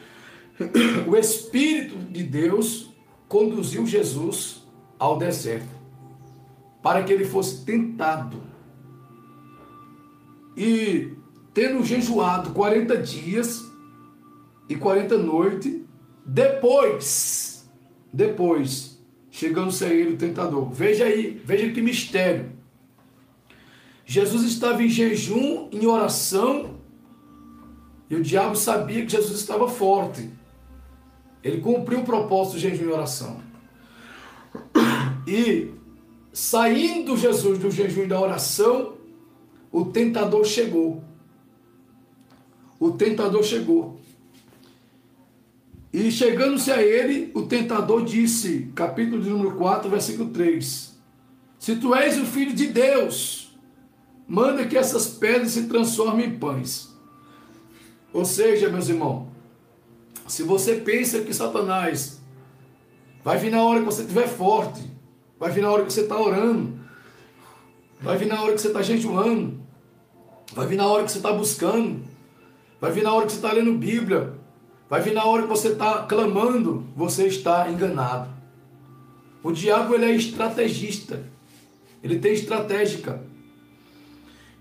o 1.07 1.15
Espírito 1.15 1.97
de 1.97 2.23
Deus 2.23 2.91
conduziu 3.27 3.85
Jesus 3.85 4.63
ao 4.97 5.17
deserto 5.17 5.75
para 6.85 7.03
que 7.03 7.11
ele 7.11 7.25
fosse 7.25 7.65
tentado. 7.65 8.43
E 10.55 11.13
tendo 11.51 11.83
jejuado 11.83 12.51
40 12.51 12.95
dias 12.97 13.65
e 14.69 14.75
40 14.75 15.17
noites, 15.17 15.81
depois, 16.23 17.67
depois, 18.13 19.03
chegando-se 19.31 19.83
a 19.83 19.89
ele 19.89 20.13
o 20.13 20.17
tentador. 20.17 20.69
Veja 20.71 21.05
aí, 21.05 21.41
veja 21.43 21.71
que 21.71 21.81
mistério. 21.81 22.51
Jesus 24.05 24.43
estava 24.43 24.83
em 24.83 24.89
jejum, 24.89 25.67
em 25.71 25.87
oração, 25.87 26.75
e 28.09 28.15
o 28.15 28.21
diabo 28.21 28.55
sabia 28.55 29.03
que 29.03 29.11
Jesus 29.11 29.39
estava 29.39 29.67
forte. 29.67 30.29
Ele 31.45 31.61
cumpriu 31.61 31.99
o 31.99 32.03
propósito 32.03 32.57
de 32.57 32.61
jejum 32.61 32.85
e 32.85 32.91
oração. 32.91 33.39
E 35.27 35.69
saindo 36.33 37.15
Jesus 37.15 37.59
do 37.59 37.69
jejum 37.69 38.05
e 38.05 38.07
da 38.07 38.19
oração, 38.19 38.95
o 39.71 39.85
tentador 39.85 40.43
chegou. 40.43 41.03
o 42.79 42.91
tentador 42.93 43.43
chegou. 43.43 43.99
E 45.93 46.11
chegando-se 46.11 46.71
a 46.71 46.81
ele, 46.81 47.31
o 47.35 47.43
tentador 47.43 48.03
disse, 48.03 48.71
capítulo 48.73 49.21
de 49.21 49.29
número 49.29 49.55
4, 49.55 49.87
versículo 49.87 50.31
3: 50.31 50.97
Se 51.59 51.75
tu 51.75 51.93
és 51.93 52.19
o 52.19 52.25
filho 52.25 52.55
de 52.55 52.67
Deus, 52.67 53.55
manda 54.27 54.65
que 54.65 54.75
essas 54.75 55.07
pedras 55.07 55.51
se 55.51 55.67
transformem 55.67 56.27
em 56.27 56.39
pães. 56.39 56.89
Ou 58.11 58.25
seja, 58.25 58.67
meus 58.67 58.89
irmãos, 58.89 59.34
se 60.27 60.43
você 60.43 60.75
pensa 60.75 61.21
que 61.21 61.33
Satanás 61.33 62.21
vai 63.23 63.37
vir 63.37 63.51
na 63.51 63.63
hora 63.63 63.79
que 63.79 63.85
você 63.85 64.01
estiver 64.01 64.27
forte, 64.27 64.81
vai 65.39 65.51
vir 65.51 65.61
na 65.61 65.71
hora 65.71 65.85
que 65.85 65.93
você 65.93 66.01
está 66.01 66.19
orando, 66.19 66.79
vai 68.01 68.17
vir 68.17 68.27
na 68.27 68.41
hora 68.41 68.53
que 68.53 68.61
você 68.61 68.67
está 68.67 68.81
jejuando, 68.81 69.59
vai 70.53 70.67
vir 70.67 70.77
na 70.77 70.87
hora 70.87 71.03
que 71.03 71.11
você 71.11 71.17
está 71.17 71.31
buscando, 71.31 72.03
vai 72.79 72.91
vir 72.91 73.03
na 73.03 73.13
hora 73.13 73.25
que 73.25 73.31
você 73.31 73.37
está 73.37 73.51
lendo 73.51 73.73
Bíblia, 73.73 74.33
vai 74.89 75.01
vir 75.01 75.13
na 75.13 75.25
hora 75.25 75.43
que 75.43 75.49
você 75.49 75.69
está 75.69 76.03
clamando, 76.03 76.85
você 76.95 77.27
está 77.27 77.69
enganado. 77.69 78.29
O 79.43 79.51
diabo 79.51 79.93
ele 79.93 80.05
é 80.05 80.11
estrategista, 80.15 81.23
ele 82.03 82.17
tem 82.17 82.33
estratégica. 82.33 83.23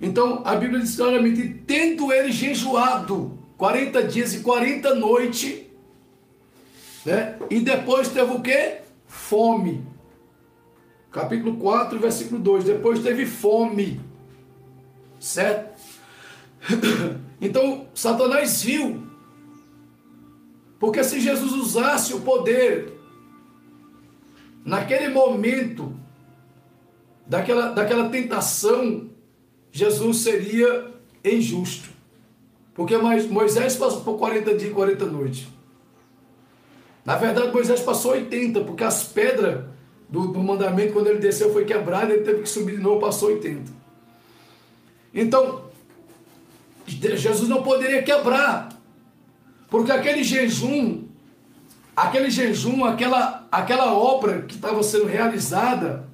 Então 0.01 0.43
a 0.45 0.57
Bíblia 0.57 0.81
diz 0.81 0.97
claramente: 0.97 1.49
tendo 1.67 2.13
ele 2.13 2.31
jejuado 2.31 3.39
40 3.57 4.03
dias 4.05 4.35
e 4.35 4.41
40 4.41 4.95
noites, 4.95 5.63
né? 7.05 7.39
E 7.51 7.61
depois 7.61 8.09
teve 8.09 8.33
o 8.33 8.41
que? 8.41 8.79
Fome. 9.07 9.87
Capítulo 11.11 11.57
4, 11.57 11.99
versículo 11.99 12.41
2. 12.41 12.65
Depois 12.65 13.01
teve 13.01 13.27
fome. 13.27 14.01
Certo? 15.21 15.75
Então, 17.41 17.89
Satanás 17.95 18.63
viu. 18.63 19.07
Porque 20.79 21.05
se 21.05 21.21
Jesus 21.21 21.53
usasse 21.53 22.15
o 22.15 22.21
poder 22.21 22.91
naquele 24.65 25.09
momento 25.09 25.95
daquela, 27.27 27.69
daquela 27.69 28.09
tentação, 28.09 29.11
Jesus 29.71 30.19
seria 30.19 30.91
injusto. 31.25 31.94
Porque 32.75 32.97
Moisés 32.97 33.77
passou 33.77 34.01
por 34.01 34.19
40 34.19 34.55
dias 34.55 34.71
e 34.71 34.75
40 34.75 35.07
noites. 35.07 35.47
Na 37.05 37.17
verdade, 37.17 37.53
Moisés 37.53 37.81
passou 37.81 38.13
80, 38.13 38.63
porque 38.63 38.83
as 38.83 39.05
pedras 39.05 39.65
do, 40.09 40.29
do 40.29 40.41
mandamento, 40.41 40.93
quando 40.93 41.07
ele 41.07 41.19
desceu, 41.19 41.53
foi 41.53 41.65
quebrada, 41.65 42.13
ele 42.13 42.25
teve 42.25 42.43
que 42.43 42.49
subir 42.49 42.77
de 42.77 42.83
novo, 42.83 43.01
passou 43.01 43.29
80. 43.29 43.71
Então, 45.13 45.65
Jesus 46.87 47.49
não 47.49 47.63
poderia 47.63 48.03
quebrar, 48.03 48.71
porque 49.69 49.93
aquele 49.93 50.25
jejum, 50.25 51.05
aquele 51.95 52.31
jejum, 52.31 52.85
aquela, 52.85 53.47
aquela 53.53 53.95
obra 53.95 54.43
que 54.43 54.57
estava 54.57 54.83
sendo 54.83 55.07
realizada 55.07 56.09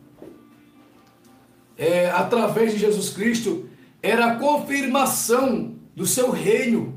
é, 1.78 2.10
através 2.10 2.72
de 2.72 2.78
Jesus 2.78 3.10
Cristo, 3.10 3.68
era 4.02 4.26
a 4.26 4.36
confirmação 4.36 5.69
do 6.00 6.06
seu 6.06 6.30
reino. 6.30 6.94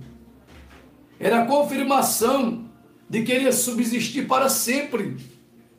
Era 1.19 1.41
a 1.41 1.45
confirmação 1.45 2.69
de 3.09 3.21
que 3.21 3.33
ele 3.33 3.43
ia 3.43 3.51
subsistir 3.51 4.25
para 4.25 4.47
sempre 4.47 5.17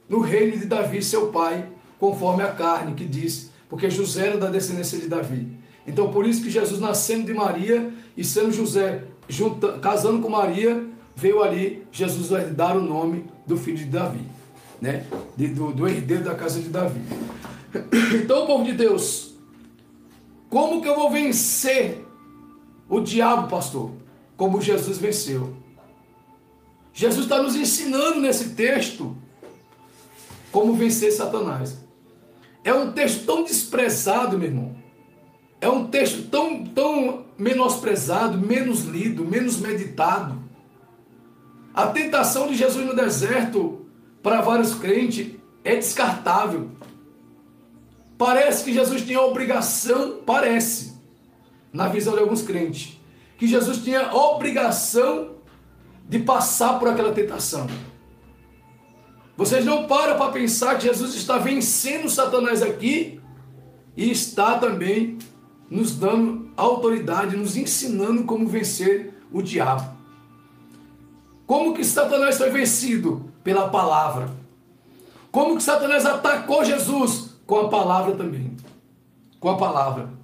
no 0.07 0.21
reino 0.21 0.59
de 0.59 0.67
Davi, 0.67 1.03
seu 1.03 1.29
pai, 1.29 1.67
conforme 1.99 2.43
a 2.43 2.53
carne 2.53 2.95
que 2.95 3.07
diz, 3.07 3.51
porque 3.67 3.89
José 3.89 4.27
era 4.27 4.37
da 4.37 4.51
descendência 4.51 4.99
de 4.99 5.09
Davi. 5.09 5.49
Então, 5.87 6.13
por 6.13 6.27
isso 6.27 6.43
que 6.43 6.51
Jesus, 6.51 6.79
nascendo 6.79 7.25
de 7.25 7.33
Maria 7.33 7.91
e 8.15 8.23
sendo 8.23 8.53
José, 8.53 9.05
junta, 9.27 9.79
casando 9.79 10.21
com 10.21 10.29
Maria, 10.29 10.87
veio 11.17 11.43
ali, 11.43 11.83
Jesus 11.91 12.29
vai 12.29 12.45
dar 12.45 12.77
o 12.77 12.83
nome 12.83 13.25
do 13.47 13.57
filho 13.57 13.79
de 13.79 13.87
Davi, 13.87 14.21
né? 14.83 15.07
De, 15.35 15.49
do, 15.49 15.73
do 15.73 15.89
herdeiro 15.89 16.25
da 16.25 16.35
casa 16.35 16.61
de 16.61 16.69
Davi. 16.69 17.01
Então, 18.23 18.47
povo 18.47 18.65
de 18.65 18.75
Deus, 18.75 19.35
como 20.51 20.83
que 20.83 20.89
eu 20.89 20.95
vou 20.95 21.11
vencer 21.11 22.05
o 22.89 23.01
diabo, 23.01 23.49
pastor, 23.49 23.93
como 24.37 24.61
Jesus 24.61 24.99
venceu. 24.99 25.57
Jesus 26.93 27.25
está 27.25 27.43
nos 27.43 27.57
ensinando 27.57 28.21
nesse 28.21 28.51
texto 28.51 29.17
como 30.53 30.75
vencer 30.75 31.13
Satanás. 31.13 31.77
É 32.63 32.73
um 32.73 32.93
texto 32.93 33.27
tão 33.27 33.45
desprezado, 33.45 34.39
meu 34.39 34.49
irmão. 34.49 34.77
É 35.61 35.69
um 35.69 35.89
texto 35.89 36.29
tão, 36.29 36.65
tão 36.65 37.27
menosprezado, 37.37 38.39
menos 38.39 38.85
lido, 38.85 39.25
menos 39.25 39.59
meditado. 39.59 40.43
A 41.75 41.89
tentação 41.89 42.47
de 42.47 42.55
Jesus 42.55 42.87
no 42.87 42.95
deserto 42.95 43.85
para 44.23 44.41
vários 44.41 44.75
crentes 44.75 45.35
é 45.65 45.75
descartável. 45.75 46.71
Parece 48.17 48.65
que 48.65 48.73
Jesus 48.73 49.03
tinha 49.03 49.21
obrigação, 49.21 50.21
parece, 50.25 50.94
na 51.75 51.89
visão 51.89 52.15
de 52.15 52.21
alguns 52.21 52.43
crentes, 52.43 53.01
que 53.37 53.49
Jesus 53.49 53.83
tinha 53.83 54.15
obrigação 54.15 55.33
de 56.09 56.21
passar 56.21 56.79
por 56.79 56.87
aquela 56.87 57.13
tentação. 57.13 57.67
Vocês 59.37 59.65
não 59.65 59.89
param 59.89 60.17
para 60.17 60.31
pensar 60.31 60.79
que 60.79 60.85
Jesus 60.85 61.17
está 61.17 61.37
vencendo 61.37 62.09
Satanás 62.09 62.63
aqui 62.63 63.21
e 63.97 64.09
está 64.09 64.57
também 64.57 65.19
nos 65.69 65.97
dando 65.97 66.49
autoridade, 66.57 67.37
nos 67.37 67.57
ensinando 67.57 68.23
como 68.23 68.47
vencer 68.47 69.13
o 69.33 69.43
diabo. 69.43 69.93
Como 71.45 71.75
que 71.75 71.85
Satanás 71.85 72.39
foi 72.39 72.51
vencido? 72.51 73.33
Pela 73.43 73.69
palavra. 73.69 74.31
Como 75.33 75.57
que 75.57 75.63
Satanás 75.63 76.07
atacou 76.07 76.65
Jesus? 76.65 77.35
Com 77.45 77.59
a 77.63 77.69
palavra 77.69 78.15
também. 78.15 78.57
Com 79.41 79.51
a 79.51 79.57
palavra. 79.57 80.24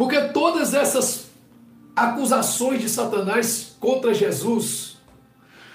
Porque 0.00 0.18
todas 0.28 0.72
essas 0.72 1.26
acusações 1.94 2.80
de 2.80 2.88
Satanás 2.88 3.76
contra 3.78 4.14
Jesus, 4.14 4.96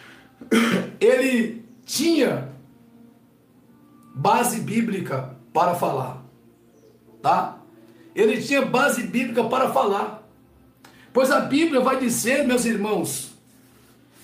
ele 1.00 1.64
tinha 1.86 2.50
base 4.16 4.62
bíblica 4.62 5.36
para 5.54 5.76
falar, 5.76 6.26
tá? 7.22 7.60
Ele 8.16 8.42
tinha 8.42 8.66
base 8.66 9.04
bíblica 9.04 9.44
para 9.44 9.72
falar. 9.72 10.28
Pois 11.14 11.30
a 11.30 11.42
Bíblia 11.42 11.82
vai 11.82 12.00
dizer, 12.00 12.48
meus 12.48 12.66
irmãos, 12.66 13.30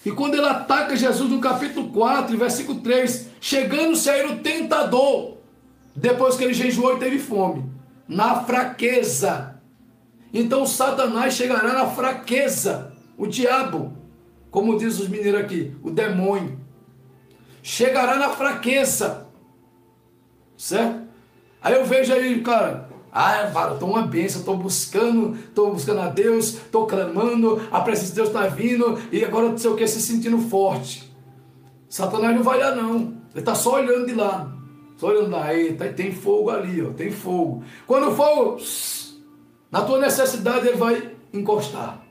que 0.01 0.11
quando 0.11 0.33
ele 0.33 0.47
ataca 0.47 0.95
Jesus 0.95 1.29
no 1.29 1.39
capítulo 1.39 1.89
4, 1.91 2.35
versículo 2.39 2.79
3, 2.79 3.27
chegando-se 3.39 4.09
a 4.09 4.17
ele 4.17 4.33
o 4.33 4.39
tentador, 4.39 5.37
depois 5.95 6.37
que 6.37 6.43
ele 6.43 6.55
jejuou 6.55 6.97
e 6.97 6.99
teve 6.99 7.19
fome, 7.19 7.69
na 8.07 8.43
fraqueza, 8.43 9.50
então 10.33 10.65
Satanás 10.65 11.33
chegará 11.33 11.73
na 11.73 11.87
fraqueza, 11.87 12.93
o 13.17 13.27
diabo, 13.27 13.93
como 14.49 14.77
diz 14.77 14.99
os 14.99 15.07
mineiros 15.07 15.41
aqui, 15.41 15.75
o 15.83 15.91
demônio, 15.91 16.59
chegará 17.61 18.17
na 18.17 18.29
fraqueza, 18.29 19.27
certo? 20.57 21.01
Aí 21.61 21.73
eu 21.73 21.85
vejo 21.85 22.13
aí, 22.13 22.41
cara, 22.41 22.89
ah, 23.11 23.51
eu 23.67 23.73
estou 23.73 23.89
uma 23.89 24.03
bênção, 24.03 24.39
estou 24.39 24.57
buscando, 24.57 25.35
estou 25.35 25.73
buscando 25.73 25.99
a 25.99 26.07
Deus, 26.07 26.55
estou 26.55 26.87
clamando, 26.87 27.61
a 27.69 27.81
presença 27.81 28.09
de 28.09 28.15
Deus 28.15 28.29
está 28.29 28.47
vindo, 28.47 28.97
e 29.11 29.23
agora 29.23 29.49
não 29.49 29.57
sei 29.57 29.69
o 29.69 29.75
que, 29.75 29.85
se 29.85 30.01
sentindo 30.01 30.39
forte. 30.39 31.11
Satanás 31.89 32.33
não 32.35 32.41
vai 32.41 32.57
lá 32.57 32.73
não, 32.73 33.13
ele 33.31 33.39
está 33.41 33.53
só 33.53 33.75
olhando 33.75 34.05
de 34.05 34.13
lá, 34.13 34.49
só 34.97 35.07
olhando 35.07 35.29
lá, 35.29 35.53
eita, 35.53 35.89
tem 35.89 36.13
fogo 36.13 36.49
ali, 36.49 36.81
ó, 36.81 36.91
tem 36.91 37.11
fogo. 37.11 37.63
Quando 37.85 38.07
o 38.07 38.15
fogo 38.15 38.59
na 39.71 39.81
tua 39.81 39.99
necessidade 39.99 40.67
ele 40.67 40.77
vai 40.77 41.15
encostar. 41.33 42.05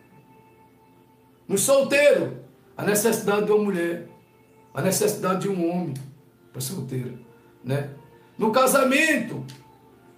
No 1.46 1.58
solteiro, 1.58 2.38
a 2.76 2.84
necessidade 2.84 3.46
de 3.46 3.52
uma 3.52 3.64
mulher, 3.64 4.08
a 4.72 4.80
necessidade 4.80 5.42
de 5.42 5.48
um 5.48 5.70
homem 5.70 5.94
para 6.50 6.60
solteiro, 6.60 7.18
né? 7.62 7.90
No 8.38 8.50
casamento, 8.50 9.44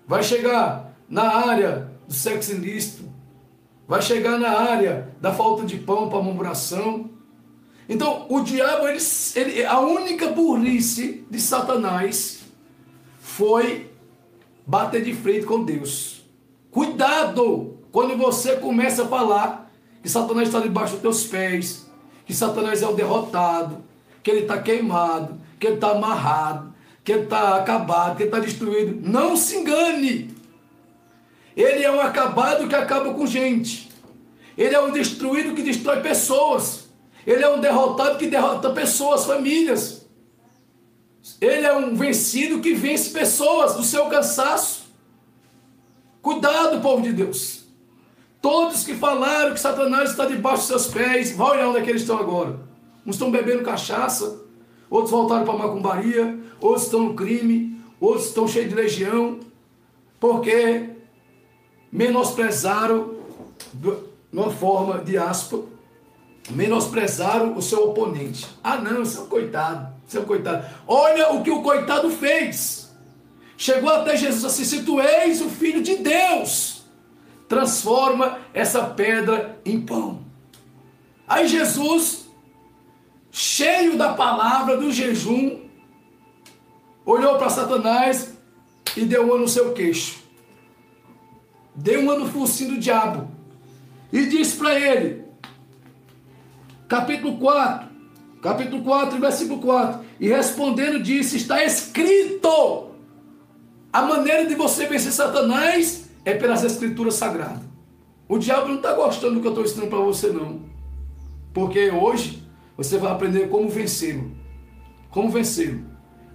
vai 0.07 0.22
chegar 0.22 0.95
na 1.09 1.24
área 1.24 1.90
do 2.07 2.14
sexo 2.14 2.53
ilícito, 2.53 3.11
vai 3.88 4.01
chegar 4.01 4.38
na 4.38 4.51
área 4.51 5.12
da 5.20 5.32
falta 5.32 5.64
de 5.64 5.78
pão 5.78 6.09
para 6.09 6.22
murmuração. 6.22 7.11
Então, 7.88 8.26
o 8.28 8.40
diabo, 8.43 8.86
ele, 8.86 9.01
ele, 9.34 9.64
a 9.64 9.80
única 9.80 10.28
burrice 10.28 11.26
de 11.28 11.40
Satanás 11.40 12.43
foi 13.18 13.90
bater 14.64 15.03
de 15.03 15.12
frente 15.14 15.45
com 15.45 15.64
Deus. 15.64 16.21
Cuidado 16.72 17.78
quando 17.92 18.16
você 18.16 18.56
começa 18.56 19.02
a 19.02 19.06
falar 19.06 19.70
que 20.02 20.08
Satanás 20.08 20.48
está 20.48 20.58
debaixo 20.58 20.94
dos 20.94 21.02
teus 21.02 21.24
pés, 21.24 21.86
que 22.24 22.34
Satanás 22.34 22.82
é 22.82 22.88
o 22.88 22.94
derrotado, 22.94 23.84
que 24.22 24.30
ele 24.30 24.40
está 24.40 24.58
queimado, 24.58 25.38
que 25.60 25.66
ele 25.66 25.74
está 25.74 25.90
amarrado, 25.90 26.74
que 27.04 27.12
ele 27.12 27.24
está 27.24 27.56
acabado, 27.56 28.16
que 28.16 28.22
ele 28.22 28.30
está 28.30 28.40
destruído. 28.40 29.06
Não 29.06 29.36
se 29.36 29.58
engane. 29.58 30.34
Ele 31.54 31.84
é 31.84 31.92
um 31.92 32.00
acabado 32.00 32.66
que 32.66 32.74
acaba 32.74 33.12
com 33.12 33.26
gente. 33.26 33.90
Ele 34.56 34.74
é 34.74 34.80
um 34.80 34.90
destruído 34.90 35.54
que 35.54 35.62
destrói 35.62 36.00
pessoas. 36.00 36.88
Ele 37.26 37.44
é 37.44 37.48
um 37.50 37.60
derrotado 37.60 38.16
que 38.16 38.28
derrota 38.28 38.70
pessoas, 38.70 39.26
famílias. 39.26 40.06
Ele 41.38 41.66
é 41.66 41.76
um 41.76 41.94
vencido 41.94 42.60
que 42.60 42.72
vence 42.72 43.10
pessoas 43.10 43.74
do 43.74 43.82
seu 43.82 44.06
cansaço. 44.06 44.81
Cuidado, 46.22 46.80
povo 46.80 47.02
de 47.02 47.12
Deus. 47.12 47.64
Todos 48.40 48.84
que 48.84 48.94
falaram 48.94 49.52
que 49.52 49.60
Satanás 49.60 50.10
está 50.10 50.24
debaixo 50.24 50.58
dos 50.58 50.66
seus 50.66 50.86
pés, 50.86 51.32
vai 51.32 51.50
olhar 51.50 51.68
onde 51.68 51.78
é 51.78 51.82
que 51.82 51.90
eles 51.90 52.02
estão 52.02 52.16
agora. 52.16 52.60
Uns 53.04 53.16
estão 53.16 53.30
bebendo 53.30 53.64
cachaça, 53.64 54.40
outros 54.88 55.10
voltaram 55.10 55.44
para 55.44 55.54
a 55.54 55.58
macumbaria, 55.58 56.38
outros 56.60 56.84
estão 56.84 57.00
no 57.00 57.14
crime, 57.14 57.76
outros 58.00 58.26
estão 58.26 58.46
cheios 58.46 58.68
de 58.68 58.74
legião, 58.76 59.40
porque 60.20 60.90
menosprezaram, 61.90 63.16
de 63.74 63.92
uma 64.32 64.50
forma 64.50 64.98
de 64.98 65.18
aspa, 65.18 65.58
menosprezaram 66.50 67.56
o 67.56 67.62
seu 67.62 67.90
oponente. 67.90 68.46
Ah, 68.62 68.76
não, 68.76 69.04
seu 69.04 69.26
coitado, 69.26 69.92
seu 70.06 70.22
coitado. 70.22 70.64
Olha 70.86 71.32
o 71.32 71.42
que 71.42 71.50
o 71.50 71.62
coitado 71.62 72.10
fez. 72.10 72.81
Chegou 73.62 73.90
até 73.90 74.16
Jesus 74.16 74.44
assim: 74.44 74.64
se 74.64 74.82
tu 74.82 75.00
és 75.00 75.40
o 75.40 75.48
filho 75.48 75.80
de 75.80 75.94
Deus, 75.98 76.82
transforma 77.48 78.40
essa 78.52 78.82
pedra 78.86 79.60
em 79.64 79.80
pão. 79.80 80.24
Aí 81.28 81.46
Jesus, 81.46 82.26
cheio 83.30 83.96
da 83.96 84.14
palavra 84.14 84.76
do 84.76 84.90
jejum, 84.90 85.60
olhou 87.06 87.38
para 87.38 87.50
Satanás 87.50 88.36
e 88.96 89.04
deu 89.04 89.26
uma 89.26 89.38
no 89.38 89.46
seu 89.46 89.72
queixo. 89.72 90.18
Deu 91.72 92.00
uma 92.00 92.18
no 92.18 92.28
focinho 92.32 92.70
do 92.70 92.80
diabo. 92.80 93.30
E 94.12 94.26
disse 94.26 94.56
para 94.56 94.74
ele, 94.74 95.22
capítulo 96.88 97.38
4, 97.38 97.88
capítulo 98.42 98.82
4, 98.82 99.20
versículo 99.20 99.60
4. 99.60 100.04
E 100.18 100.26
respondendo 100.26 101.00
disse: 101.00 101.36
Está 101.36 101.62
escrito. 101.62 102.91
A 103.93 104.03
maneira 104.03 104.47
de 104.47 104.55
você 104.55 104.86
vencer 104.86 105.12
Satanás 105.12 106.09
é 106.24 106.34
pelas 106.34 106.64
escrituras 106.64 107.14
sagradas. 107.14 107.62
O 108.28 108.38
diabo 108.38 108.68
não 108.68 108.76
está 108.76 108.95
gostando 108.95 109.34
do 109.34 109.40
que 109.40 109.47
eu 109.47 109.51
estou 109.51 109.64
ensinando 109.64 109.90
para 109.90 109.99
você, 109.99 110.28
não. 110.28 110.62
Porque 111.53 111.90
hoje 111.90 112.43
você 112.76 112.97
vai 112.97 113.12
aprender 113.12 113.49
como 113.49 113.68
vencê-lo. 113.68 114.32
Como 115.11 115.28
vencê-lo. 115.28 115.84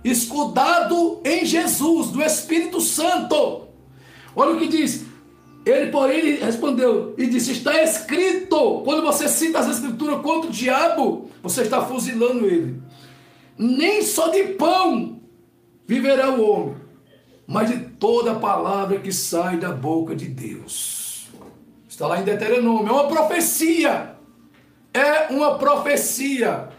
Escudado 0.04 1.20
em 1.26 1.44
Jesus, 1.44 2.12
do 2.12 2.22
Espírito 2.22 2.80
Santo. 2.80 3.68
Olha 4.36 4.52
o 4.52 4.60
que 4.60 4.68
diz. 4.68 5.06
Ele, 5.66 5.92
porém, 5.92 6.36
respondeu 6.36 7.14
e 7.18 7.26
disse: 7.26 7.52
Está 7.52 7.82
escrito. 7.82 8.84
Quando 8.84 9.02
você 9.02 9.28
cita 9.28 9.60
as 9.60 9.68
escrituras 9.68 10.22
contra 10.22 10.50
o 10.50 10.54
diabo, 10.54 11.30
você 11.44 11.64
está 11.64 11.86
fuzilando 11.86 12.46
ele. 12.46 12.82
Nem 13.58 14.02
só 14.04 14.30
de 14.30 14.44
pão 14.54 15.20
viverá 15.86 16.30
o 16.30 16.48
homem, 16.48 16.76
mas 17.48 17.70
de 17.70 17.80
toda 17.80 18.36
palavra 18.36 19.00
que 19.00 19.12
sai 19.12 19.58
da 19.58 19.72
boca 19.72 20.16
de 20.16 20.28
Deus. 20.28 21.30
Está 21.88 22.06
lá 22.06 22.20
em 22.20 22.24
Deuteronômio. 22.24 22.90
É 22.90 22.92
uma 22.92 23.08
profecia. 23.08 24.16
É 24.94 25.34
uma 25.34 25.58
profecia. 25.58 26.70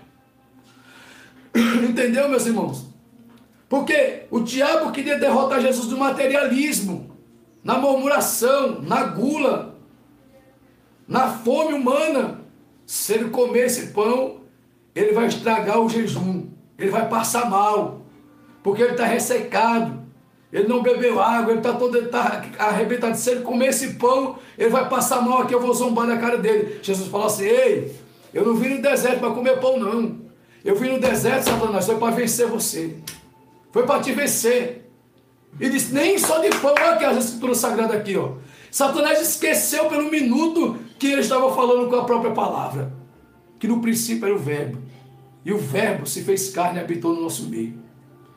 Entendeu, 1.89 2.29
meus 2.29 2.47
irmãos? 2.47 2.87
Porque 3.69 4.27
o 4.31 4.41
diabo 4.41 4.93
queria 4.93 5.19
derrotar 5.19 5.61
Jesus 5.61 5.89
no 5.89 5.99
materialismo 5.99 7.09
na 7.63 7.77
murmuração, 7.77 8.81
na 8.81 9.05
gula, 9.05 9.77
na 11.07 11.29
fome 11.29 11.75
humana. 11.75 12.41
Se 12.87 13.13
ele 13.13 13.29
comer 13.29 13.67
esse 13.67 13.89
pão, 13.89 14.41
ele 14.95 15.13
vai 15.13 15.27
estragar 15.27 15.79
o 15.79 15.89
jejum, 15.89 16.47
ele 16.79 16.91
vai 16.91 17.07
passar 17.09 17.51
mal, 17.51 18.07
porque 18.63 18.81
ele 18.81 18.93
está 18.93 19.05
ressecado, 19.05 20.03
ele 20.53 20.67
não 20.67 20.83
bebeu 20.83 21.21
água, 21.21 21.51
ele 21.51 21.61
está 21.61 21.75
todo 21.75 22.01
tá 22.09 22.43
arrebentado. 22.59 23.17
Se 23.17 23.31
ele 23.31 23.41
comer 23.43 23.69
esse 23.69 23.95
pão, 23.95 24.39
ele 24.57 24.71
vai 24.71 24.89
passar 24.89 25.21
mal 25.21 25.43
aqui, 25.43 25.55
eu 25.55 25.61
vou 25.61 25.75
zombar 25.75 26.07
na 26.07 26.17
cara 26.17 26.39
dele. 26.39 26.79
Jesus 26.83 27.09
falou 27.09 27.27
assim: 27.27 27.45
Ei, 27.45 27.95
eu 28.33 28.45
não 28.45 28.55
vim 28.55 28.77
no 28.77 28.83
deserto 28.83 29.21
para 29.21 29.31
comer 29.31 29.59
pão, 29.61 29.79
não. 29.79 30.29
Eu 30.65 30.75
vim 30.75 30.91
no 30.91 31.01
deserto, 31.01 31.45
Satanás, 31.45 31.87
foi 31.87 31.97
para 31.97 32.15
vencer 32.15 32.47
você. 32.47 32.97
Foi 33.73 33.85
para 33.85 34.01
te 34.01 34.13
vencer. 34.13 34.91
E 35.61 35.69
disse, 35.69 35.95
nem 35.95 36.19
só 36.19 36.39
de 36.39 36.51
pão, 36.51 36.73
olha 36.73 36.93
aqui 36.93 37.05
as 37.05 37.25
escrituras 37.25 37.59
sagradas 37.59 37.97
aqui, 37.97 38.17
ó. 38.17 38.33
Satanás 38.71 39.21
esqueceu 39.21 39.87
pelo 39.87 40.11
minuto 40.11 40.77
que 40.99 41.07
ele 41.07 41.21
estava 41.21 41.55
falando 41.55 41.89
com 41.89 41.97
a 41.97 42.05
própria 42.05 42.33
palavra. 42.33 42.93
Que 43.59 43.67
no 43.67 43.81
princípio 43.81 44.27
era 44.27 44.35
o 44.35 44.39
verbo. 44.39 44.79
E 45.45 45.53
o 45.53 45.59
verbo 45.59 46.07
se 46.07 46.23
fez 46.23 46.51
carne 46.51 46.79
e 46.79 46.83
habitou 46.83 47.15
no 47.15 47.23
nosso 47.23 47.49
meio. 47.49 47.75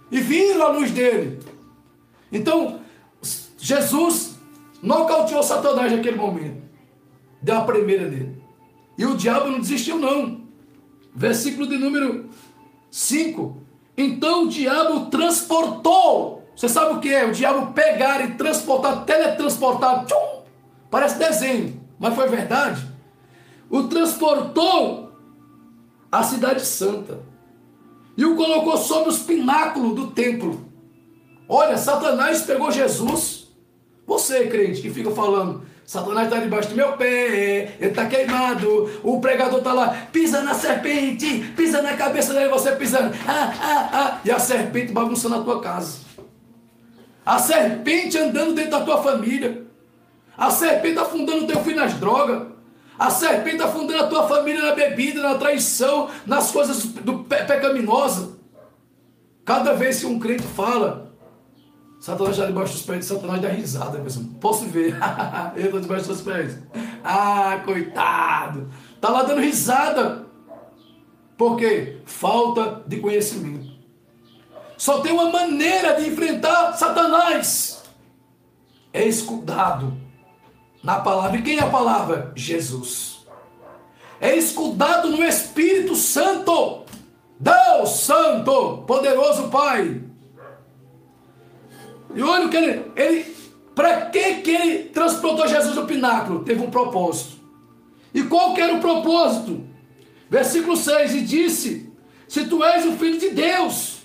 E 0.10 0.20
viram 0.20 0.64
a 0.64 0.70
luz 0.70 0.92
dele. 0.92 1.40
Então, 2.32 2.80
Jesus 3.58 4.38
nocauteou 4.82 5.44
Satanás 5.44 5.92
naquele 5.92 6.18
momento. 6.18 6.62
Deu 7.42 7.58
a 7.58 7.62
primeira 7.62 8.08
nele. 8.08 8.42
E 8.98 9.06
o 9.06 9.16
diabo 9.16 9.50
não 9.50 9.60
desistiu, 9.60 9.98
não. 9.98 10.42
Versículo 11.14 11.68
de 11.68 11.78
número 11.78 12.30
5. 12.90 13.58
Então 13.98 14.46
o 14.46 14.48
diabo 14.48 15.08
transportou 15.08 16.42
você 16.62 16.70
sabe 16.70 16.94
o 16.94 17.00
que 17.00 17.12
é? 17.12 17.26
O 17.26 17.32
diabo 17.32 17.74
pegar 17.74 18.24
e 18.24 18.36
transportar, 18.36 19.04
teletransportar, 19.04 20.06
tchum, 20.06 20.44
parece 20.92 21.18
desenho, 21.18 21.82
mas 21.98 22.14
foi 22.14 22.28
verdade. 22.28 22.86
O 23.68 23.84
transportou 23.84 25.12
à 26.12 26.22
cidade 26.22 26.64
santa 26.64 27.20
e 28.16 28.26
o 28.26 28.36
colocou 28.36 28.78
sobre 28.78 29.10
os 29.10 29.20
pináculos 29.20 29.96
do 29.96 30.12
templo. 30.12 30.71
Olha, 31.54 31.76
Satanás 31.76 32.44
pegou 32.44 32.72
Jesus. 32.72 33.50
Você, 34.08 34.48
crente, 34.48 34.82
que 34.82 34.90
fica 34.90 35.12
falando, 35.12 35.64
Satanás 35.86 36.28
está 36.28 36.40
debaixo 36.40 36.70
do 36.70 36.76
meu 36.78 36.94
pé, 36.94 37.76
ele 37.78 37.90
está 37.90 38.06
queimado, 38.06 38.90
o 39.04 39.20
pregador 39.20 39.58
está 39.58 39.74
lá, 39.74 40.08
pisa 40.14 40.42
na 40.42 40.54
serpente, 40.54 41.52
pisa 41.58 41.82
na 41.82 41.98
cabeça 41.98 42.34
dele, 42.34 42.48
você 42.48 42.72
pisando, 42.72 43.14
ah, 43.28 43.54
ah, 43.62 43.90
ah, 43.92 44.22
e 44.24 44.32
a 44.32 44.40
serpente 44.40 44.94
bagunçando 44.94 45.36
a 45.36 45.44
tua 45.44 45.60
casa. 45.60 46.00
A 47.26 47.38
serpente 47.38 48.18
andando 48.18 48.54
dentro 48.54 48.72
da 48.72 48.86
tua 48.86 49.04
família. 49.04 49.66
A 50.38 50.50
serpente 50.50 51.00
afundando 51.00 51.44
o 51.44 51.48
teu 51.48 51.62
filho 51.66 51.82
nas 51.82 51.96
drogas. 51.96 52.48
A 52.98 53.10
serpente 53.10 53.62
afundando 53.62 54.06
a 54.06 54.08
tua 54.08 54.26
família 54.26 54.62
na 54.62 54.74
bebida, 54.74 55.22
na 55.22 55.36
traição, 55.36 56.10
nas 56.26 56.50
coisas 56.50 56.86
do 56.86 57.26
pe 57.26 57.44
pecaminosas. 57.44 58.30
Cada 59.44 59.74
vez 59.74 60.00
que 60.00 60.06
um 60.06 60.18
crente 60.18 60.44
fala, 60.44 61.11
Satanás 62.02 62.32
está 62.32 62.48
debaixo 62.48 62.74
dos 62.74 62.82
pés 62.82 63.06
Satanás 63.06 63.40
dá 63.40 63.50
risada 63.50 64.00
mesmo. 64.00 64.34
Posso 64.40 64.66
ver? 64.66 64.98
Eu 65.56 65.66
estou 65.66 65.80
debaixo 65.80 66.08
dos 66.08 66.22
pés. 66.22 66.58
Ah, 67.04 67.62
coitado. 67.64 68.68
Está 68.96 69.10
lá 69.10 69.22
dando 69.22 69.40
risada. 69.40 70.26
Por 71.38 71.58
quê? 71.58 72.02
Falta 72.04 72.82
de 72.88 73.00
conhecimento. 73.00 73.70
Só 74.80 75.02
tem 75.02 75.12
uma 75.12 75.30
maneira 75.30 75.94
de 75.94 76.10
enfrentar 76.10 76.74
Satanás. 76.74 77.84
É 78.92 79.06
escudado 79.06 79.96
na 80.84 81.02
palavra. 81.02 81.38
E 81.38 81.44
quem 81.44 81.60
é 81.60 81.62
a 81.62 81.70
palavra? 81.70 82.32
Jesus. 82.36 83.28
É 84.20 84.36
escudado 84.36 85.08
no 85.08 85.24
Espírito 85.24 85.96
Santo. 85.96 86.84
Deus 87.40 87.90
Santo, 87.92 88.80
poderoso 88.88 89.50
Pai. 89.50 90.11
E 92.16 92.22
olha 92.22 92.48
o 92.48 92.50
que 92.50 92.58
ele. 92.58 92.92
ele 92.96 93.42
para 93.74 94.08
que, 94.08 94.36
que 94.36 94.52
ele 94.52 94.84
transportou 94.90 95.48
Jesus 95.48 95.76
do 95.76 95.86
pináculo? 95.86 96.44
Teve 96.44 96.62
um 96.62 96.70
propósito. 96.70 97.38
E 98.14 98.24
qual 98.24 98.54
que 98.54 98.62
era 98.62 98.74
o 98.74 98.82
propósito? 98.82 99.64
Versículo 100.30 100.76
6: 100.76 101.16
E 101.16 101.22
disse: 101.22 101.92
Se 102.28 102.46
tu 102.46 102.64
és 102.64 102.86
o 102.86 102.94
filho 102.94 103.18
de 103.18 103.30
Deus, 103.30 104.00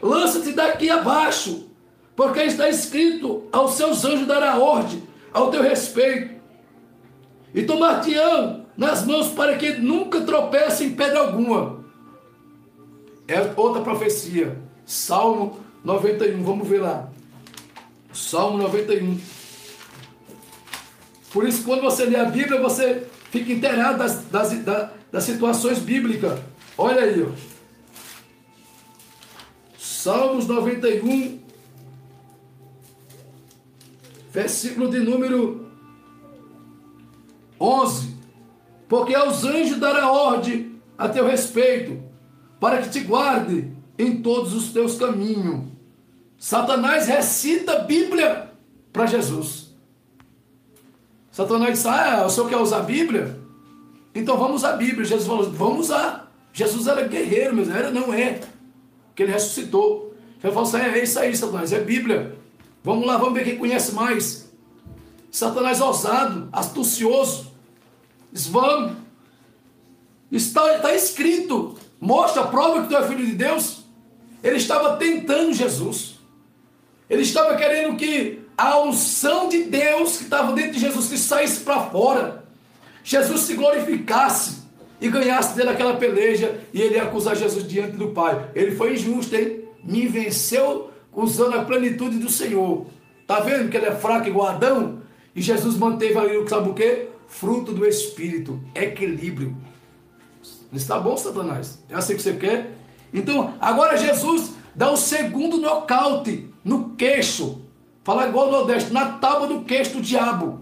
lança-te 0.00 0.52
daqui 0.52 0.88
abaixo, 0.88 1.68
porque 2.14 2.40
está 2.40 2.68
escrito: 2.68 3.44
aos 3.52 3.74
seus 3.74 4.04
anjos 4.04 4.26
dará 4.26 4.58
ordem 4.58 5.02
ao 5.32 5.50
teu 5.50 5.62
respeito, 5.62 6.40
e 7.54 7.62
tomar-te-ão 7.62 8.66
nas 8.76 9.04
mãos 9.04 9.28
para 9.28 9.56
que 9.56 9.72
nunca 9.72 10.20
tropece 10.20 10.84
em 10.84 10.94
pedra 10.94 11.20
alguma. 11.20 11.82
É 13.26 13.52
outra 13.56 13.82
profecia, 13.82 14.58
Salmo 14.84 15.58
91, 15.84 16.42
vamos 16.42 16.68
ver 16.68 16.80
lá. 16.80 17.10
Salmo 18.12 18.58
91. 18.58 19.18
Por 21.32 21.48
isso, 21.48 21.64
quando 21.64 21.80
você 21.80 22.04
lê 22.04 22.16
a 22.16 22.26
Bíblia, 22.26 22.60
você 22.60 23.06
fica 23.30 23.52
inteirado 23.52 23.98
das, 23.98 24.24
das, 24.24 24.52
das, 25.10 25.24
situações 25.24 25.78
bíblicas. 25.78 26.38
Olha 26.76 27.02
aí, 27.02 27.22
ó. 27.22 27.30
Salmos 29.78 30.46
91, 30.46 31.40
versículo 34.30 34.90
de 34.90 34.98
número 34.98 35.70
11. 37.58 38.16
porque 38.88 39.14
aos 39.14 39.44
anjos 39.44 39.78
dará 39.78 40.10
ordem 40.10 40.80
a 40.98 41.08
teu 41.08 41.26
respeito, 41.26 42.02
para 42.60 42.82
que 42.82 42.90
te 42.90 43.00
guarde 43.00 43.72
em 43.98 44.20
todos 44.20 44.52
os 44.52 44.72
teus 44.72 44.96
caminhos. 44.96 45.71
Satanás 46.42 47.06
recita 47.06 47.72
a 47.74 47.78
Bíblia 47.84 48.50
para 48.92 49.06
Jesus. 49.06 49.76
Satanás 51.30 51.74
disse: 51.74 51.86
Ah, 51.86 52.24
o 52.26 52.30
senhor 52.30 52.48
quer 52.48 52.56
usar 52.56 52.78
a 52.78 52.82
Bíblia? 52.82 53.38
Então 54.12 54.36
vamos 54.36 54.56
usar 54.56 54.74
a 54.74 54.76
Bíblia. 54.76 55.04
Jesus 55.04 55.24
falou: 55.24 55.48
Vamos 55.52 55.86
usar. 55.86 56.34
Jesus 56.52 56.88
era 56.88 57.06
guerreiro, 57.06 57.54
mas 57.54 57.70
era, 57.70 57.92
não 57.92 58.12
é. 58.12 58.40
Que 59.14 59.22
ele 59.22 59.30
ressuscitou. 59.30 60.16
Ele 60.42 60.52
falou 60.52 60.68
assim: 60.68 60.78
É, 60.78 60.98
é 60.98 61.04
isso 61.04 61.16
aí, 61.20 61.36
Satanás, 61.36 61.72
é 61.72 61.78
Bíblia. 61.78 62.36
Vamos 62.82 63.06
lá, 63.06 63.16
vamos 63.18 63.34
ver 63.34 63.44
quem 63.44 63.56
conhece 63.56 63.94
mais. 63.94 64.50
Satanás 65.30 65.80
ousado, 65.80 66.48
astucioso. 66.50 67.52
Diz: 68.32 68.48
Vamos. 68.48 68.96
Está, 70.32 70.74
está 70.74 70.92
escrito. 70.92 71.76
Mostra, 72.00 72.48
prova 72.48 72.82
que 72.82 72.88
tu 72.88 72.96
é 72.96 73.06
filho 73.06 73.24
de 73.24 73.34
Deus. 73.34 73.84
Ele 74.42 74.56
estava 74.56 74.96
tentando 74.96 75.52
Jesus. 75.52 76.11
Ele 77.08 77.22
estava 77.22 77.56
querendo 77.56 77.96
que 77.96 78.40
a 78.56 78.80
unção 78.80 79.48
de 79.48 79.64
Deus 79.64 80.18
que 80.18 80.24
estava 80.24 80.52
dentro 80.52 80.72
de 80.72 80.80
Jesus 80.80 81.08
que 81.08 81.18
saísse 81.18 81.60
para 81.60 81.80
fora. 81.80 82.44
Jesus 83.04 83.40
se 83.40 83.54
glorificasse 83.54 84.62
e 85.00 85.08
ganhasse 85.08 85.56
dele 85.56 85.70
aquela 85.70 85.96
peleja 85.96 86.60
e 86.72 86.80
ele 86.80 86.94
ia 86.94 87.02
acusar 87.02 87.34
Jesus 87.34 87.66
diante 87.66 87.96
do 87.96 88.08
Pai. 88.08 88.50
Ele 88.54 88.72
foi 88.76 88.94
injusto, 88.94 89.34
hein? 89.34 89.64
Me 89.82 90.06
venceu 90.06 90.90
usando 91.12 91.56
a 91.56 91.64
plenitude 91.64 92.18
do 92.18 92.30
Senhor. 92.30 92.86
Tá 93.26 93.40
vendo 93.40 93.68
que 93.68 93.76
ele 93.76 93.86
é 93.86 93.94
fraco 93.94 94.28
igual 94.28 94.48
Adão? 94.48 95.02
E 95.34 95.42
Jesus 95.42 95.76
manteve 95.76 96.16
ali, 96.18 96.48
sabe 96.48 96.70
o 96.70 96.74
quê? 96.74 97.08
Fruto 97.26 97.72
do 97.72 97.86
Espírito, 97.86 98.60
equilíbrio. 98.74 99.56
Está 100.72 100.98
bom, 100.98 101.16
Satanás? 101.16 101.82
É 101.88 101.94
assim 101.94 102.14
que 102.14 102.22
você 102.22 102.34
quer? 102.34 102.70
Então, 103.12 103.54
agora 103.60 103.96
Jesus 103.96 104.52
dá 104.74 104.90
o 104.90 104.96
segundo 104.96 105.58
nocaute 105.58 106.48
no 106.64 106.90
queixo. 106.90 107.62
Fala 108.04 108.28
igual 108.28 108.46
no 108.46 108.52
Nordeste, 108.52 108.92
na 108.92 109.12
tábua 109.12 109.46
do 109.46 109.60
queixo 109.62 109.94
do 109.94 110.00
diabo. 110.00 110.60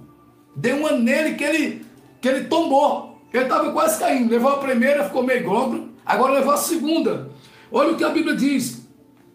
Deu 0.55 0.77
uma 0.77 0.93
nele 0.93 1.35
que 1.35 1.45
ele, 1.45 1.87
que 2.21 2.29
ele 2.29 2.45
tomou. 2.45 3.19
Ele 3.33 3.45
estava 3.45 3.73
quase 3.73 3.99
caindo. 3.99 4.31
Levou 4.31 4.51
a 4.51 4.59
primeira, 4.59 5.05
ficou 5.05 5.23
meio 5.23 5.45
gogro. 5.45 5.91
Agora 6.05 6.35
levou 6.35 6.53
a 6.53 6.57
segunda. 6.57 7.31
Olha 7.71 7.93
o 7.93 7.97
que 7.97 8.05
a 8.05 8.11
Bíblia 8.11 8.35
diz. 8.35 8.83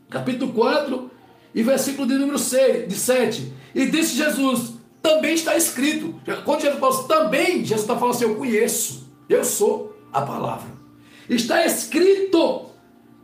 Capítulo 0.10 0.54
4 0.54 1.12
e 1.54 1.64
versículo 1.64 2.08
de 2.08 2.16
número 2.16 2.38
6, 2.38 2.88
de 2.88 2.96
7. 2.96 3.54
E 3.74 3.86
disse 3.86 4.16
Jesus, 4.16 4.74
também 5.02 5.34
está 5.34 5.56
escrito. 5.56 6.16
Quando 6.44 6.62
Jesus 6.62 6.80
fala 6.80 6.94
assim, 6.94 7.08
também, 7.08 7.60
Jesus 7.60 7.82
está 7.82 7.96
falando 7.96 8.16
assim, 8.16 8.26
eu 8.26 8.36
conheço. 8.36 9.10
Eu 9.30 9.44
sou 9.44 9.96
a 10.12 10.22
palavra. 10.22 10.68
Está 11.30 11.66
escrito, 11.66 12.66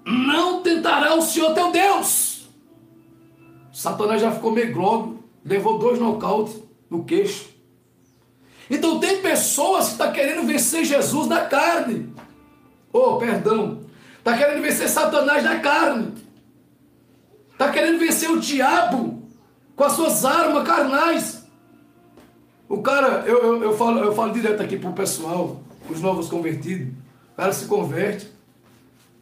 não 0.06 0.62
tentará 0.62 1.16
o 1.16 1.22
Senhor 1.22 1.54
teu 1.54 1.72
Deus. 1.72 2.50
Satanás 3.72 4.22
já 4.22 4.32
ficou 4.32 4.52
meio 4.52 4.74
globo, 4.74 5.24
levou 5.44 5.78
dois 5.78 6.00
nocautes 6.00 6.62
no 6.90 7.04
queixo. 7.04 7.50
Então 8.70 9.00
tem 9.00 9.22
pessoas 9.22 9.86
que 9.86 9.92
estão 9.94 10.08
tá 10.08 10.14
querendo 10.14 10.46
vencer 10.46 10.86
Jesus 10.86 11.28
na 11.28 11.42
carne. 11.42 12.14
Oh, 12.94 13.18
perdão. 13.18 13.82
Está 14.18 14.38
querendo 14.38 14.62
vencer 14.62 14.88
Satanás 14.88 15.44
na 15.44 15.60
carne. 15.60 16.14
Está 17.52 17.70
querendo 17.70 18.00
vencer 18.00 18.30
o 18.30 18.40
diabo 18.40 19.24
com 19.76 19.84
as 19.84 19.94
suas 19.94 20.24
armas 20.26 20.66
carnais. 20.66 21.44
O 22.68 22.82
cara, 22.82 23.24
eu, 23.26 23.38
eu, 23.44 23.64
eu, 23.64 23.78
falo, 23.78 24.00
eu 24.00 24.14
falo 24.14 24.32
direto 24.32 24.62
aqui 24.62 24.78
para 24.78 24.90
o 24.90 24.94
pessoal, 24.94 25.62
os 25.90 26.02
novos 26.02 26.30
convertidos. 26.30 26.94
O 27.34 27.38
cara 27.38 27.52
se 27.52 27.66
converte, 27.66 28.32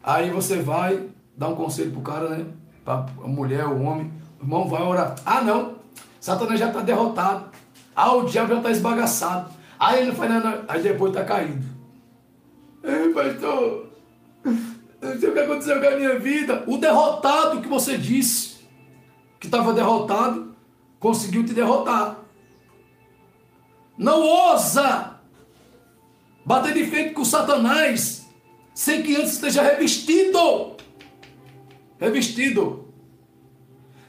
aí 0.02 0.30
você 0.30 0.56
vai 0.56 1.08
dar 1.36 1.48
um 1.48 1.56
conselho 1.56 1.90
pro 1.92 2.00
cara, 2.00 2.28
né? 2.28 2.46
Para 2.84 3.06
a 3.22 3.28
mulher, 3.28 3.66
o 3.66 3.82
homem. 3.82 4.12
O 4.38 4.44
irmão 4.44 4.68
vai 4.68 4.82
orar. 4.82 5.14
Ah, 5.24 5.42
não. 5.42 5.76
Satanás 6.20 6.58
já 6.58 6.68
está 6.68 6.80
derrotado. 6.80 7.46
Ah, 7.94 8.12
o 8.12 8.24
diabo 8.24 8.50
já 8.50 8.56
está 8.58 8.70
esbagaçado. 8.70 9.50
Aí 9.78 10.00
ele 10.00 10.08
não 10.08 10.14
faz 10.14 10.30
nada. 10.30 10.64
Aí 10.68 10.82
depois 10.82 11.12
está 11.12 11.24
caído. 11.24 11.64
Ei, 12.82 13.12
pastor. 13.12 13.90
Não 14.44 15.18
sei 15.18 15.28
o 15.28 15.32
que 15.32 15.38
aconteceu 15.38 15.80
com 15.80 15.86
a 15.86 15.96
minha 15.96 16.18
vida. 16.18 16.64
O 16.66 16.78
derrotado 16.78 17.60
que 17.60 17.68
você 17.68 17.96
disse 17.96 18.60
que 19.40 19.46
estava 19.46 19.72
derrotado, 19.72 20.54
conseguiu 20.98 21.44
te 21.44 21.54
derrotar. 21.54 22.18
Não 23.96 24.20
ousa 24.20 25.18
bater 26.44 26.74
de 26.74 26.84
frente 26.84 27.14
com 27.14 27.24
Satanás 27.24 28.19
sem 28.80 29.02
que 29.02 29.14
antes 29.14 29.34
esteja 29.34 29.62
revestido. 29.62 30.74
Revestido. 31.98 32.88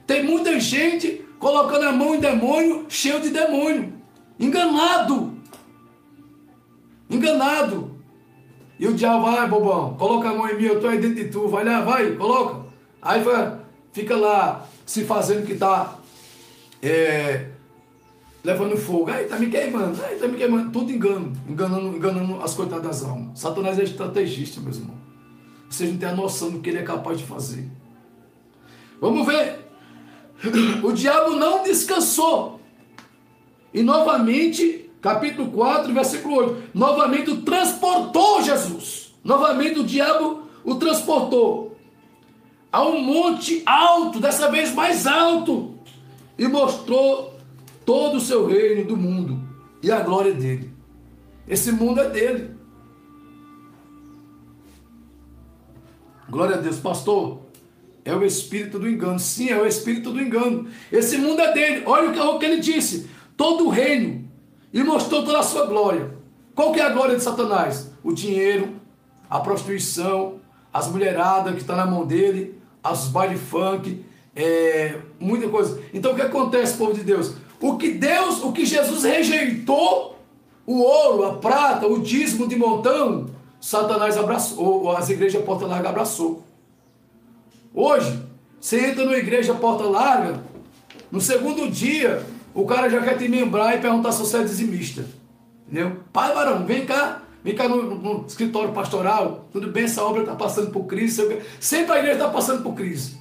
Tem 0.07 0.23
muita 0.23 0.57
gente 0.61 1.25
colocando 1.39 1.83
a 1.83 1.91
mão 1.91 2.15
em 2.15 2.21
demônio, 2.21 2.85
cheio 2.87 3.19
de 3.19 3.31
demônio. 3.31 3.91
Enganado. 4.39 5.37
Enganado. 7.09 8.01
E 8.79 8.87
o 8.87 8.93
diabo 8.93 9.23
vai, 9.23 9.45
bobão, 9.49 9.95
coloca 9.95 10.29
a 10.29 10.33
mão 10.33 10.47
em 10.47 10.55
mim, 10.55 10.63
eu 10.63 10.75
estou 10.75 10.89
aí 10.89 10.99
dentro 10.99 11.15
de 11.15 11.25
tu. 11.25 11.49
Vai 11.49 11.65
lá, 11.65 11.81
vai, 11.81 12.15
coloca. 12.15 12.67
Aí 13.01 13.21
fica 13.91 14.15
lá 14.15 14.65
se 14.85 15.03
fazendo 15.03 15.45
que 15.45 15.51
está 15.51 15.99
é, 16.81 17.47
levando 18.43 18.77
fogo. 18.77 19.09
Aí 19.09 19.23
está 19.23 19.37
me 19.37 19.49
queimando, 19.49 20.03
aí 20.03 20.15
está 20.15 20.27
me 20.27 20.37
queimando. 20.37 20.71
Tudo 20.71 20.91
engano, 20.91 21.33
enganando, 21.47 21.95
enganando 21.95 22.41
as 22.41 22.53
coitadas 22.53 22.85
das 22.85 23.03
almas. 23.03 23.39
Satanás 23.39 23.79
é 23.79 23.83
estrategista, 23.83 24.59
meus 24.61 24.77
irmãos. 24.77 24.99
Vocês 25.69 25.89
não 25.91 25.97
têm 25.97 26.09
a 26.09 26.15
noção 26.15 26.51
do 26.51 26.59
que 26.59 26.69
ele 26.69 26.79
é 26.79 26.83
capaz 26.83 27.17
de 27.17 27.23
fazer. 27.23 27.67
Vamos 28.99 29.25
ver. 29.25 29.59
O 30.83 30.91
diabo 30.91 31.35
não 31.35 31.63
descansou. 31.63 32.59
E 33.73 33.81
novamente, 33.81 34.89
capítulo 35.01 35.49
4, 35.51 35.93
versículo 35.93 36.35
8. 36.35 36.63
Novamente 36.73 37.31
o 37.31 37.41
transportou 37.41 38.43
Jesus. 38.43 39.13
Novamente 39.23 39.79
o 39.79 39.83
diabo 39.83 40.43
o 40.63 40.75
transportou 40.75 41.77
a 42.71 42.83
um 42.83 43.01
monte 43.01 43.61
alto, 43.65 44.19
dessa 44.19 44.49
vez 44.49 44.73
mais 44.73 45.05
alto, 45.05 45.75
e 46.37 46.47
mostrou 46.47 47.37
todo 47.85 48.17
o 48.17 48.21
seu 48.21 48.45
reino 48.45 48.85
do 48.85 48.97
mundo 48.97 49.39
e 49.81 49.91
a 49.91 50.01
glória 50.01 50.33
dele. 50.33 50.71
Esse 51.47 51.71
mundo 51.71 51.99
é 51.99 52.09
dele. 52.09 52.51
Glória 56.29 56.55
a 56.55 56.59
Deus, 56.59 56.79
pastor. 56.79 57.41
É 58.05 58.15
o 58.15 58.23
espírito 58.23 58.79
do 58.79 58.89
engano. 58.89 59.19
Sim, 59.19 59.49
é 59.49 59.61
o 59.61 59.67
espírito 59.67 60.11
do 60.11 60.21
engano. 60.21 60.67
Esse 60.91 61.17
mundo 61.17 61.41
é 61.41 61.53
dele. 61.53 61.83
Olha 61.85 62.09
o 62.09 62.39
que 62.39 62.45
ele 62.45 62.61
disse: 62.61 63.09
todo 63.35 63.67
o 63.67 63.69
reino. 63.69 64.29
E 64.73 64.81
mostrou 64.83 65.25
toda 65.25 65.39
a 65.39 65.43
sua 65.43 65.65
glória. 65.65 66.15
Qual 66.55 66.71
que 66.71 66.79
é 66.79 66.83
a 66.83 66.89
glória 66.89 67.15
de 67.15 67.23
Satanás? 67.23 67.91
O 68.03 68.13
dinheiro, 68.13 68.75
a 69.29 69.39
prostituição, 69.39 70.39
as 70.73 70.87
mulheradas 70.87 71.53
que 71.53 71.59
estão 71.59 71.75
tá 71.75 71.85
na 71.85 71.91
mão 71.91 72.05
dele, 72.05 72.57
as 72.83 73.07
baile 73.07 73.37
funk, 73.37 74.05
é, 74.35 74.97
muita 75.19 75.49
coisa. 75.49 75.81
Então 75.93 76.13
o 76.13 76.15
que 76.15 76.21
acontece, 76.21 76.77
povo 76.77 76.93
de 76.93 77.03
Deus? 77.03 77.35
O 77.61 77.77
que 77.77 77.91
Deus, 77.91 78.43
o 78.43 78.51
que 78.51 78.65
Jesus 78.65 79.03
rejeitou, 79.03 80.17
o 80.65 80.79
ouro, 80.79 81.25
a 81.25 81.33
prata, 81.33 81.85
o 81.85 81.99
dízimo 81.99 82.47
de 82.47 82.55
montão, 82.55 83.29
Satanás 83.59 84.17
abraçou, 84.17 84.83
ou 84.83 84.91
as 84.91 85.09
igrejas 85.09 85.43
porta 85.43 85.67
larga 85.67 85.89
abraçou. 85.89 86.43
Hoje, 87.73 88.19
você 88.59 88.89
entra 88.89 89.05
numa 89.05 89.17
igreja 89.17 89.53
porta 89.53 89.83
larga, 89.83 90.41
no 91.11 91.21
segundo 91.21 91.69
dia, 91.69 92.25
o 92.53 92.65
cara 92.65 92.89
já 92.89 93.01
quer 93.01 93.17
te 93.17 93.27
membrar 93.27 93.77
e 93.77 93.81
perguntar 93.81 94.11
se 94.11 94.19
você 94.19 94.37
é 94.37 94.43
dizimista. 94.43 95.05
Entendeu? 95.67 95.97
Pai 96.11 96.33
varão, 96.33 96.65
vem 96.65 96.85
cá, 96.85 97.21
vem 97.43 97.53
cá 97.53 97.69
no, 97.69 97.95
no 97.95 98.25
escritório 98.25 98.73
pastoral, 98.73 99.45
tudo 99.51 99.71
bem, 99.71 99.83
essa 99.83 100.03
obra 100.03 100.21
está 100.21 100.35
passando 100.35 100.71
por 100.71 100.85
crise. 100.85 101.41
Sempre 101.59 101.93
a 101.93 101.99
igreja 101.99 102.17
está 102.17 102.29
passando 102.29 102.63
por 102.63 102.73
crise. 102.73 103.20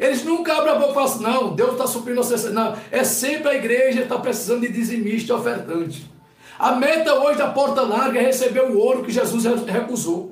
Eles 0.00 0.24
nunca 0.24 0.56
abrem 0.56 0.72
a 0.72 0.78
boca 0.78 0.92
e 0.92 0.94
falam 0.94 1.10
assim, 1.10 1.22
não, 1.22 1.54
Deus 1.54 1.72
está 1.72 1.86
suprindo 1.86 2.20
a 2.20 2.22
necessidade. 2.22 2.54
Não, 2.54 2.74
é 2.90 3.04
sempre 3.04 3.50
a 3.50 3.54
igreja 3.54 4.00
está 4.00 4.18
precisando 4.18 4.62
de 4.62 4.72
dizimista 4.72 5.30
e 5.30 5.36
ofertante. 5.36 6.10
A 6.58 6.72
meta 6.72 7.14
hoje 7.20 7.36
da 7.36 7.50
porta 7.50 7.82
larga 7.82 8.18
é 8.18 8.22
receber 8.22 8.62
o 8.62 8.78
ouro 8.78 9.04
que 9.04 9.12
Jesus 9.12 9.44
recusou. 9.66 10.30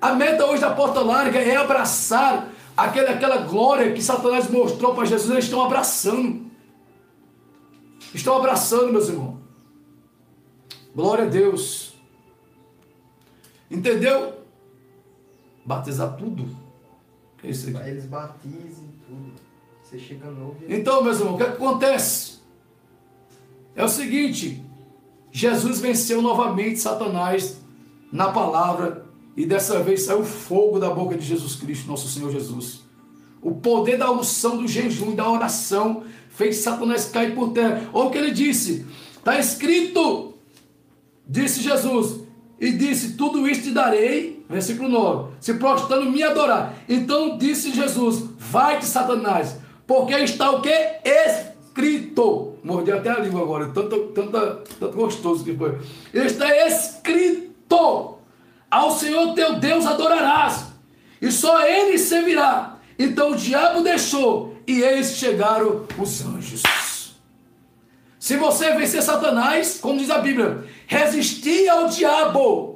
A 0.00 0.12
meta 0.14 0.46
hoje 0.46 0.60
da 0.60 0.70
porta 0.70 1.00
larga 1.00 1.40
é 1.40 1.56
abraçar 1.56 2.48
aquela, 2.76 3.10
aquela 3.10 3.38
glória 3.38 3.92
que 3.92 4.00
Satanás 4.00 4.48
mostrou 4.48 4.94
para 4.94 5.04
Jesus. 5.04 5.30
Eles 5.32 5.44
estão 5.46 5.64
abraçando. 5.64 6.44
Estão 8.14 8.36
abraçando, 8.36 8.92
meus 8.92 9.08
irmãos. 9.08 9.38
Glória 10.94 11.24
a 11.24 11.28
Deus. 11.28 11.92
Entendeu? 13.68 14.34
Batizar 15.64 16.16
tudo. 16.16 16.63
Isso 17.44 17.68
aqui? 17.68 17.88
Eles 17.88 18.04
batizem 18.06 18.88
tudo. 19.06 19.32
Você 19.82 19.98
chega 19.98 20.30
novo. 20.30 20.56
Então, 20.68 21.02
meus 21.04 21.18
irmãos, 21.18 21.34
o 21.34 21.36
que 21.36 21.42
acontece? 21.42 22.38
É 23.76 23.84
o 23.84 23.88
seguinte: 23.88 24.64
Jesus 25.30 25.80
venceu 25.80 26.22
novamente 26.22 26.78
Satanás 26.78 27.58
na 28.10 28.30
palavra 28.30 29.04
e 29.36 29.44
dessa 29.44 29.82
vez 29.82 30.02
saiu 30.02 30.24
fogo 30.24 30.78
da 30.78 30.90
boca 30.90 31.16
de 31.16 31.24
Jesus 31.24 31.56
Cristo, 31.56 31.88
nosso 31.88 32.08
Senhor 32.08 32.30
Jesus. 32.30 32.84
O 33.42 33.52
poder 33.56 33.98
da 33.98 34.10
unção 34.10 34.56
do 34.56 34.68
jejum 34.68 35.12
e 35.12 35.16
da 35.16 35.28
oração 35.28 36.04
fez 36.30 36.56
Satanás 36.58 37.06
cair 37.06 37.34
por 37.34 37.52
terra. 37.52 37.90
Olha 37.92 38.08
o 38.08 38.10
que 38.10 38.18
ele 38.18 38.30
disse: 38.30 38.86
está 39.16 39.38
escrito, 39.38 40.34
disse 41.26 41.60
Jesus, 41.60 42.20
e 42.60 42.72
disse: 42.72 43.14
Tudo 43.14 43.46
isto 43.48 43.64
te 43.64 43.70
darei, 43.72 44.43
versículo 44.48 44.88
9, 44.88 45.34
se 45.40 45.54
prostrando 45.54 46.10
me 46.10 46.22
adorar. 46.22 46.74
Então 46.88 47.36
disse 47.38 47.72
Jesus: 47.72 48.24
Vai-te, 48.38 48.84
Satanás, 48.84 49.56
porque 49.86 50.14
está 50.14 50.50
o 50.50 50.60
que? 50.60 50.74
Escrito. 51.04 52.54
Mordi 52.62 52.92
até 52.92 53.10
a 53.10 53.18
língua 53.18 53.42
agora, 53.42 53.68
tanto, 53.68 54.08
tanto, 54.14 54.30
tanto 54.78 54.96
gostoso 54.96 55.44
que 55.44 55.56
foi. 55.56 55.78
Está 56.12 56.66
escrito: 56.66 58.18
Ao 58.70 58.90
Senhor 58.90 59.34
teu 59.34 59.56
Deus 59.56 59.86
adorarás, 59.86 60.66
e 61.20 61.30
só 61.30 61.62
ele 61.66 61.98
servirá. 61.98 62.78
Então 62.98 63.32
o 63.32 63.36
diabo 63.36 63.82
deixou, 63.82 64.56
e 64.66 64.82
eis 64.82 65.16
chegaram 65.16 65.84
os 65.98 66.24
anjos. 66.24 66.62
Se 68.18 68.38
você 68.38 68.72
vencer 68.72 69.02
Satanás, 69.02 69.78
como 69.78 69.98
diz 69.98 70.08
a 70.08 70.16
Bíblia, 70.16 70.64
resistir 70.86 71.68
ao 71.68 71.88
diabo, 71.88 72.73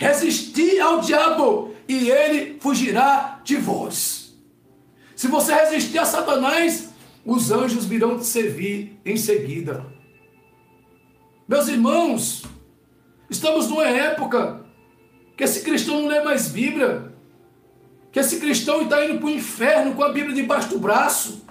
resistir 0.00 0.80
ao 0.80 1.00
diabo, 1.00 1.74
e 1.86 2.10
ele 2.10 2.58
fugirá 2.58 3.40
de 3.44 3.56
vós. 3.56 4.34
Se 5.14 5.28
você 5.28 5.54
resistir 5.54 5.98
a 5.98 6.04
Satanás, 6.04 6.90
os 7.24 7.52
anjos 7.52 7.84
virão 7.84 8.18
te 8.18 8.24
servir 8.24 8.98
em 9.04 9.16
seguida. 9.16 9.84
Meus 11.46 11.68
irmãos, 11.68 12.44
estamos 13.28 13.68
numa 13.68 13.86
época 13.86 14.64
que 15.36 15.44
esse 15.44 15.60
cristão 15.60 16.02
não 16.02 16.08
lê 16.08 16.22
mais 16.22 16.48
Bíblia, 16.48 17.12
que 18.10 18.18
esse 18.18 18.40
cristão 18.40 18.82
está 18.82 19.04
indo 19.04 19.18
para 19.18 19.26
o 19.26 19.30
inferno 19.30 19.94
com 19.94 20.02
a 20.02 20.12
Bíblia 20.12 20.34
debaixo 20.34 20.70
do 20.70 20.78
braço 20.78 21.44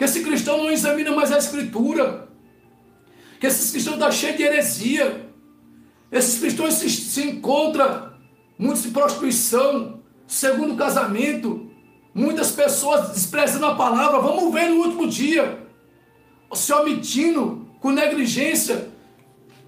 que 0.00 0.04
esse 0.04 0.22
cristão 0.22 0.56
não 0.56 0.70
examina 0.70 1.14
mais 1.14 1.30
a 1.30 1.36
Escritura, 1.36 2.26
que 3.38 3.46
esse 3.46 3.70
cristão 3.70 3.92
está 3.94 4.10
cheio 4.10 4.34
de 4.34 4.42
heresia, 4.42 5.29
esses 6.10 6.40
cristãos 6.40 6.74
se, 6.74 6.88
se 6.90 7.22
encontram 7.22 8.10
muitos 8.58 8.82
de 8.82 8.90
prostituição, 8.90 10.00
segundo 10.26 10.76
casamento, 10.76 11.70
muitas 12.14 12.50
pessoas 12.50 13.10
desprezando 13.10 13.66
a 13.66 13.74
palavra, 13.74 14.20
vamos 14.20 14.52
ver 14.52 14.68
no 14.68 14.84
último 14.84 15.08
dia, 15.08 15.66
se 16.52 16.72
omitindo, 16.72 17.68
com 17.80 17.90
negligência, 17.90 18.88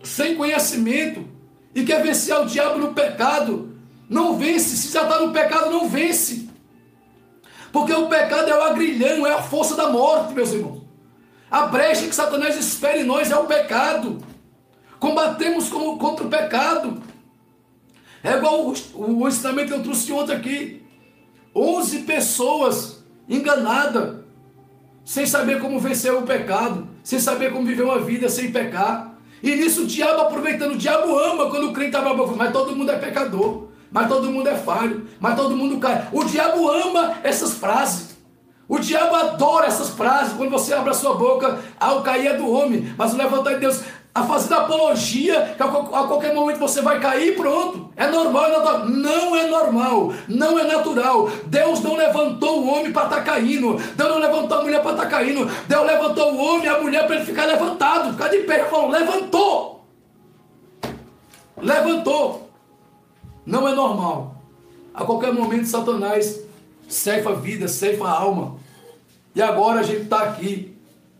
sem 0.02 0.36
conhecimento, 0.36 1.26
e 1.74 1.84
quer 1.84 2.02
vencer 2.02 2.36
o 2.36 2.44
diabo 2.44 2.78
no 2.78 2.92
pecado, 2.92 3.76
não 4.08 4.36
vence, 4.36 4.76
se 4.76 4.92
já 4.92 5.04
está 5.04 5.20
no 5.20 5.32
pecado, 5.32 5.70
não 5.70 5.88
vence. 5.88 6.48
Porque 7.72 7.94
o 7.94 8.08
pecado 8.08 8.50
é 8.50 8.54
o 8.54 8.62
agrilhão, 8.62 9.26
é 9.26 9.32
a 9.32 9.42
força 9.42 9.74
da 9.74 9.88
morte, 9.88 10.34
meus 10.34 10.52
irmãos. 10.52 10.82
A 11.50 11.66
brecha 11.66 12.06
que 12.06 12.14
Satanás 12.14 12.56
espera 12.56 12.98
em 12.98 13.04
nós 13.04 13.30
é 13.30 13.36
o 13.36 13.46
pecado. 13.46 14.22
Combatemos 15.02 15.68
contra 15.68 16.24
o 16.24 16.30
pecado. 16.30 17.02
É 18.22 18.34
igual 18.34 18.68
o, 18.68 18.74
o 18.94 19.26
ensinamento 19.26 19.72
que 19.72 19.74
eu 19.74 19.82
trouxe 19.82 20.12
ontem 20.12 20.32
aqui. 20.32 20.82
11 21.52 22.02
pessoas 22.02 23.04
enganadas, 23.28 24.18
sem 25.04 25.26
saber 25.26 25.60
como 25.60 25.80
vencer 25.80 26.14
o 26.14 26.22
pecado, 26.22 26.86
sem 27.02 27.18
saber 27.18 27.52
como 27.52 27.66
viver 27.66 27.82
uma 27.82 27.98
vida 27.98 28.28
sem 28.28 28.52
pecar. 28.52 29.16
E 29.42 29.56
nisso 29.56 29.82
o 29.82 29.86
diabo 29.86 30.20
aproveitando, 30.20 30.74
o 30.74 30.78
diabo 30.78 31.18
ama 31.18 31.50
quando 31.50 31.70
o 31.70 31.72
crente 31.72 31.96
está 31.96 32.14
mas 32.36 32.52
todo 32.52 32.76
mundo 32.76 32.92
é 32.92 32.96
pecador 32.96 33.70
mas 33.90 34.08
todo 34.08 34.30
mundo 34.30 34.48
é 34.48 34.54
falho, 34.54 35.08
mas 35.18 35.34
todo 35.34 35.56
mundo 35.56 35.78
cai. 35.80 36.08
O 36.12 36.22
diabo 36.22 36.70
ama 36.70 37.18
essas 37.24 37.54
frases. 37.54 38.16
O 38.68 38.78
diabo 38.78 39.16
adora 39.16 39.66
essas 39.66 39.90
frases 39.90 40.32
quando 40.34 40.50
você 40.50 40.72
abre 40.72 40.90
a 40.90 40.94
sua 40.94 41.14
boca 41.14 41.58
ao 41.78 42.02
cair 42.02 42.28
é 42.28 42.36
do 42.36 42.48
homem, 42.48 42.94
mas 42.96 43.12
o 43.12 43.16
levantar 43.18 43.54
de 43.54 43.60
Deus, 43.60 43.82
a 44.14 44.24
fazer 44.24 44.52
apologia, 44.52 45.54
que 45.56 45.62
a 45.62 45.68
qualquer 45.68 46.34
momento 46.34 46.58
você 46.58 46.82
vai 46.82 47.00
cair, 47.00 47.34
pronto. 47.34 47.90
É 47.96 48.06
normal, 48.06 48.44
é. 48.44 48.86
Não 48.86 49.36
é 49.36 49.46
normal, 49.46 50.12
não 50.28 50.58
é 50.58 50.64
natural. 50.64 51.30
Deus 51.46 51.80
não 51.80 51.96
levantou 51.96 52.60
o 52.62 52.68
homem 52.68 52.92
para 52.92 53.04
estar 53.04 53.16
tá 53.16 53.22
caindo. 53.22 53.74
Deus 53.76 54.10
não 54.10 54.18
levantou 54.18 54.58
a 54.58 54.62
mulher 54.62 54.82
para 54.82 54.90
estar 54.90 55.04
tá 55.04 55.08
caindo. 55.10 55.50
Deus 55.66 55.86
levantou 55.86 56.34
o 56.34 56.38
homem 56.38 56.66
e 56.66 56.68
a 56.68 56.80
mulher 56.80 57.06
para 57.06 57.16
ele 57.16 57.24
ficar 57.24 57.46
levantado, 57.46 58.12
ficar 58.12 58.28
de 58.28 58.38
pé. 58.40 58.64
Falou: 58.64 58.90
levantou. 58.90 59.86
Levantou. 61.56 62.50
Não 63.46 63.66
é 63.66 63.74
normal. 63.74 64.36
A 64.92 65.04
qualquer 65.04 65.32
momento, 65.32 65.66
Satanás 65.66 66.38
ceifa 66.86 67.30
a 67.30 67.34
vida, 67.34 67.66
ceifa 67.66 68.04
a 68.04 68.20
alma. 68.20 68.56
E 69.34 69.40
agora 69.40 69.80
a 69.80 69.82
gente 69.82 70.02
está 70.02 70.22
aqui. 70.24 70.71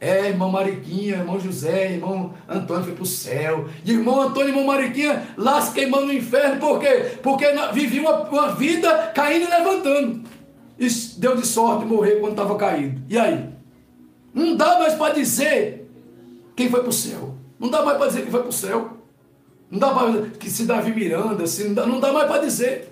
É, 0.03 0.30
irmão 0.30 0.50
Mariquinha, 0.50 1.18
irmão 1.18 1.38
José, 1.38 1.92
irmão 1.92 2.34
Antônio 2.48 2.82
foi 2.82 2.92
para 2.92 3.05
o 3.05 3.07
céu. 3.07 3.68
Irmão 3.86 4.20
Antônio 4.20 4.48
e 4.48 4.50
irmão 4.50 4.64
Mariquinha 4.64 5.28
lá 5.36 5.62
se 5.62 5.72
queimando 5.72 6.07
no 6.07 6.12
inferno. 6.12 6.59
Por 6.59 6.80
quê? 6.80 7.18
Porque 7.22 7.44
vivia 7.72 8.00
uma, 8.00 8.22
uma 8.22 8.48
vida 8.53 9.12
caindo 9.14 9.44
e 9.44 9.48
levantando. 9.48 10.24
E 10.76 10.88
deu 11.18 11.36
de 11.36 11.46
sorte 11.46 11.84
morrer 11.84 12.16
quando 12.16 12.32
estava 12.32 12.57
caído. 12.57 13.00
E 13.09 13.16
aí? 13.16 13.48
Não 14.34 14.57
dá 14.57 14.76
mais 14.80 14.94
para 14.94 15.14
dizer 15.14 15.88
quem 16.57 16.68
foi 16.68 16.80
para 16.80 16.88
o 16.88 16.92
céu. 16.92 17.36
Não 17.57 17.68
dá 17.70 17.84
mais 17.84 17.96
para 17.96 18.09
dizer 18.09 18.22
quem 18.22 18.30
foi 18.32 18.40
para 18.40 18.48
o 18.48 18.53
céu. 18.53 18.96
Não 19.70 19.78
dá 19.78 19.90
para 19.94 20.30
que 20.30 20.50
se 20.50 20.64
Davi 20.64 20.92
Miranda, 20.92 21.46
se 21.46 21.62
não 21.62 21.74
dá, 21.74 21.86
não 21.86 22.00
dá 22.00 22.12
mais 22.12 22.26
para 22.26 22.42
dizer. 22.42 22.88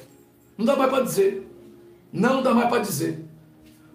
Não 0.57 0.65
dá 0.65 0.77
mais 0.77 0.89
para 0.89 1.03
dizer. 1.03 1.51
Não 2.13 2.41
dá 2.41 2.55
mais 2.55 2.69
para 2.69 2.79
dizer. 2.79 3.30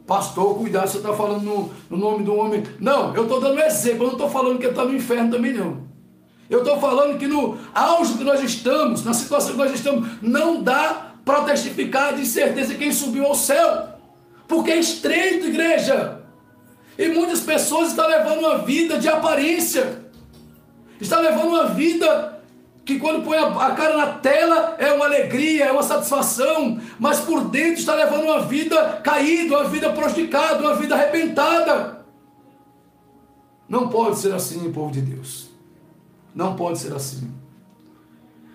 Pastor, 0.06 0.56
cuidado, 0.56 0.88
você 0.88 0.98
está 0.98 1.14
falando 1.14 1.42
no, 1.42 1.74
no, 1.90 1.98
nome 1.98 2.24
do 2.24 2.36
homem. 2.36 2.64
Não, 2.80 3.16
eu 3.16 3.24
estou 3.24 3.40
dando 3.42 3.60
exemplo, 3.60 4.04
eu 4.04 4.08
não 4.08 4.14
estou 4.14 4.30
falando 4.30 4.60
que 4.60 4.66
ele 4.66 4.72
está 4.72 4.86
no 4.86 4.96
inferno 4.96 5.32
também, 5.32 5.54
não. 5.54 5.84
Eu 6.48 6.60
estou 6.60 6.80
falando 6.80 7.18
que 7.18 7.26
no 7.26 7.58
auge 7.74 8.14
que 8.14 8.24
nós 8.24 8.42
estamos, 8.44 9.04
na 9.04 9.14
situação 9.16 9.54
que 9.54 9.58
nós 9.58 9.74
estamos, 9.74 10.08
não 10.22 10.62
dá 10.62 11.14
para 11.26 11.44
testificar 11.46 12.16
de 12.16 12.24
certeza 12.26 12.76
quem 12.76 12.92
subiu 12.92 13.26
ao 13.26 13.34
céu. 13.34 13.90
Porque 14.48 14.72
é 14.72 14.78
estreito, 14.78 15.48
igreja. 15.48 16.22
E 17.00 17.08
muitas 17.08 17.40
pessoas 17.40 17.90
estão 17.90 18.08
levando 18.08 18.40
uma 18.40 18.60
vida 18.60 19.00
de 19.00 19.10
aparência. 19.10 20.06
Está 21.02 21.20
levando 21.20 21.48
uma 21.48 21.66
vida 21.70 22.35
que 22.86 23.00
quando 23.00 23.24
põe 23.24 23.36
a, 23.36 23.72
cara 23.72 23.98
na 23.98 24.08
tela 24.20 24.76
é 24.78 24.94
uma 24.94 25.06
alegria, 25.06 25.66
é 25.66 25.72
uma 25.72 25.82
satisfação, 25.82 26.80
mas 27.00 27.20
por 27.20 27.46
dentro 27.46 27.80
está 27.80 27.96
levando 27.96 28.26
uma 28.26 28.42
vida 28.42 29.02
caída, 29.04 29.58
uma 29.58 29.68
vida 29.68 29.92
prejudicada, 29.92 30.60
uma 30.60 30.76
vida 30.76 30.94
arrebentada. 30.94 32.06
Não 33.68 33.90
pode 33.90 34.20
ser 34.20 34.36
assim, 34.36 34.72
povo 34.72 34.92
de 34.92 35.02
Deus. 35.02 35.50
Não 36.34 36.56
pode 36.56 36.78
ser 36.78 36.94
assim. 36.94 37.34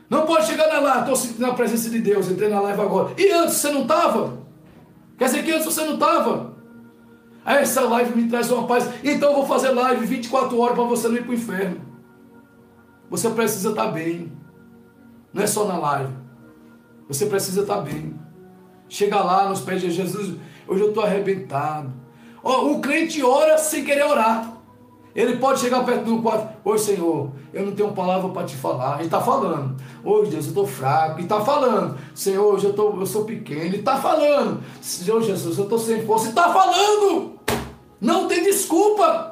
Não 0.08 0.24
pode 0.24 0.46
chegar 0.46 0.68
na 0.68 0.78
lá, 0.78 1.00
estou 1.00 1.16
sentindo 1.16 1.46
a 1.46 1.54
presença 1.54 1.90
de 1.90 1.98
Deus, 1.98 2.30
entrei 2.30 2.48
na 2.48 2.60
live 2.60 2.80
agora. 2.80 3.12
E 3.18 3.32
antes 3.32 3.56
você 3.56 3.70
não 3.70 3.82
estava? 3.82 4.38
Quer 5.18 5.24
dizer 5.24 5.44
que 5.44 5.50
antes 5.50 5.64
você 5.64 5.84
não 5.84 5.94
estava? 5.94 6.54
Aí 7.44 7.62
essa 7.62 7.80
live 7.80 8.16
me 8.16 8.28
traz 8.28 8.48
uma 8.50 8.66
paz. 8.68 8.88
Então 9.02 9.30
eu 9.30 9.36
vou 9.36 9.46
fazer 9.46 9.70
live 9.70 10.06
24 10.06 10.56
horas 10.56 10.76
para 10.76 10.84
você 10.84 11.08
não 11.08 11.16
ir 11.16 11.22
para 11.22 11.32
o 11.32 11.34
inferno. 11.34 11.89
Você 13.10 13.28
precisa 13.28 13.70
estar 13.70 13.88
bem. 13.88 14.32
Não 15.34 15.42
é 15.42 15.46
só 15.46 15.64
na 15.64 15.76
live. 15.76 16.12
Você 17.08 17.26
precisa 17.26 17.62
estar 17.62 17.80
bem. 17.80 18.14
Chega 18.88 19.20
lá 19.20 19.48
nos 19.48 19.60
pés 19.60 19.80
de 19.80 19.90
Jesus. 19.90 20.36
Hoje 20.66 20.82
eu 20.82 20.88
estou 20.90 21.02
arrebentado. 21.02 21.92
Oh, 22.42 22.72
o 22.72 22.80
crente 22.80 23.22
ora 23.22 23.58
sem 23.58 23.84
querer 23.84 24.04
orar. 24.04 24.60
Ele 25.14 25.36
pode 25.38 25.58
chegar 25.58 25.84
perto 25.84 26.04
do 26.04 26.22
quarto. 26.22 26.56
Oi, 26.64 26.78
Senhor, 26.78 27.32
eu 27.52 27.66
não 27.66 27.72
tenho 27.72 27.92
palavra 27.92 28.28
para 28.30 28.46
te 28.46 28.54
falar. 28.54 28.96
Ele 28.96 29.06
está 29.06 29.20
falando. 29.20 29.76
Hoje, 30.04 30.30
Deus, 30.30 30.44
eu 30.44 30.50
estou 30.50 30.66
fraco. 30.66 31.16
Ele 31.16 31.24
está 31.24 31.40
falando. 31.40 31.98
Senhor, 32.14 32.54
hoje 32.54 32.66
eu, 32.66 32.72
tô, 32.72 33.00
eu 33.00 33.06
sou 33.06 33.24
pequeno. 33.24 33.62
Ele 33.62 33.78
está 33.78 33.96
falando. 33.96 34.62
Senhor 34.80 35.20
Jesus, 35.22 35.58
eu 35.58 35.64
estou 35.64 35.78
sem 35.78 36.06
força. 36.06 36.26
Ele 36.26 36.30
está 36.30 36.52
falando. 36.52 37.32
Não 38.00 38.28
tem 38.28 38.44
desculpa. 38.44 39.29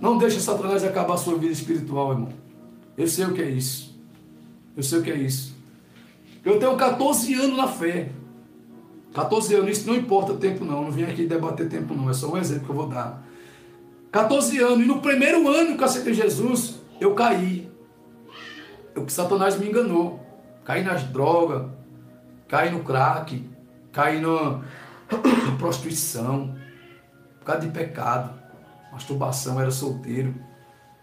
Não 0.00 0.18
deixe 0.18 0.40
Satanás 0.40 0.84
acabar 0.84 1.14
a 1.14 1.18
sua 1.18 1.38
vida 1.38 1.52
espiritual, 1.52 2.12
irmão. 2.12 2.28
Eu 2.96 3.06
sei 3.06 3.24
o 3.24 3.32
que 3.32 3.42
é 3.42 3.48
isso. 3.48 3.98
Eu 4.76 4.82
sei 4.82 4.98
o 4.98 5.02
que 5.02 5.10
é 5.10 5.16
isso. 5.16 5.54
Eu 6.44 6.58
tenho 6.58 6.76
14 6.76 7.34
anos 7.34 7.56
na 7.56 7.66
fé. 7.66 8.10
14 9.14 9.54
anos, 9.54 9.78
isso 9.78 9.86
não 9.86 9.96
importa 9.96 10.34
tempo 10.34 10.64
não. 10.64 10.84
Não 10.84 10.90
vim 10.90 11.04
aqui 11.04 11.26
debater 11.26 11.68
tempo 11.68 11.94
não. 11.94 12.10
É 12.10 12.12
só 12.12 12.30
um 12.30 12.36
exemplo 12.36 12.64
que 12.64 12.70
eu 12.70 12.76
vou 12.76 12.88
dar. 12.88 13.22
14 14.12 14.58
anos. 14.58 14.84
E 14.84 14.84
no 14.84 15.00
primeiro 15.00 15.48
ano 15.48 15.76
que 15.76 15.82
eu 15.82 15.86
aceitei 15.86 16.12
Jesus, 16.12 16.76
eu 17.00 17.14
caí. 17.14 17.70
Eu, 18.94 19.08
Satanás 19.08 19.58
me 19.58 19.68
enganou. 19.68 20.20
Caí 20.64 20.84
nas 20.84 21.04
drogas. 21.04 21.70
Caí 22.48 22.70
no 22.70 22.80
crack. 22.84 23.42
Caí 23.92 24.20
na 24.20 24.60
prostituição. 25.58 26.54
Por 27.38 27.46
causa 27.46 27.62
de 27.62 27.68
pecado 27.68 28.45
masturbação, 28.96 29.60
era 29.60 29.70
solteiro. 29.70 30.34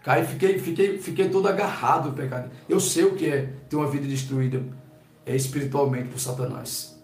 Caí, 0.02 0.26
fiquei, 0.26 0.58
fiquei, 0.58 0.98
fiquei 0.98 1.28
todo 1.30 1.48
agarrado 1.48 2.10
no 2.10 2.14
pecado. 2.14 2.50
Eu 2.68 2.78
sei 2.78 3.04
o 3.04 3.14
que 3.14 3.26
é 3.26 3.48
ter 3.68 3.76
uma 3.76 3.88
vida 3.88 4.06
destruída 4.06 4.62
é 5.24 5.34
espiritualmente 5.34 6.08
por 6.08 6.20
Satanás. 6.20 7.00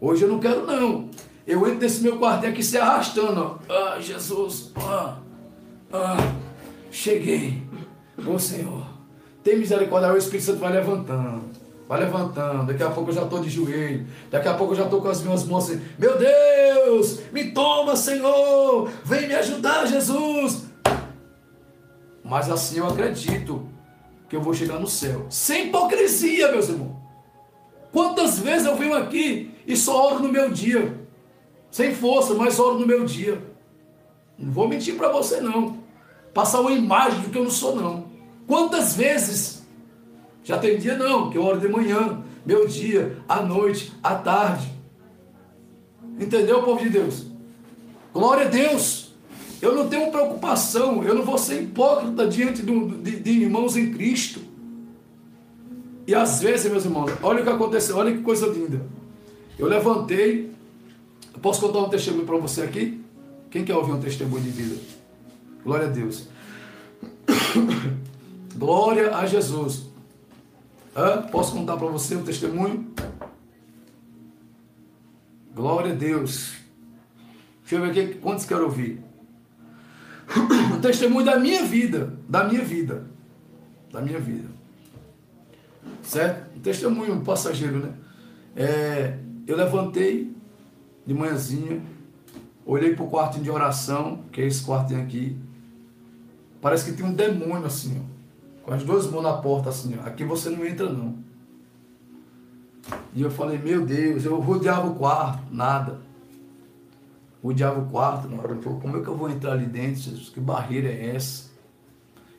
Hoje 0.00 0.22
eu 0.22 0.28
não 0.28 0.38
quero, 0.38 0.66
não. 0.66 1.10
Eu 1.46 1.66
entro 1.66 1.80
nesse 1.80 2.02
meu 2.02 2.18
quarto 2.18 2.46
aqui 2.46 2.62
se 2.62 2.78
arrastando. 2.78 3.60
Ó. 3.68 3.72
Ah, 3.72 4.00
Jesus. 4.00 4.72
Ah, 4.76 5.18
ah, 5.92 6.16
cheguei. 6.90 7.62
Ô 8.26 8.38
Senhor. 8.38 8.86
Tem 9.42 9.58
misericórdia. 9.58 10.12
O 10.12 10.16
Espírito 10.16 10.46
Santo 10.46 10.60
vai 10.60 10.72
levantando. 10.72 11.44
Vai 11.88 12.00
levantando. 12.00 12.66
Daqui 12.66 12.82
a 12.82 12.90
pouco 12.90 13.10
eu 13.10 13.14
já 13.14 13.22
estou 13.22 13.40
de 13.40 13.48
joelho. 13.48 14.06
Daqui 14.30 14.46
a 14.46 14.54
pouco 14.54 14.74
eu 14.74 14.76
já 14.76 14.84
estou 14.84 15.00
com 15.00 15.08
as 15.08 15.22
minhas 15.22 15.44
mãos 15.44 15.64
assim. 15.64 15.80
Meu 15.98 16.18
Deus! 16.18 17.20
Me 17.32 17.50
toma, 17.52 17.96
Senhor! 17.96 18.90
Vem 19.04 19.26
me 19.26 19.34
ajudar, 19.34 19.86
Jesus! 19.86 20.66
Mas 22.22 22.50
assim 22.50 22.76
eu 22.76 22.86
acredito 22.86 23.66
que 24.28 24.36
eu 24.36 24.42
vou 24.42 24.52
chegar 24.52 24.78
no 24.78 24.86
céu. 24.86 25.24
Sem 25.30 25.68
hipocrisia, 25.68 26.52
meus 26.52 26.68
irmãos. 26.68 26.98
Quantas 27.90 28.38
vezes 28.38 28.66
eu 28.66 28.76
venho 28.76 28.94
aqui 28.94 29.50
e 29.66 29.74
só 29.74 30.12
oro 30.12 30.22
no 30.22 30.30
meu 30.30 30.50
dia. 30.50 30.94
Sem 31.70 31.94
força, 31.94 32.34
mas 32.34 32.58
oro 32.60 32.78
no 32.78 32.86
meu 32.86 33.06
dia. 33.06 33.42
Não 34.38 34.52
vou 34.52 34.68
mentir 34.68 34.94
para 34.94 35.10
você 35.10 35.40
não. 35.40 35.78
Passar 36.34 36.60
uma 36.60 36.70
imagem 36.70 37.22
do 37.22 37.30
que 37.30 37.38
eu 37.38 37.44
não 37.44 37.50
sou 37.50 37.74
não. 37.74 38.08
Quantas 38.46 38.94
vezes? 38.94 39.57
Já 40.48 40.56
tem 40.56 40.78
dia 40.78 40.96
não, 40.96 41.28
que 41.28 41.36
eu 41.36 41.44
oro 41.44 41.60
de 41.60 41.68
manhã, 41.68 42.22
meu 42.46 42.66
dia, 42.66 43.18
à 43.28 43.42
noite, 43.42 43.92
à 44.02 44.14
tarde. 44.14 44.72
Entendeu, 46.18 46.62
povo 46.62 46.82
de 46.82 46.88
Deus? 46.88 47.26
Glória 48.14 48.46
a 48.46 48.48
Deus. 48.48 49.12
Eu 49.60 49.74
não 49.74 49.90
tenho 49.90 50.10
preocupação, 50.10 51.04
eu 51.04 51.14
não 51.14 51.22
vou 51.22 51.36
ser 51.36 51.62
hipócrita 51.62 52.26
diante 52.26 52.62
de, 52.62 53.20
de 53.20 53.30
irmãos 53.30 53.76
em 53.76 53.92
Cristo. 53.92 54.40
E 56.06 56.14
às 56.14 56.40
vezes, 56.40 56.72
meus 56.72 56.86
irmãos, 56.86 57.12
olha 57.22 57.42
o 57.42 57.44
que 57.44 57.50
aconteceu, 57.50 57.98
olha 57.98 58.10
que 58.10 58.22
coisa 58.22 58.46
linda. 58.46 58.80
Eu 59.58 59.66
levantei, 59.66 60.50
eu 61.34 61.40
posso 61.40 61.60
contar 61.60 61.80
um 61.80 61.90
testemunho 61.90 62.24
para 62.24 62.38
você 62.38 62.62
aqui? 62.62 62.98
Quem 63.50 63.66
quer 63.66 63.74
ouvir 63.74 63.92
um 63.92 64.00
testemunho 64.00 64.42
de 64.44 64.50
vida? 64.50 64.80
Glória 65.62 65.88
a 65.88 65.90
Deus. 65.90 66.26
Glória 68.56 69.14
a 69.14 69.26
Jesus. 69.26 69.87
Hã? 70.98 71.22
Posso 71.22 71.52
contar 71.52 71.76
para 71.76 71.86
você 71.86 72.16
um 72.16 72.24
testemunho? 72.24 72.92
Glória 75.54 75.92
a 75.92 75.94
Deus. 75.94 76.56
Deixa 77.60 77.76
eu 77.76 77.82
ver 77.82 77.90
aqui 77.90 78.14
quantos 78.14 78.44
quero 78.44 78.64
ouvir. 78.64 79.00
o 80.76 80.80
testemunho 80.80 81.24
da 81.24 81.38
minha 81.38 81.64
vida, 81.64 82.18
da 82.28 82.42
minha 82.42 82.64
vida, 82.64 83.06
da 83.92 84.00
minha 84.00 84.18
vida. 84.18 84.48
Certo? 86.02 86.56
Um 86.56 86.60
testemunho 86.60 87.14
um 87.14 87.22
passageiro, 87.22 87.78
né? 87.78 87.92
É, 88.56 89.18
eu 89.46 89.56
levantei 89.56 90.34
de 91.06 91.14
manhãzinha, 91.14 91.80
olhei 92.66 92.96
para 92.96 93.04
o 93.04 93.08
quarto 93.08 93.38
de 93.38 93.48
oração, 93.48 94.24
que 94.32 94.40
é 94.40 94.46
esse 94.48 94.64
quartinho 94.64 95.00
aqui. 95.00 95.36
Parece 96.60 96.90
que 96.90 96.96
tem 96.96 97.06
um 97.06 97.14
demônio 97.14 97.66
assim, 97.66 98.02
ó, 98.04 98.17
com 98.68 98.74
as 98.74 98.84
duas 98.84 99.10
mãos 99.10 99.22
na 99.22 99.32
porta 99.32 99.70
assim. 99.70 99.94
Aqui 100.04 100.22
você 100.24 100.50
não 100.50 100.64
entra 100.64 100.92
não. 100.92 101.16
E 103.12 103.22
eu 103.22 103.30
falei, 103.30 103.58
meu 103.58 103.84
Deus, 103.84 104.24
eu 104.24 104.38
rodeava 104.38 104.86
o 104.86 104.94
quarto, 104.94 105.42
nada 105.52 106.08
odiava 107.42 107.80
o 107.80 107.86
quarto, 107.86 108.28
na 108.28 108.42
hora 108.42 108.56
falou, 108.56 108.80
como 108.80 108.96
é 108.96 109.00
que 109.00 109.08
eu 109.08 109.16
vou 109.16 109.30
entrar 109.30 109.52
ali 109.52 109.66
dentro, 109.66 110.02
Jesus? 110.02 110.28
Que 110.28 110.40
barreira 110.40 110.88
é 110.88 111.14
essa? 111.14 111.48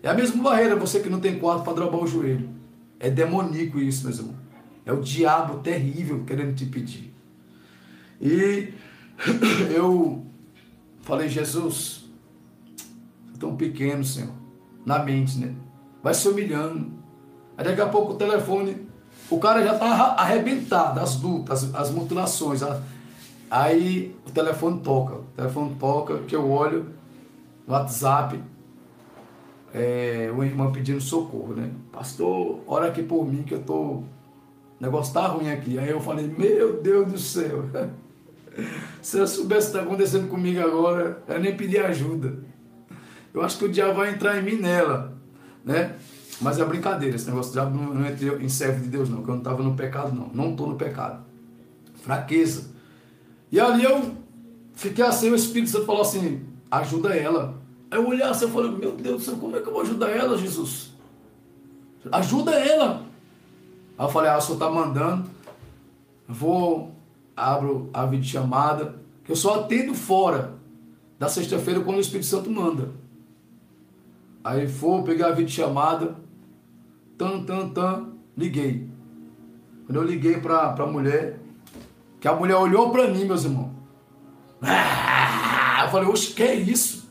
É 0.02 0.10
a 0.10 0.14
mesma 0.14 0.42
barreira, 0.44 0.76
você 0.76 1.00
que 1.00 1.10
não 1.10 1.20
tem 1.20 1.40
quarto 1.40 1.64
para 1.64 1.74
drobar 1.74 2.02
o 2.02 2.08
joelho. 2.08 2.50
É 3.00 3.10
demoníaco 3.10 3.80
isso, 3.80 4.06
meus 4.06 4.20
irmãos. 4.20 4.38
É 4.86 4.94
o 4.94 5.02
diabo 5.02 5.60
terrível 5.60 6.24
querendo 6.26 6.56
te 6.56 6.66
pedir. 6.66 7.14
E 8.22 8.74
eu 9.74 10.26
falei, 11.02 11.28
Jesus, 11.28 12.10
tão 13.40 13.56
pequeno, 13.56 14.04
Senhor, 14.04 14.34
na 14.86 15.04
mente, 15.04 15.38
né? 15.38 15.54
Vai 16.02 16.14
se 16.14 16.28
humilhando. 16.28 16.92
Aí 17.58 17.66
daqui 17.66 17.82
a 17.82 17.88
pouco 17.88 18.14
o 18.14 18.16
telefone, 18.16 18.88
o 19.30 19.40
cara 19.40 19.64
já 19.64 19.74
está 19.74 19.88
arrebentado, 20.14 21.00
as 21.00 21.22
lutas, 21.22 21.64
as, 21.64 21.76
as 21.76 21.92
mutilações, 21.92 22.64
a, 22.64 22.82
Aí 23.50 24.16
o 24.28 24.32
telefone 24.32 24.80
toca, 24.82 25.16
o 25.16 25.24
telefone 25.36 25.76
toca, 25.80 26.20
que 26.20 26.36
eu 26.36 26.50
olho 26.52 26.86
no 27.66 27.74
WhatsApp, 27.74 28.40
é, 29.74 30.30
uma 30.32 30.46
irmã 30.46 30.72
pedindo 30.72 31.02
socorro, 31.02 31.56
né? 31.56 31.72
Pastor, 31.92 32.60
ora 32.68 32.88
aqui 32.88 33.02
por 33.02 33.26
mim 33.26 33.42
que 33.42 33.56
eu 33.56 33.64
tô. 33.64 33.82
O 33.82 34.06
negócio 34.80 35.14
tá 35.14 35.28
ruim 35.28 35.50
aqui. 35.50 35.80
Aí 35.80 35.90
eu 35.90 36.00
falei, 36.00 36.28
meu 36.28 36.80
Deus 36.82 37.12
do 37.12 37.18
céu. 37.18 37.66
Se 39.02 39.18
eu 39.18 39.28
soubesse 39.28 39.70
o 39.70 39.72
que 39.72 39.78
está 39.78 39.82
acontecendo 39.82 40.28
comigo 40.28 40.60
agora, 40.62 41.24
eu 41.28 41.40
nem 41.40 41.56
pedi 41.56 41.78
ajuda. 41.78 42.40
Eu 43.34 43.42
acho 43.42 43.58
que 43.58 43.66
o 43.66 43.72
diabo 43.72 43.96
vai 43.96 44.12
entrar 44.12 44.38
em 44.38 44.44
mim 44.44 44.56
nela, 44.56 45.18
né? 45.64 45.96
Mas 46.42 46.58
é 46.58 46.66
brincadeira, 46.66 47.16
esse 47.16 47.28
negócio 47.28 47.52
diabo 47.52 47.76
não, 47.76 47.94
não 47.94 48.08
entrou 48.08 48.40
em 48.40 48.48
servo 48.48 48.82
de 48.82 48.88
Deus, 48.88 49.10
não, 49.10 49.24
que 49.24 49.30
eu 49.30 49.34
não 49.34 49.40
estava 49.40 49.62
no 49.62 49.76
pecado, 49.76 50.16
não. 50.16 50.30
Não 50.34 50.52
estou 50.52 50.68
no 50.68 50.76
pecado. 50.76 51.24
Fraqueza. 51.96 52.70
E 53.52 53.60
ali 53.60 53.84
eu 53.84 54.16
fiquei 54.74 55.04
assim, 55.04 55.30
o 55.30 55.36
Espírito 55.36 55.72
Santo 55.72 55.86
falou 55.86 56.02
assim, 56.02 56.46
ajuda 56.72 57.16
ela. 57.16 57.60
Aí 57.92 58.00
eu 58.00 58.08
olhei 58.08 58.24
assim, 58.24 58.46
eu 58.46 58.52
falei, 58.52 58.72
meu 58.72 58.92
Deus 58.94 59.18
do 59.18 59.26
céu, 59.26 59.36
como 59.38 59.58
é 59.58 59.60
que 59.60 59.68
eu 59.68 59.74
vou 59.74 59.82
ajudar 59.82 60.10
ela, 60.10 60.38
Jesus? 60.38 60.94
Ajuda 62.12 62.52
ela. 62.52 63.06
Aí 63.98 64.06
eu 64.06 64.10
falei, 64.10 64.30
ah, 64.30 64.38
o 64.38 64.42
senhor 64.42 64.54
está 64.54 64.70
mandando, 64.70 65.30
vou, 66.28 66.96
abro 67.36 67.90
a 67.92 68.06
videochamada, 68.06 68.96
que 69.26 69.32
eu 69.32 69.36
só 69.36 69.62
atendo 69.62 69.94
fora 69.94 70.54
da 71.18 71.28
sexta-feira 71.28 71.82
quando 71.82 71.98
o 71.98 72.02
Espírito 72.02 72.28
Santo 72.28 72.50
manda. 72.50 72.92
Aí 74.44 74.66
vou 74.66 75.04
pegar 75.04 75.28
a 75.28 75.32
videochamada, 75.32 76.16
tan, 77.18 77.44
tan, 77.44 77.70
tan, 77.70 78.10
liguei. 78.38 78.90
Quando 79.86 79.98
eu 79.98 80.04
liguei 80.04 80.38
para 80.40 80.76
a 80.78 80.86
mulher, 80.86 81.40
que 82.20 82.28
a 82.28 82.36
mulher 82.36 82.56
olhou 82.56 82.92
para 82.92 83.08
mim, 83.08 83.26
meus 83.26 83.44
irmãos. 83.44 83.72
Ah, 84.62 85.84
eu 85.86 85.92
falei, 85.92 86.10
oxe, 86.10 86.34
que 86.34 86.44
é 86.44 86.56
isso? 86.56 87.10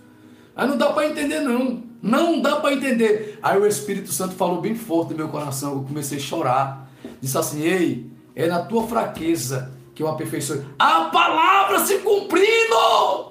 Aí 0.55 0.67
não 0.67 0.77
dá 0.77 0.93
para 0.93 1.09
entender, 1.09 1.41
não. 1.41 1.83
Não 2.03 2.41
dá 2.41 2.57
para 2.57 2.75
entender. 2.75 3.39
Aí 3.43 3.59
o 3.59 3.67
Espírito 3.67 4.13
Santo 4.13 4.35
falou 4.35 4.61
bem 4.61 4.75
forte 4.75 5.11
no 5.11 5.17
meu 5.17 5.29
coração. 5.29 5.73
Eu 5.73 5.83
comecei 5.83 6.19
a 6.19 6.21
chorar. 6.21 6.91
Disse 7.21 7.37
assim: 7.37 7.63
Ei, 7.63 8.11
é 8.35 8.47
na 8.47 8.63
tua 8.63 8.87
fraqueza 8.87 9.73
que 9.95 10.03
eu 10.03 10.09
aperfeiçoei. 10.09 10.65
A 10.79 11.07
palavra 11.07 11.81
se 11.81 11.99
cumprindo! 11.99 13.31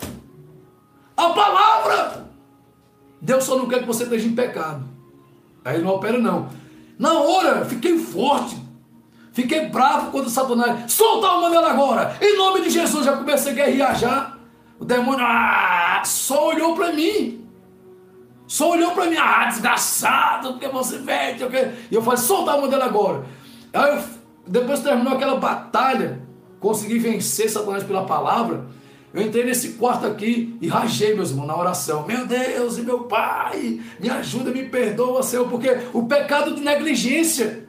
A 1.15 1.29
palavra! 1.29 2.26
Deus 3.21 3.43
só 3.43 3.57
não 3.57 3.67
quer 3.67 3.79
que 3.79 3.85
você 3.87 4.03
esteja 4.03 4.27
em 4.27 4.35
pecado. 4.35 4.83
Aí 5.63 5.81
não 5.81 5.91
opera, 5.91 6.17
não. 6.17 6.49
Na 6.97 7.13
hora, 7.13 7.65
fiquei 7.65 7.97
forte. 7.97 8.57
Fiquei 9.33 9.67
bravo 9.67 10.11
quando 10.11 10.29
Satanás, 10.29 10.91
solta 10.91 11.27
a 11.27 11.49
dela 11.49 11.69
agora, 11.69 12.17
em 12.19 12.35
nome 12.37 12.61
de 12.61 12.71
Jesus, 12.71 13.05
já 13.05 13.15
comecei 13.15 13.51
a 13.51 13.55
guerrear 13.55 13.95
já. 13.95 14.33
O 14.79 14.85
demônio 14.85 15.23
ah, 15.23 16.01
só 16.03 16.49
olhou 16.49 16.73
para 16.73 16.91
mim. 16.91 17.45
Só 18.47 18.71
olhou 18.71 18.91
para 18.91 19.05
mim, 19.05 19.17
ah, 19.17 19.45
desgraçado, 19.45 20.53
porque 20.53 20.67
você 20.69 20.97
vende. 20.97 21.43
E 21.91 21.93
eu 21.93 22.01
falei, 22.01 22.17
solta 22.17 22.53
a 22.53 22.67
dela 22.67 22.85
agora. 22.85 23.25
Aí 23.73 23.95
eu, 23.95 24.03
depois 24.47 24.79
terminou 24.79 25.13
aquela 25.13 25.35
batalha, 25.35 26.21
consegui 26.59 26.97
vencer 26.97 27.49
Satanás 27.49 27.83
pela 27.83 28.05
palavra. 28.05 28.65
Eu 29.13 29.21
entrei 29.21 29.45
nesse 29.45 29.73
quarto 29.73 30.05
aqui 30.05 30.57
e 30.61 30.67
rajei, 30.67 31.15
meus 31.15 31.31
irmãos, 31.31 31.47
na 31.47 31.57
oração. 31.57 32.05
Meu 32.05 32.27
Deus 32.27 32.77
e 32.77 32.81
meu 32.81 33.05
Pai, 33.05 33.79
me 33.99 34.09
ajuda, 34.09 34.51
me 34.51 34.65
perdoa, 34.65 35.23
Senhor, 35.23 35.47
porque 35.47 35.69
o 35.93 36.05
pecado 36.05 36.53
de 36.53 36.61
negligência 36.61 37.67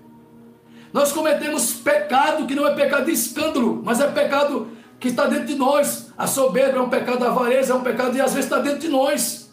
nós 0.93 1.13
cometemos 1.13 1.75
pecado 1.75 2.47
que 2.47 2.55
não 2.55 2.67
é 2.67 2.75
pecado 2.75 3.07
de 3.07 3.13
escândalo, 3.13 3.83
mas 3.85 4.01
é 4.01 4.09
pecado 4.09 4.69
que 4.99 5.09
está 5.09 5.27
dentro 5.27 5.47
de 5.47 5.55
nós. 5.55 6.13
A 6.17 6.27
soberba 6.27 6.79
é 6.79 6.81
um 6.81 6.89
pecado, 6.89 7.25
a 7.25 7.29
avareza 7.29 7.73
é 7.73 7.77
um 7.77 7.83
pecado 7.83 8.17
e 8.17 8.21
às 8.21 8.33
vezes 8.33 8.47
está 8.47 8.59
dentro 8.59 8.81
de 8.81 8.89
nós. 8.89 9.51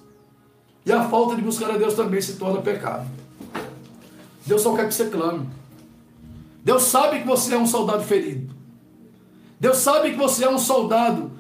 E 0.86 0.92
a 0.92 1.04
falta 1.10 1.36
de 1.36 1.42
buscar 1.42 1.72
a 1.72 1.78
Deus 1.78 1.94
também 1.94 2.22
se 2.22 2.34
torna 2.34 2.62
pecado. 2.62 3.06
Deus 4.46 4.62
só 4.62 4.76
quer 4.76 4.88
que 4.88 4.94
você 4.94 5.06
clame. 5.10 5.48
Deus 6.64 6.84
sabe 6.84 7.20
que 7.20 7.28
você 7.28 7.54
é 7.54 7.58
um 7.58 7.68
soldado 7.68 8.04
ferido. 8.04 8.54
Deus 9.60 9.78
sabe 9.78 10.12
que 10.12 10.18
você 10.18 10.46
é 10.46 10.50
um 10.50 10.58
soldado 10.58 11.32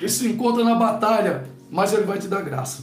que 0.00 0.08
se 0.08 0.26
encontra 0.26 0.64
na 0.64 0.74
batalha, 0.74 1.44
mas 1.70 1.92
Ele 1.92 2.02
vai 2.02 2.18
te 2.18 2.26
dar 2.26 2.42
graça. 2.42 2.82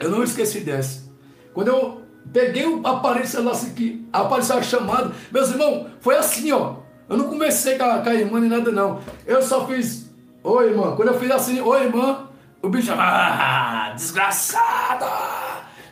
Eu 0.00 0.10
não 0.10 0.24
esqueci 0.24 0.60
dessa. 0.60 1.12
Quando 1.54 1.68
eu 1.68 2.02
Peguei 2.30 2.66
o 2.66 2.86
aparelho 2.86 3.26
celular 3.26 3.52
assim, 3.52 3.74
que 3.74 4.06
apareceu 4.12 4.58
a 4.58 4.62
chamada. 4.62 5.12
Meus 5.30 5.50
irmãos, 5.50 5.86
foi 6.00 6.16
assim, 6.16 6.52
ó. 6.52 6.76
Eu 7.08 7.16
não 7.16 7.28
comecei 7.28 7.76
com 7.76 7.84
a, 7.84 7.98
com 7.98 8.08
a 8.08 8.14
irmã 8.14 8.40
nem 8.40 8.48
nada, 8.48 8.70
não. 8.70 9.00
Eu 9.26 9.42
só 9.42 9.66
fiz, 9.66 10.10
oi, 10.42 10.70
irmã. 10.70 10.94
Quando 10.94 11.08
eu 11.08 11.18
fiz 11.18 11.30
assim, 11.30 11.60
oi, 11.60 11.84
irmã, 11.84 12.28
o 12.62 12.68
bicho, 12.68 12.92
ah, 12.96 13.92
desgraçada! 13.94 15.06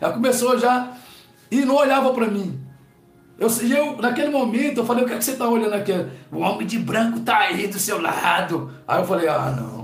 Ela 0.01 0.13
começou 0.13 0.59
já 0.59 0.93
e 1.51 1.65
não 1.65 1.75
olhava 1.75 2.13
para 2.15 2.27
mim. 2.27 2.59
Eu, 3.39 3.49
eu, 3.49 3.97
naquele 3.97 4.31
momento, 4.31 4.79
eu 4.79 4.87
falei, 4.87 5.05
o 5.05 5.07
que, 5.07 5.15
é 5.15 5.19
que 5.19 5.25
você 5.25 5.33
está 5.33 5.49
olhando 5.49 5.75
aqui? 5.75 5.93
O 6.31 6.39
homem 6.39 6.67
de 6.67 6.79
branco 6.79 7.19
está 7.19 7.39
aí 7.39 7.67
do 7.67 7.79
seu 7.79 8.01
lado. 8.01 8.71
Aí 8.87 9.01
eu 9.01 9.07
falei, 9.07 9.29
ah, 9.29 9.55
não, 9.57 9.80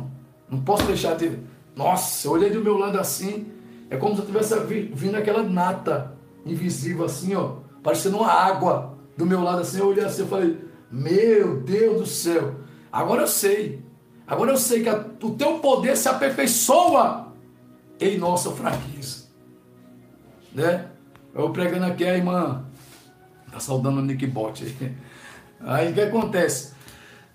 não 0.49 0.61
posso 0.61 0.85
deixar 0.87 1.17
de. 1.17 1.39
Nossa, 1.75 2.27
eu 2.27 2.33
olhei 2.33 2.51
do 2.51 2.63
meu 2.63 2.79
lado 2.79 2.99
assim, 2.99 3.53
é 3.91 3.97
como 3.97 4.15
se 4.15 4.23
eu 4.23 4.27
tivesse 4.27 4.55
vindo 4.93 5.17
aquela 5.17 5.43
nata 5.43 6.17
invisível 6.45 7.05
assim, 7.05 7.35
ó, 7.35 7.57
parecendo 7.83 8.17
uma 8.17 8.33
água 8.33 8.97
do 9.17 9.27
meu 9.27 9.43
lado 9.43 9.61
assim. 9.61 9.79
Eu 9.79 9.89
olhei 9.89 10.05
assim 10.05 10.25
e 10.25 10.29
falei, 10.29 10.59
meu 10.91 11.61
Deus 11.61 11.99
do 12.01 12.07
céu, 12.07 12.55
agora 12.91 13.23
eu 13.23 13.29
sei. 13.29 13.85
Agora 14.27 14.51
eu 14.51 14.57
sei 14.57 14.83
que 14.83 14.89
a, 14.89 15.05
o 15.23 15.31
teu 15.31 15.61
poder 15.61 15.97
se 15.97 16.09
aperfeiçoa 16.09 17.33
em 18.01 18.19
nossa 18.19 18.51
fraqueza. 18.51 19.27
Né? 20.53 20.87
Eu 21.33 21.51
pregando 21.51 21.85
aqui, 21.85 22.05
a 22.05 22.17
irmã 22.17 22.67
Está 23.57 23.61
saudando 23.73 24.01
o 24.01 24.03
Nick 24.03 24.27
Bot. 24.27 24.63
Aí 25.61 25.91
o 25.91 25.95
que 25.95 26.01
acontece? 26.03 26.75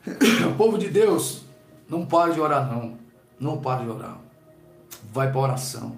O 0.47 0.55
povo 0.55 0.77
de 0.77 0.89
Deus 0.89 1.45
não 1.89 2.05
para 2.05 2.33
de 2.33 2.39
orar, 2.39 2.71
não. 2.71 2.97
Não 3.41 3.57
para 3.57 3.83
de 3.83 3.89
orar. 3.89 4.19
Vai 5.11 5.31
para 5.31 5.41
oração. 5.41 5.97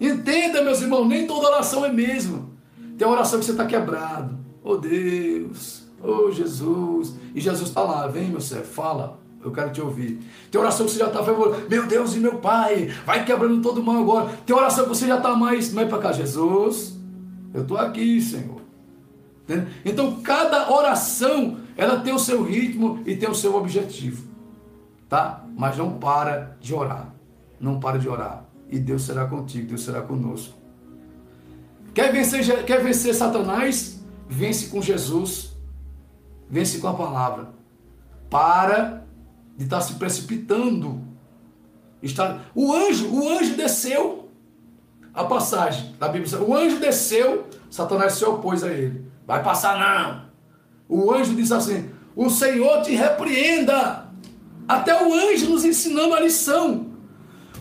Entenda, 0.00 0.60
meus 0.60 0.82
irmãos, 0.82 1.06
nem 1.06 1.24
toda 1.24 1.46
oração 1.46 1.84
é 1.84 1.92
mesmo. 1.92 2.50
Tem 2.98 3.06
oração 3.06 3.38
que 3.38 3.44
você 3.44 3.52
está 3.52 3.64
quebrado. 3.64 4.36
Oh 4.64 4.76
Deus, 4.76 5.84
oh 6.02 6.32
Jesus. 6.32 7.14
E 7.32 7.40
Jesus 7.40 7.68
está 7.68 7.82
lá, 7.82 8.08
vem 8.08 8.28
meu 8.28 8.40
servo, 8.40 8.66
fala. 8.66 9.18
Eu 9.42 9.52
quero 9.52 9.70
te 9.70 9.80
ouvir. 9.80 10.18
Tem 10.50 10.60
oração 10.60 10.84
que 10.84 10.92
você 10.92 10.98
já 10.98 11.06
está 11.06 11.22
meu 11.22 11.86
Deus 11.86 12.16
e 12.16 12.18
meu 12.18 12.38
Pai, 12.38 12.92
vai 13.06 13.24
quebrando 13.24 13.62
todo 13.62 13.80
mal 13.80 14.02
agora. 14.02 14.30
Tem 14.44 14.54
oração 14.54 14.84
que 14.84 14.90
você 14.90 15.06
já 15.06 15.16
está 15.16 15.36
mais, 15.36 15.72
mais 15.72 15.88
para 15.88 15.98
cá, 15.98 16.12
Jesus. 16.12 16.98
Eu 17.54 17.62
estou 17.62 17.78
aqui, 17.78 18.20
Senhor. 18.20 18.60
Né? 19.46 19.68
Então, 19.84 20.20
cada 20.22 20.70
oração, 20.72 21.58
ela 21.76 22.00
tem 22.00 22.12
o 22.12 22.18
seu 22.18 22.42
ritmo 22.42 23.00
e 23.06 23.16
tem 23.16 23.30
o 23.30 23.34
seu 23.34 23.54
objetivo. 23.54 24.27
Tá? 25.08 25.44
Mas 25.56 25.76
não 25.76 25.98
para 25.98 26.56
de 26.60 26.74
orar. 26.74 27.14
Não 27.58 27.80
para 27.80 27.98
de 27.98 28.08
orar. 28.08 28.44
E 28.68 28.78
Deus 28.78 29.02
será 29.02 29.26
contigo, 29.26 29.68
Deus 29.68 29.82
será 29.82 30.02
conosco. 30.02 30.54
Quer 31.94 32.12
vencer, 32.12 32.64
quer 32.64 32.82
vencer 32.82 33.14
Satanás? 33.14 34.00
Vence 34.28 34.68
com 34.68 34.82
Jesus. 34.82 35.56
Vence 36.48 36.78
com 36.78 36.88
a 36.88 36.94
palavra. 36.94 37.48
Para 38.28 39.04
de 39.56 39.64
estar 39.64 39.80
se 39.80 39.94
precipitando. 39.94 41.02
Está, 42.02 42.40
o 42.54 42.72
anjo, 42.72 43.08
o 43.08 43.28
anjo 43.28 43.56
desceu. 43.56 44.28
A 45.12 45.24
passagem 45.24 45.96
da 45.98 46.08
Bíblia, 46.08 46.40
o 46.40 46.54
anjo 46.54 46.78
desceu, 46.78 47.48
Satanás 47.68 48.12
se 48.12 48.24
opôs 48.24 48.62
a 48.62 48.68
ele. 48.68 49.10
Vai 49.26 49.42
passar 49.42 49.76
não. 49.76 50.28
O 50.88 51.12
anjo 51.12 51.34
diz 51.34 51.50
assim: 51.50 51.90
O 52.14 52.30
Senhor 52.30 52.82
te 52.82 52.94
repreenda. 52.94 54.07
Até 54.68 55.02
o 55.02 55.14
anjo 55.14 55.48
nos 55.48 55.64
ensinando 55.64 56.14
a 56.14 56.20
lição. 56.20 56.88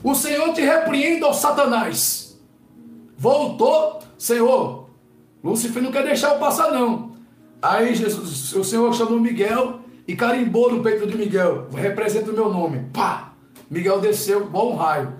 O 0.04 0.14
Senhor 0.14 0.54
te 0.54 0.62
repreenda, 0.62 1.28
ó 1.28 1.34
Satanás. 1.34 2.38
Voltou, 3.18 4.00
Senhor. 4.18 4.90
Lúcifer 5.44 5.82
não 5.82 5.92
quer 5.92 6.04
deixar 6.04 6.34
eu 6.34 6.40
passar, 6.40 6.72
não. 6.72 7.14
Aí 7.62 7.96
Jesus, 7.96 8.54
o 8.54 8.64
Senhor 8.64 8.94
chamou 8.94 9.20
Miguel 9.20 9.80
e 10.08 10.16
carimbou 10.16 10.72
no 10.72 10.84
peito 10.84 11.08
de 11.08 11.18
Miguel. 11.18 11.68
Representa 11.74 12.32
o 12.32 12.34
meu 12.34 12.52
nome. 12.52 12.90
Pá! 12.94 13.34
Miguel 13.70 14.00
desceu, 14.00 14.48
bom 14.48 14.76
raio. 14.76 15.14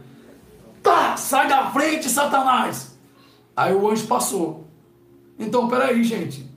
Tá! 0.84 1.18
Sai 1.18 1.48
da 1.48 1.72
frente, 1.72 2.10
Satanás! 2.10 2.98
Aí 3.56 3.74
o 3.74 3.90
anjo 3.90 4.06
passou. 4.08 4.68
Então, 5.40 5.68
peraí, 5.68 6.04
gente. 6.04 6.48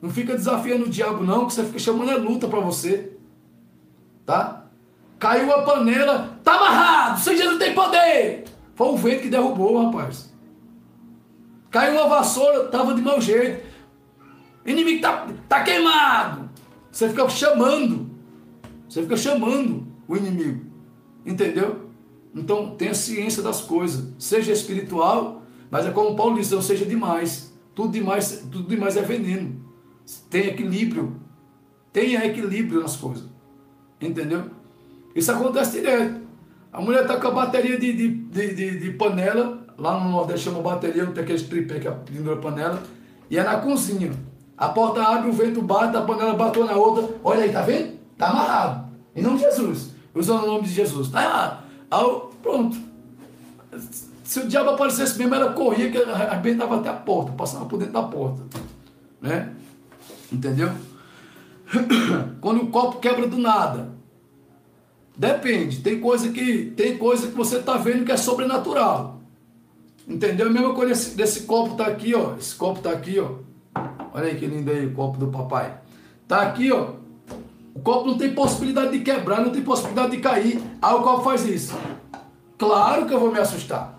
Não 0.00 0.10
fica 0.10 0.34
desafiando 0.34 0.84
o 0.84 0.90
diabo, 0.90 1.24
não, 1.24 1.46
que 1.46 1.54
você 1.54 1.64
fica 1.64 1.78
chamando 1.78 2.10
a 2.10 2.16
luta 2.16 2.46
para 2.46 2.60
você. 2.60 3.16
Tá? 4.24 4.55
Caiu 5.18 5.52
a 5.52 5.62
panela, 5.62 6.38
tá 6.44 6.56
amarrado, 6.56 7.20
sem 7.20 7.36
Jesus 7.36 7.58
tem 7.58 7.74
poder. 7.74 8.44
Foi 8.74 8.88
o 8.88 8.96
vento 8.96 9.22
que 9.22 9.28
derrubou, 9.28 9.84
rapaz. 9.84 10.32
Caiu 11.70 11.94
uma 11.94 12.08
vassoura, 12.08 12.68
tava 12.68 12.94
de 12.94 13.00
mau 13.00 13.20
jeito. 13.20 13.64
Inimigo 14.64 15.00
tá, 15.00 15.26
tá 15.48 15.62
queimado. 15.62 16.50
Você 16.90 17.08
fica 17.08 17.28
chamando. 17.28 18.10
Você 18.88 19.02
fica 19.02 19.16
chamando 19.16 19.86
o 20.06 20.16
inimigo. 20.16 20.66
Entendeu? 21.24 21.90
Então 22.34 22.76
tenha 22.76 22.94
ciência 22.94 23.42
das 23.42 23.62
coisas. 23.62 24.12
Seja 24.18 24.52
espiritual, 24.52 25.42
mas 25.70 25.86
é 25.86 25.90
como 25.90 26.16
Paulo 26.16 26.36
diz, 26.36 26.50
não 26.50 26.60
seja 26.60 26.84
demais. 26.84 27.54
Tudo 27.74 27.92
demais, 27.92 28.46
tudo 28.50 28.68
demais 28.68 28.96
é 28.96 29.02
veneno. 29.02 29.64
Tem 30.30 30.46
equilíbrio. 30.46 31.20
Tenha 31.92 32.24
equilíbrio 32.24 32.80
nas 32.80 32.96
coisas. 32.96 33.24
Entendeu? 34.00 34.50
Isso 35.16 35.32
acontece 35.32 35.80
direto. 35.80 36.20
A 36.70 36.82
mulher 36.82 37.02
está 37.02 37.16
com 37.16 37.28
a 37.28 37.30
bateria 37.30 37.78
de, 37.78 37.90
de, 37.94 38.08
de, 38.08 38.54
de, 38.54 38.78
de 38.80 38.90
panela, 38.92 39.66
lá 39.78 39.98
no 39.98 40.10
Nordeste 40.10 40.44
chama 40.44 40.60
bateria, 40.60 41.06
não 41.06 41.12
tem 41.12 41.24
aquele 41.24 41.42
tripé 41.42 41.78
que 41.80 41.88
é 41.88 41.90
pendura 41.90 42.36
panela, 42.36 42.82
e 43.30 43.38
é 43.38 43.42
na 43.42 43.56
cozinha. 43.56 44.12
A 44.58 44.68
porta 44.68 45.02
abre, 45.02 45.30
o 45.30 45.32
vento 45.32 45.62
bate, 45.62 45.96
a 45.96 46.02
panela 46.02 46.34
bateu 46.34 46.66
na 46.66 46.74
outra. 46.74 47.16
Olha 47.24 47.44
aí, 47.44 47.50
tá 47.50 47.62
vendo? 47.62 47.96
Tá 48.18 48.28
amarrado. 48.28 48.90
Em 49.14 49.22
nome 49.22 49.38
de 49.38 49.44
Jesus. 49.44 49.94
Usando 50.14 50.44
o 50.44 50.46
nome 50.46 50.64
de 50.64 50.74
Jesus. 50.74 51.08
Tá 51.08 51.24
errado. 51.24 51.64
Aí, 51.90 52.20
pronto. 52.42 52.76
Se 54.22 54.40
o 54.40 54.48
diabo 54.48 54.70
aparecesse 54.70 55.18
mesmo, 55.18 55.34
ela 55.34 55.52
corria, 55.52 55.90
que 55.90 55.98
arrebentava 55.98 56.76
até 56.76 56.88
a 56.90 56.94
porta, 56.94 57.32
passava 57.32 57.64
por 57.64 57.78
dentro 57.78 57.94
da 57.94 58.02
porta. 58.02 58.42
Né? 59.20 59.52
Entendeu? 60.30 60.70
Quando 62.40 62.62
o 62.62 62.66
copo 62.68 62.98
quebra 62.98 63.26
do 63.26 63.38
nada. 63.38 63.95
Depende. 65.16 65.80
Tem 65.80 65.98
coisa 65.98 66.30
que, 66.30 66.72
tem 66.76 66.98
coisa 66.98 67.28
que 67.28 67.34
você 67.34 67.56
está 67.56 67.76
vendo 67.76 68.04
que 68.04 68.12
é 68.12 68.16
sobrenatural. 68.16 69.20
Entendeu? 70.06 70.48
A 70.48 70.50
mesma 70.50 70.74
coisa 70.74 70.92
desse, 70.92 71.16
desse 71.16 71.40
copo 71.42 71.74
tá 71.74 71.86
aqui, 71.86 72.14
ó. 72.14 72.34
Esse 72.36 72.54
copo 72.54 72.80
tá 72.80 72.90
aqui, 72.90 73.18
ó. 73.18 73.30
Olha 74.12 74.26
aí 74.26 74.36
que 74.36 74.46
lindo 74.46 74.70
aí 74.70 74.86
o 74.86 74.92
copo 74.92 75.18
do 75.18 75.28
papai. 75.28 75.78
Tá 76.28 76.42
aqui, 76.42 76.70
ó. 76.70 76.90
O 77.74 77.80
copo 77.80 78.06
não 78.06 78.16
tem 78.16 78.32
possibilidade 78.32 78.92
de 78.92 79.00
quebrar, 79.00 79.40
não 79.40 79.50
tem 79.50 79.62
possibilidade 79.62 80.12
de 80.12 80.18
cair. 80.18 80.60
Aí 80.80 80.94
o 80.94 81.02
copo 81.02 81.22
faz 81.22 81.44
isso. 81.46 81.74
Claro 82.58 83.06
que 83.06 83.14
eu 83.14 83.20
vou 83.20 83.32
me 83.32 83.38
assustar. 83.38 83.98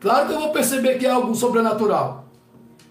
Claro 0.00 0.28
que 0.28 0.34
eu 0.34 0.40
vou 0.40 0.52
perceber 0.52 0.98
que 0.98 1.06
é 1.06 1.10
algo 1.10 1.34
sobrenatural. 1.34 2.26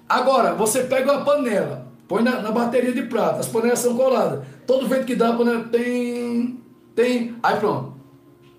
Agora, 0.07 0.53
você 0.53 0.83
pega 0.83 1.11
uma 1.11 1.25
panela, 1.25 1.87
põe 2.07 2.21
na, 2.21 2.41
na 2.41 2.51
bateria 2.51 2.93
de 2.93 3.03
prata, 3.03 3.39
as 3.39 3.47
panelas 3.47 3.79
são 3.79 3.95
coladas. 3.95 4.45
Todo 4.65 4.87
vento 4.87 5.05
que 5.05 5.15
dá, 5.15 5.29
a 5.29 5.33
panela 5.33 5.63
tem. 5.63 6.16
Tem. 6.97 7.35
Aí 7.43 7.59
pronto. 7.59 7.93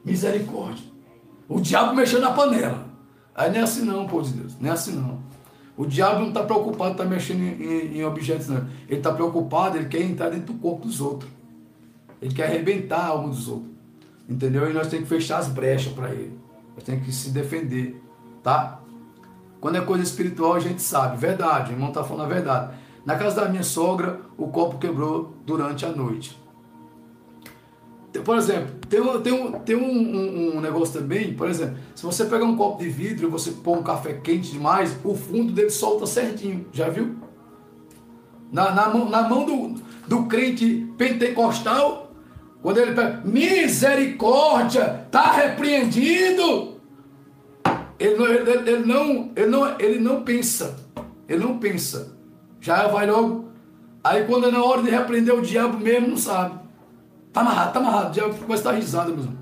Misericórdia. 0.05 0.85
O 1.48 1.60
diabo 1.60 1.93
mexeu 1.97 2.20
na 2.20 2.31
panela. 2.31 2.86
Aí 3.35 3.51
não 3.51 3.59
é 3.59 3.62
assim 3.62 3.85
não, 3.85 4.06
pô 4.06 4.23
de 4.23 4.31
Deus. 4.31 4.56
Não 4.60 4.70
é 4.70 4.73
assim 4.73 4.93
não. 4.93 5.19
O 5.77 5.85
diabo 5.85 6.20
não 6.20 6.28
está 6.28 6.44
preocupado, 6.44 6.93
está 6.93 7.05
mexendo 7.05 7.40
em, 7.40 7.62
em, 7.62 7.98
em, 7.98 8.05
objetos, 8.05 8.47
não. 8.47 8.69
Ele 8.89 8.98
está 8.98 9.12
preocupado, 9.12 9.77
ele 9.77 9.89
quer 9.89 10.02
entrar 10.02 10.28
dentro 10.28 10.52
do 10.52 10.60
corpo 10.60 10.86
dos 10.86 11.01
outros. 11.01 11.28
Ele 12.23 12.32
quer 12.32 12.47
arrebentar 12.47 13.01
a 13.01 13.06
alma 13.09 13.28
dos 13.28 13.48
outros. 13.48 13.73
Entendeu? 14.28 14.70
E 14.70 14.73
nós 14.73 14.86
temos 14.86 15.09
que 15.09 15.15
fechar 15.16 15.39
as 15.39 15.48
brechas 15.48 15.93
para 15.93 16.10
ele. 16.10 16.39
Nós 16.77 16.85
temos 16.85 17.05
que 17.05 17.12
se 17.12 17.31
defender 17.31 18.01
tá? 18.40 18.78
Quando 19.60 19.78
é 19.78 19.81
coisa 19.81 20.05
espiritual 20.05 20.55
a 20.55 20.60
gente 20.60 20.81
sabe, 20.81 21.16
verdade, 21.16 21.73
o 21.73 21.74
irmão 21.74 21.89
está 21.89 22.05
falando 22.05 22.27
a 22.27 22.28
verdade. 22.28 22.77
Na 23.05 23.16
casa 23.16 23.43
da 23.43 23.48
minha 23.48 23.65
sogra, 23.65 24.20
o 24.36 24.47
copo 24.48 24.78
quebrou 24.78 25.35
durante 25.44 25.85
a 25.85 25.90
noite. 25.90 26.40
Por 28.24 28.39
exemplo, 28.39 28.68
tem, 28.89 29.01
um, 29.01 29.20
tem, 29.20 29.32
um, 29.32 29.52
tem 29.52 29.76
um, 29.76 30.56
um, 30.56 30.60
negócio 30.60 31.01
também, 31.01 31.35
por 31.35 31.48
exemplo, 31.48 31.76
se 31.94 32.02
você 32.05 32.24
pegar 32.24 32.44
um 32.44 32.56
copo 32.56 32.82
de 32.82 32.89
vidro 32.89 33.26
e 33.26 33.30
você 33.30 33.51
pôr 33.51 33.76
um 33.76 33.82
café 33.82 34.14
quente 34.14 34.51
demais, 34.51 34.97
o 35.05 35.14
fundo 35.14 35.52
dele 35.52 35.68
solta 35.68 36.06
certinho, 36.06 36.66
já 36.72 36.89
viu? 36.89 37.16
Na, 38.51 38.70
na 38.70 38.89
mão, 38.89 39.10
na 39.10 39.28
mão 39.28 39.44
do, 39.44 39.74
do 40.09 40.24
crente 40.24 40.86
pentecostal, 40.97 42.12
quando 42.62 42.78
ele 42.78 42.93
pega, 42.93 43.20
misericórdia, 43.24 45.05
está 45.06 45.32
repreendido. 45.32 46.80
Ele 47.98 48.16
não, 48.16 48.26
ele, 48.26 48.51
ele, 48.51 48.86
não, 48.86 49.32
ele, 49.36 49.47
não, 49.47 49.80
ele 49.80 49.98
não 49.98 50.22
pensa. 50.22 50.76
Ele 51.28 51.44
não 51.44 51.59
pensa. 51.59 52.16
Já 52.60 52.89
vai 52.89 53.06
logo. 53.06 53.48
Aí 54.02 54.24
quando 54.24 54.48
é 54.48 54.51
na 54.51 54.62
hora 54.62 54.82
de 54.82 54.90
repreender 54.90 55.35
o 55.35 55.43
diabo 55.43 55.78
mesmo, 55.78 56.09
não 56.09 56.16
sabe. 56.16 56.68
Tá 57.39 57.43
amarrado, 57.43 57.73
tá 57.73 57.78
amarrado. 57.78 58.09
O 58.09 58.12
diabo 58.12 58.35
começa 58.35 58.52
a 58.52 58.56
estar 58.56 58.73
risada, 58.73 59.10
meu 59.10 59.20
irmão. 59.20 59.39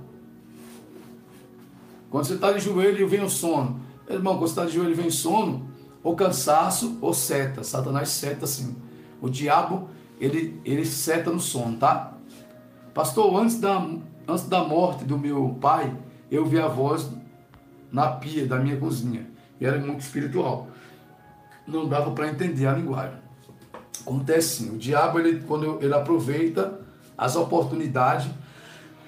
Quando 2.10 2.26
você 2.26 2.34
está 2.34 2.52
de 2.52 2.60
joelho 2.60 3.08
vem 3.08 3.22
o 3.22 3.30
sono. 3.30 3.80
Irmão, 4.06 4.34
quando 4.34 4.48
você 4.48 4.52
está 4.52 4.64
de 4.66 4.72
joelho 4.72 4.94
vem 4.94 5.10
sono, 5.10 5.70
ou 6.02 6.14
cansaço 6.14 6.98
ou 7.00 7.14
seta. 7.14 7.64
Satanás 7.64 8.10
seta 8.10 8.44
assim. 8.44 8.76
O 9.18 9.30
diabo, 9.30 9.88
ele, 10.20 10.60
ele 10.62 10.84
seta 10.84 11.30
no 11.30 11.40
sono, 11.40 11.78
tá? 11.78 12.12
Pastor, 12.92 13.34
antes 13.40 13.58
da, 13.60 13.78
antes 14.28 14.46
da 14.46 14.62
morte 14.62 15.04
do 15.06 15.18
meu 15.18 15.56
pai, 15.58 15.96
eu 16.30 16.44
vi 16.44 16.60
a 16.60 16.68
voz 16.68 17.10
na 17.90 18.08
pia 18.08 18.44
da 18.44 18.58
minha 18.58 18.76
cozinha. 18.76 19.26
e 19.58 19.64
era 19.64 19.78
muito 19.78 20.00
espiritual. 20.00 20.68
Não 21.66 21.88
dava 21.88 22.10
para 22.10 22.28
entender 22.28 22.66
a 22.66 22.74
linguagem. 22.74 23.18
Acontece 24.02 24.64
sim, 24.64 24.74
o 24.74 24.76
diabo, 24.76 25.18
ele, 25.18 25.40
quando 25.40 25.82
ele 25.82 25.94
aproveita 25.94 26.84
as 27.16 27.36
oportunidades 27.36 28.28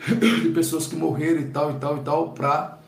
de 0.07 0.49
pessoas 0.51 0.87
que 0.87 0.97
morreram 0.97 1.41
e 1.41 1.47
tal, 1.47 1.73
e 1.73 1.75
tal, 1.75 1.97
e 1.99 2.01
tal, 2.01 2.31
para 2.31 2.79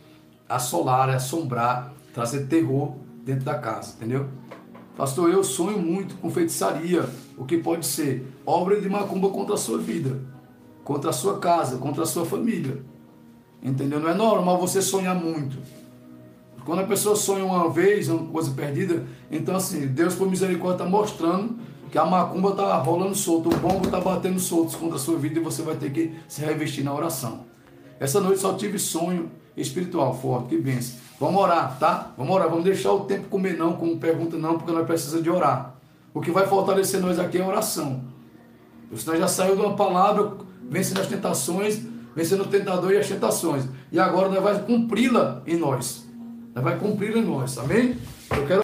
assolar, 0.48 1.10
assombrar, 1.10 1.92
trazer 2.14 2.46
terror 2.46 2.94
dentro 3.24 3.44
da 3.44 3.58
casa, 3.58 3.94
entendeu? 3.96 4.28
Pastor, 4.96 5.30
eu 5.30 5.42
sonho 5.42 5.78
muito 5.78 6.14
com 6.16 6.30
feitiçaria, 6.30 7.08
o 7.36 7.44
que 7.44 7.58
pode 7.58 7.86
ser 7.86 8.26
obra 8.44 8.80
de 8.80 8.88
macumba 8.88 9.30
contra 9.30 9.54
a 9.54 9.58
sua 9.58 9.78
vida, 9.78 10.20
contra 10.84 11.10
a 11.10 11.12
sua 11.12 11.38
casa, 11.38 11.78
contra 11.78 12.02
a 12.02 12.06
sua 12.06 12.26
família. 12.26 12.82
Entendeu? 13.62 14.00
Não 14.00 14.08
é 14.08 14.14
normal 14.14 14.58
você 14.58 14.82
sonhar 14.82 15.14
muito. 15.14 15.56
Quando 16.64 16.80
a 16.80 16.86
pessoa 16.86 17.16
sonha 17.16 17.44
uma 17.44 17.70
vez, 17.70 18.08
uma 18.08 18.26
coisa 18.26 18.50
perdida, 18.50 19.06
então 19.30 19.56
assim, 19.56 19.86
Deus 19.86 20.14
por 20.14 20.28
misericórdia 20.28 20.84
está 20.84 20.84
mostrando 20.84 21.56
que 21.90 21.98
a 21.98 22.04
macumba 22.04 22.50
está 22.50 22.76
rolando 22.76 23.14
solto, 23.14 23.48
o 23.48 23.56
bombo 23.58 23.86
está 23.86 24.00
batendo 24.00 24.38
solto 24.38 24.76
contra 24.78 24.96
a 24.96 24.98
sua 24.98 25.18
vida 25.18 25.40
e 25.40 25.42
você 25.42 25.62
vai 25.62 25.74
ter 25.74 25.90
que 25.90 26.14
se 26.28 26.40
revestir 26.40 26.84
na 26.84 26.94
oração. 26.94 27.40
Essa 27.98 28.20
noite 28.20 28.40
só 28.40 28.54
tive 28.54 28.78
sonho 28.78 29.30
espiritual 29.56 30.14
forte, 30.14 30.50
que 30.50 30.58
benção. 30.58 30.98
Vamos 31.18 31.42
orar, 31.42 31.76
tá? 31.78 32.12
Vamos 32.16 32.34
orar, 32.34 32.48
vamos 32.48 32.64
deixar 32.64 32.92
o 32.92 33.00
tempo 33.00 33.28
comer 33.28 33.56
não, 33.56 33.74
como 33.74 33.98
pergunta 33.98 34.38
não, 34.38 34.56
porque 34.56 34.72
nós 34.72 34.86
precisamos 34.86 35.22
de 35.22 35.30
orar. 35.30 35.74
O 36.14 36.20
que 36.20 36.30
vai 36.30 36.46
fortalecer 36.46 37.00
nós 37.00 37.18
aqui 37.18 37.38
é 37.38 37.44
oração. 37.44 38.02
Você 38.90 39.16
já 39.16 39.28
saiu 39.28 39.54
de 39.54 39.62
uma 39.62 39.76
palavra, 39.76 40.32
vencendo 40.68 41.00
as 41.00 41.06
tentações, 41.06 41.80
vencendo 42.16 42.42
o 42.42 42.46
tentador 42.46 42.92
e 42.92 42.96
as 42.96 43.06
tentações. 43.06 43.64
E 43.92 43.98
agora 43.98 44.28
nós 44.28 44.42
vamos 44.42 44.62
cumpri-la 44.62 45.42
em 45.46 45.56
nós. 45.56 46.06
Nós 46.54 46.64
vamos 46.64 46.80
cumprir 46.80 47.16
em 47.16 47.22
nós, 47.22 47.58
amém? 47.58 47.96
Eu 48.30 48.46
quero 48.46 48.58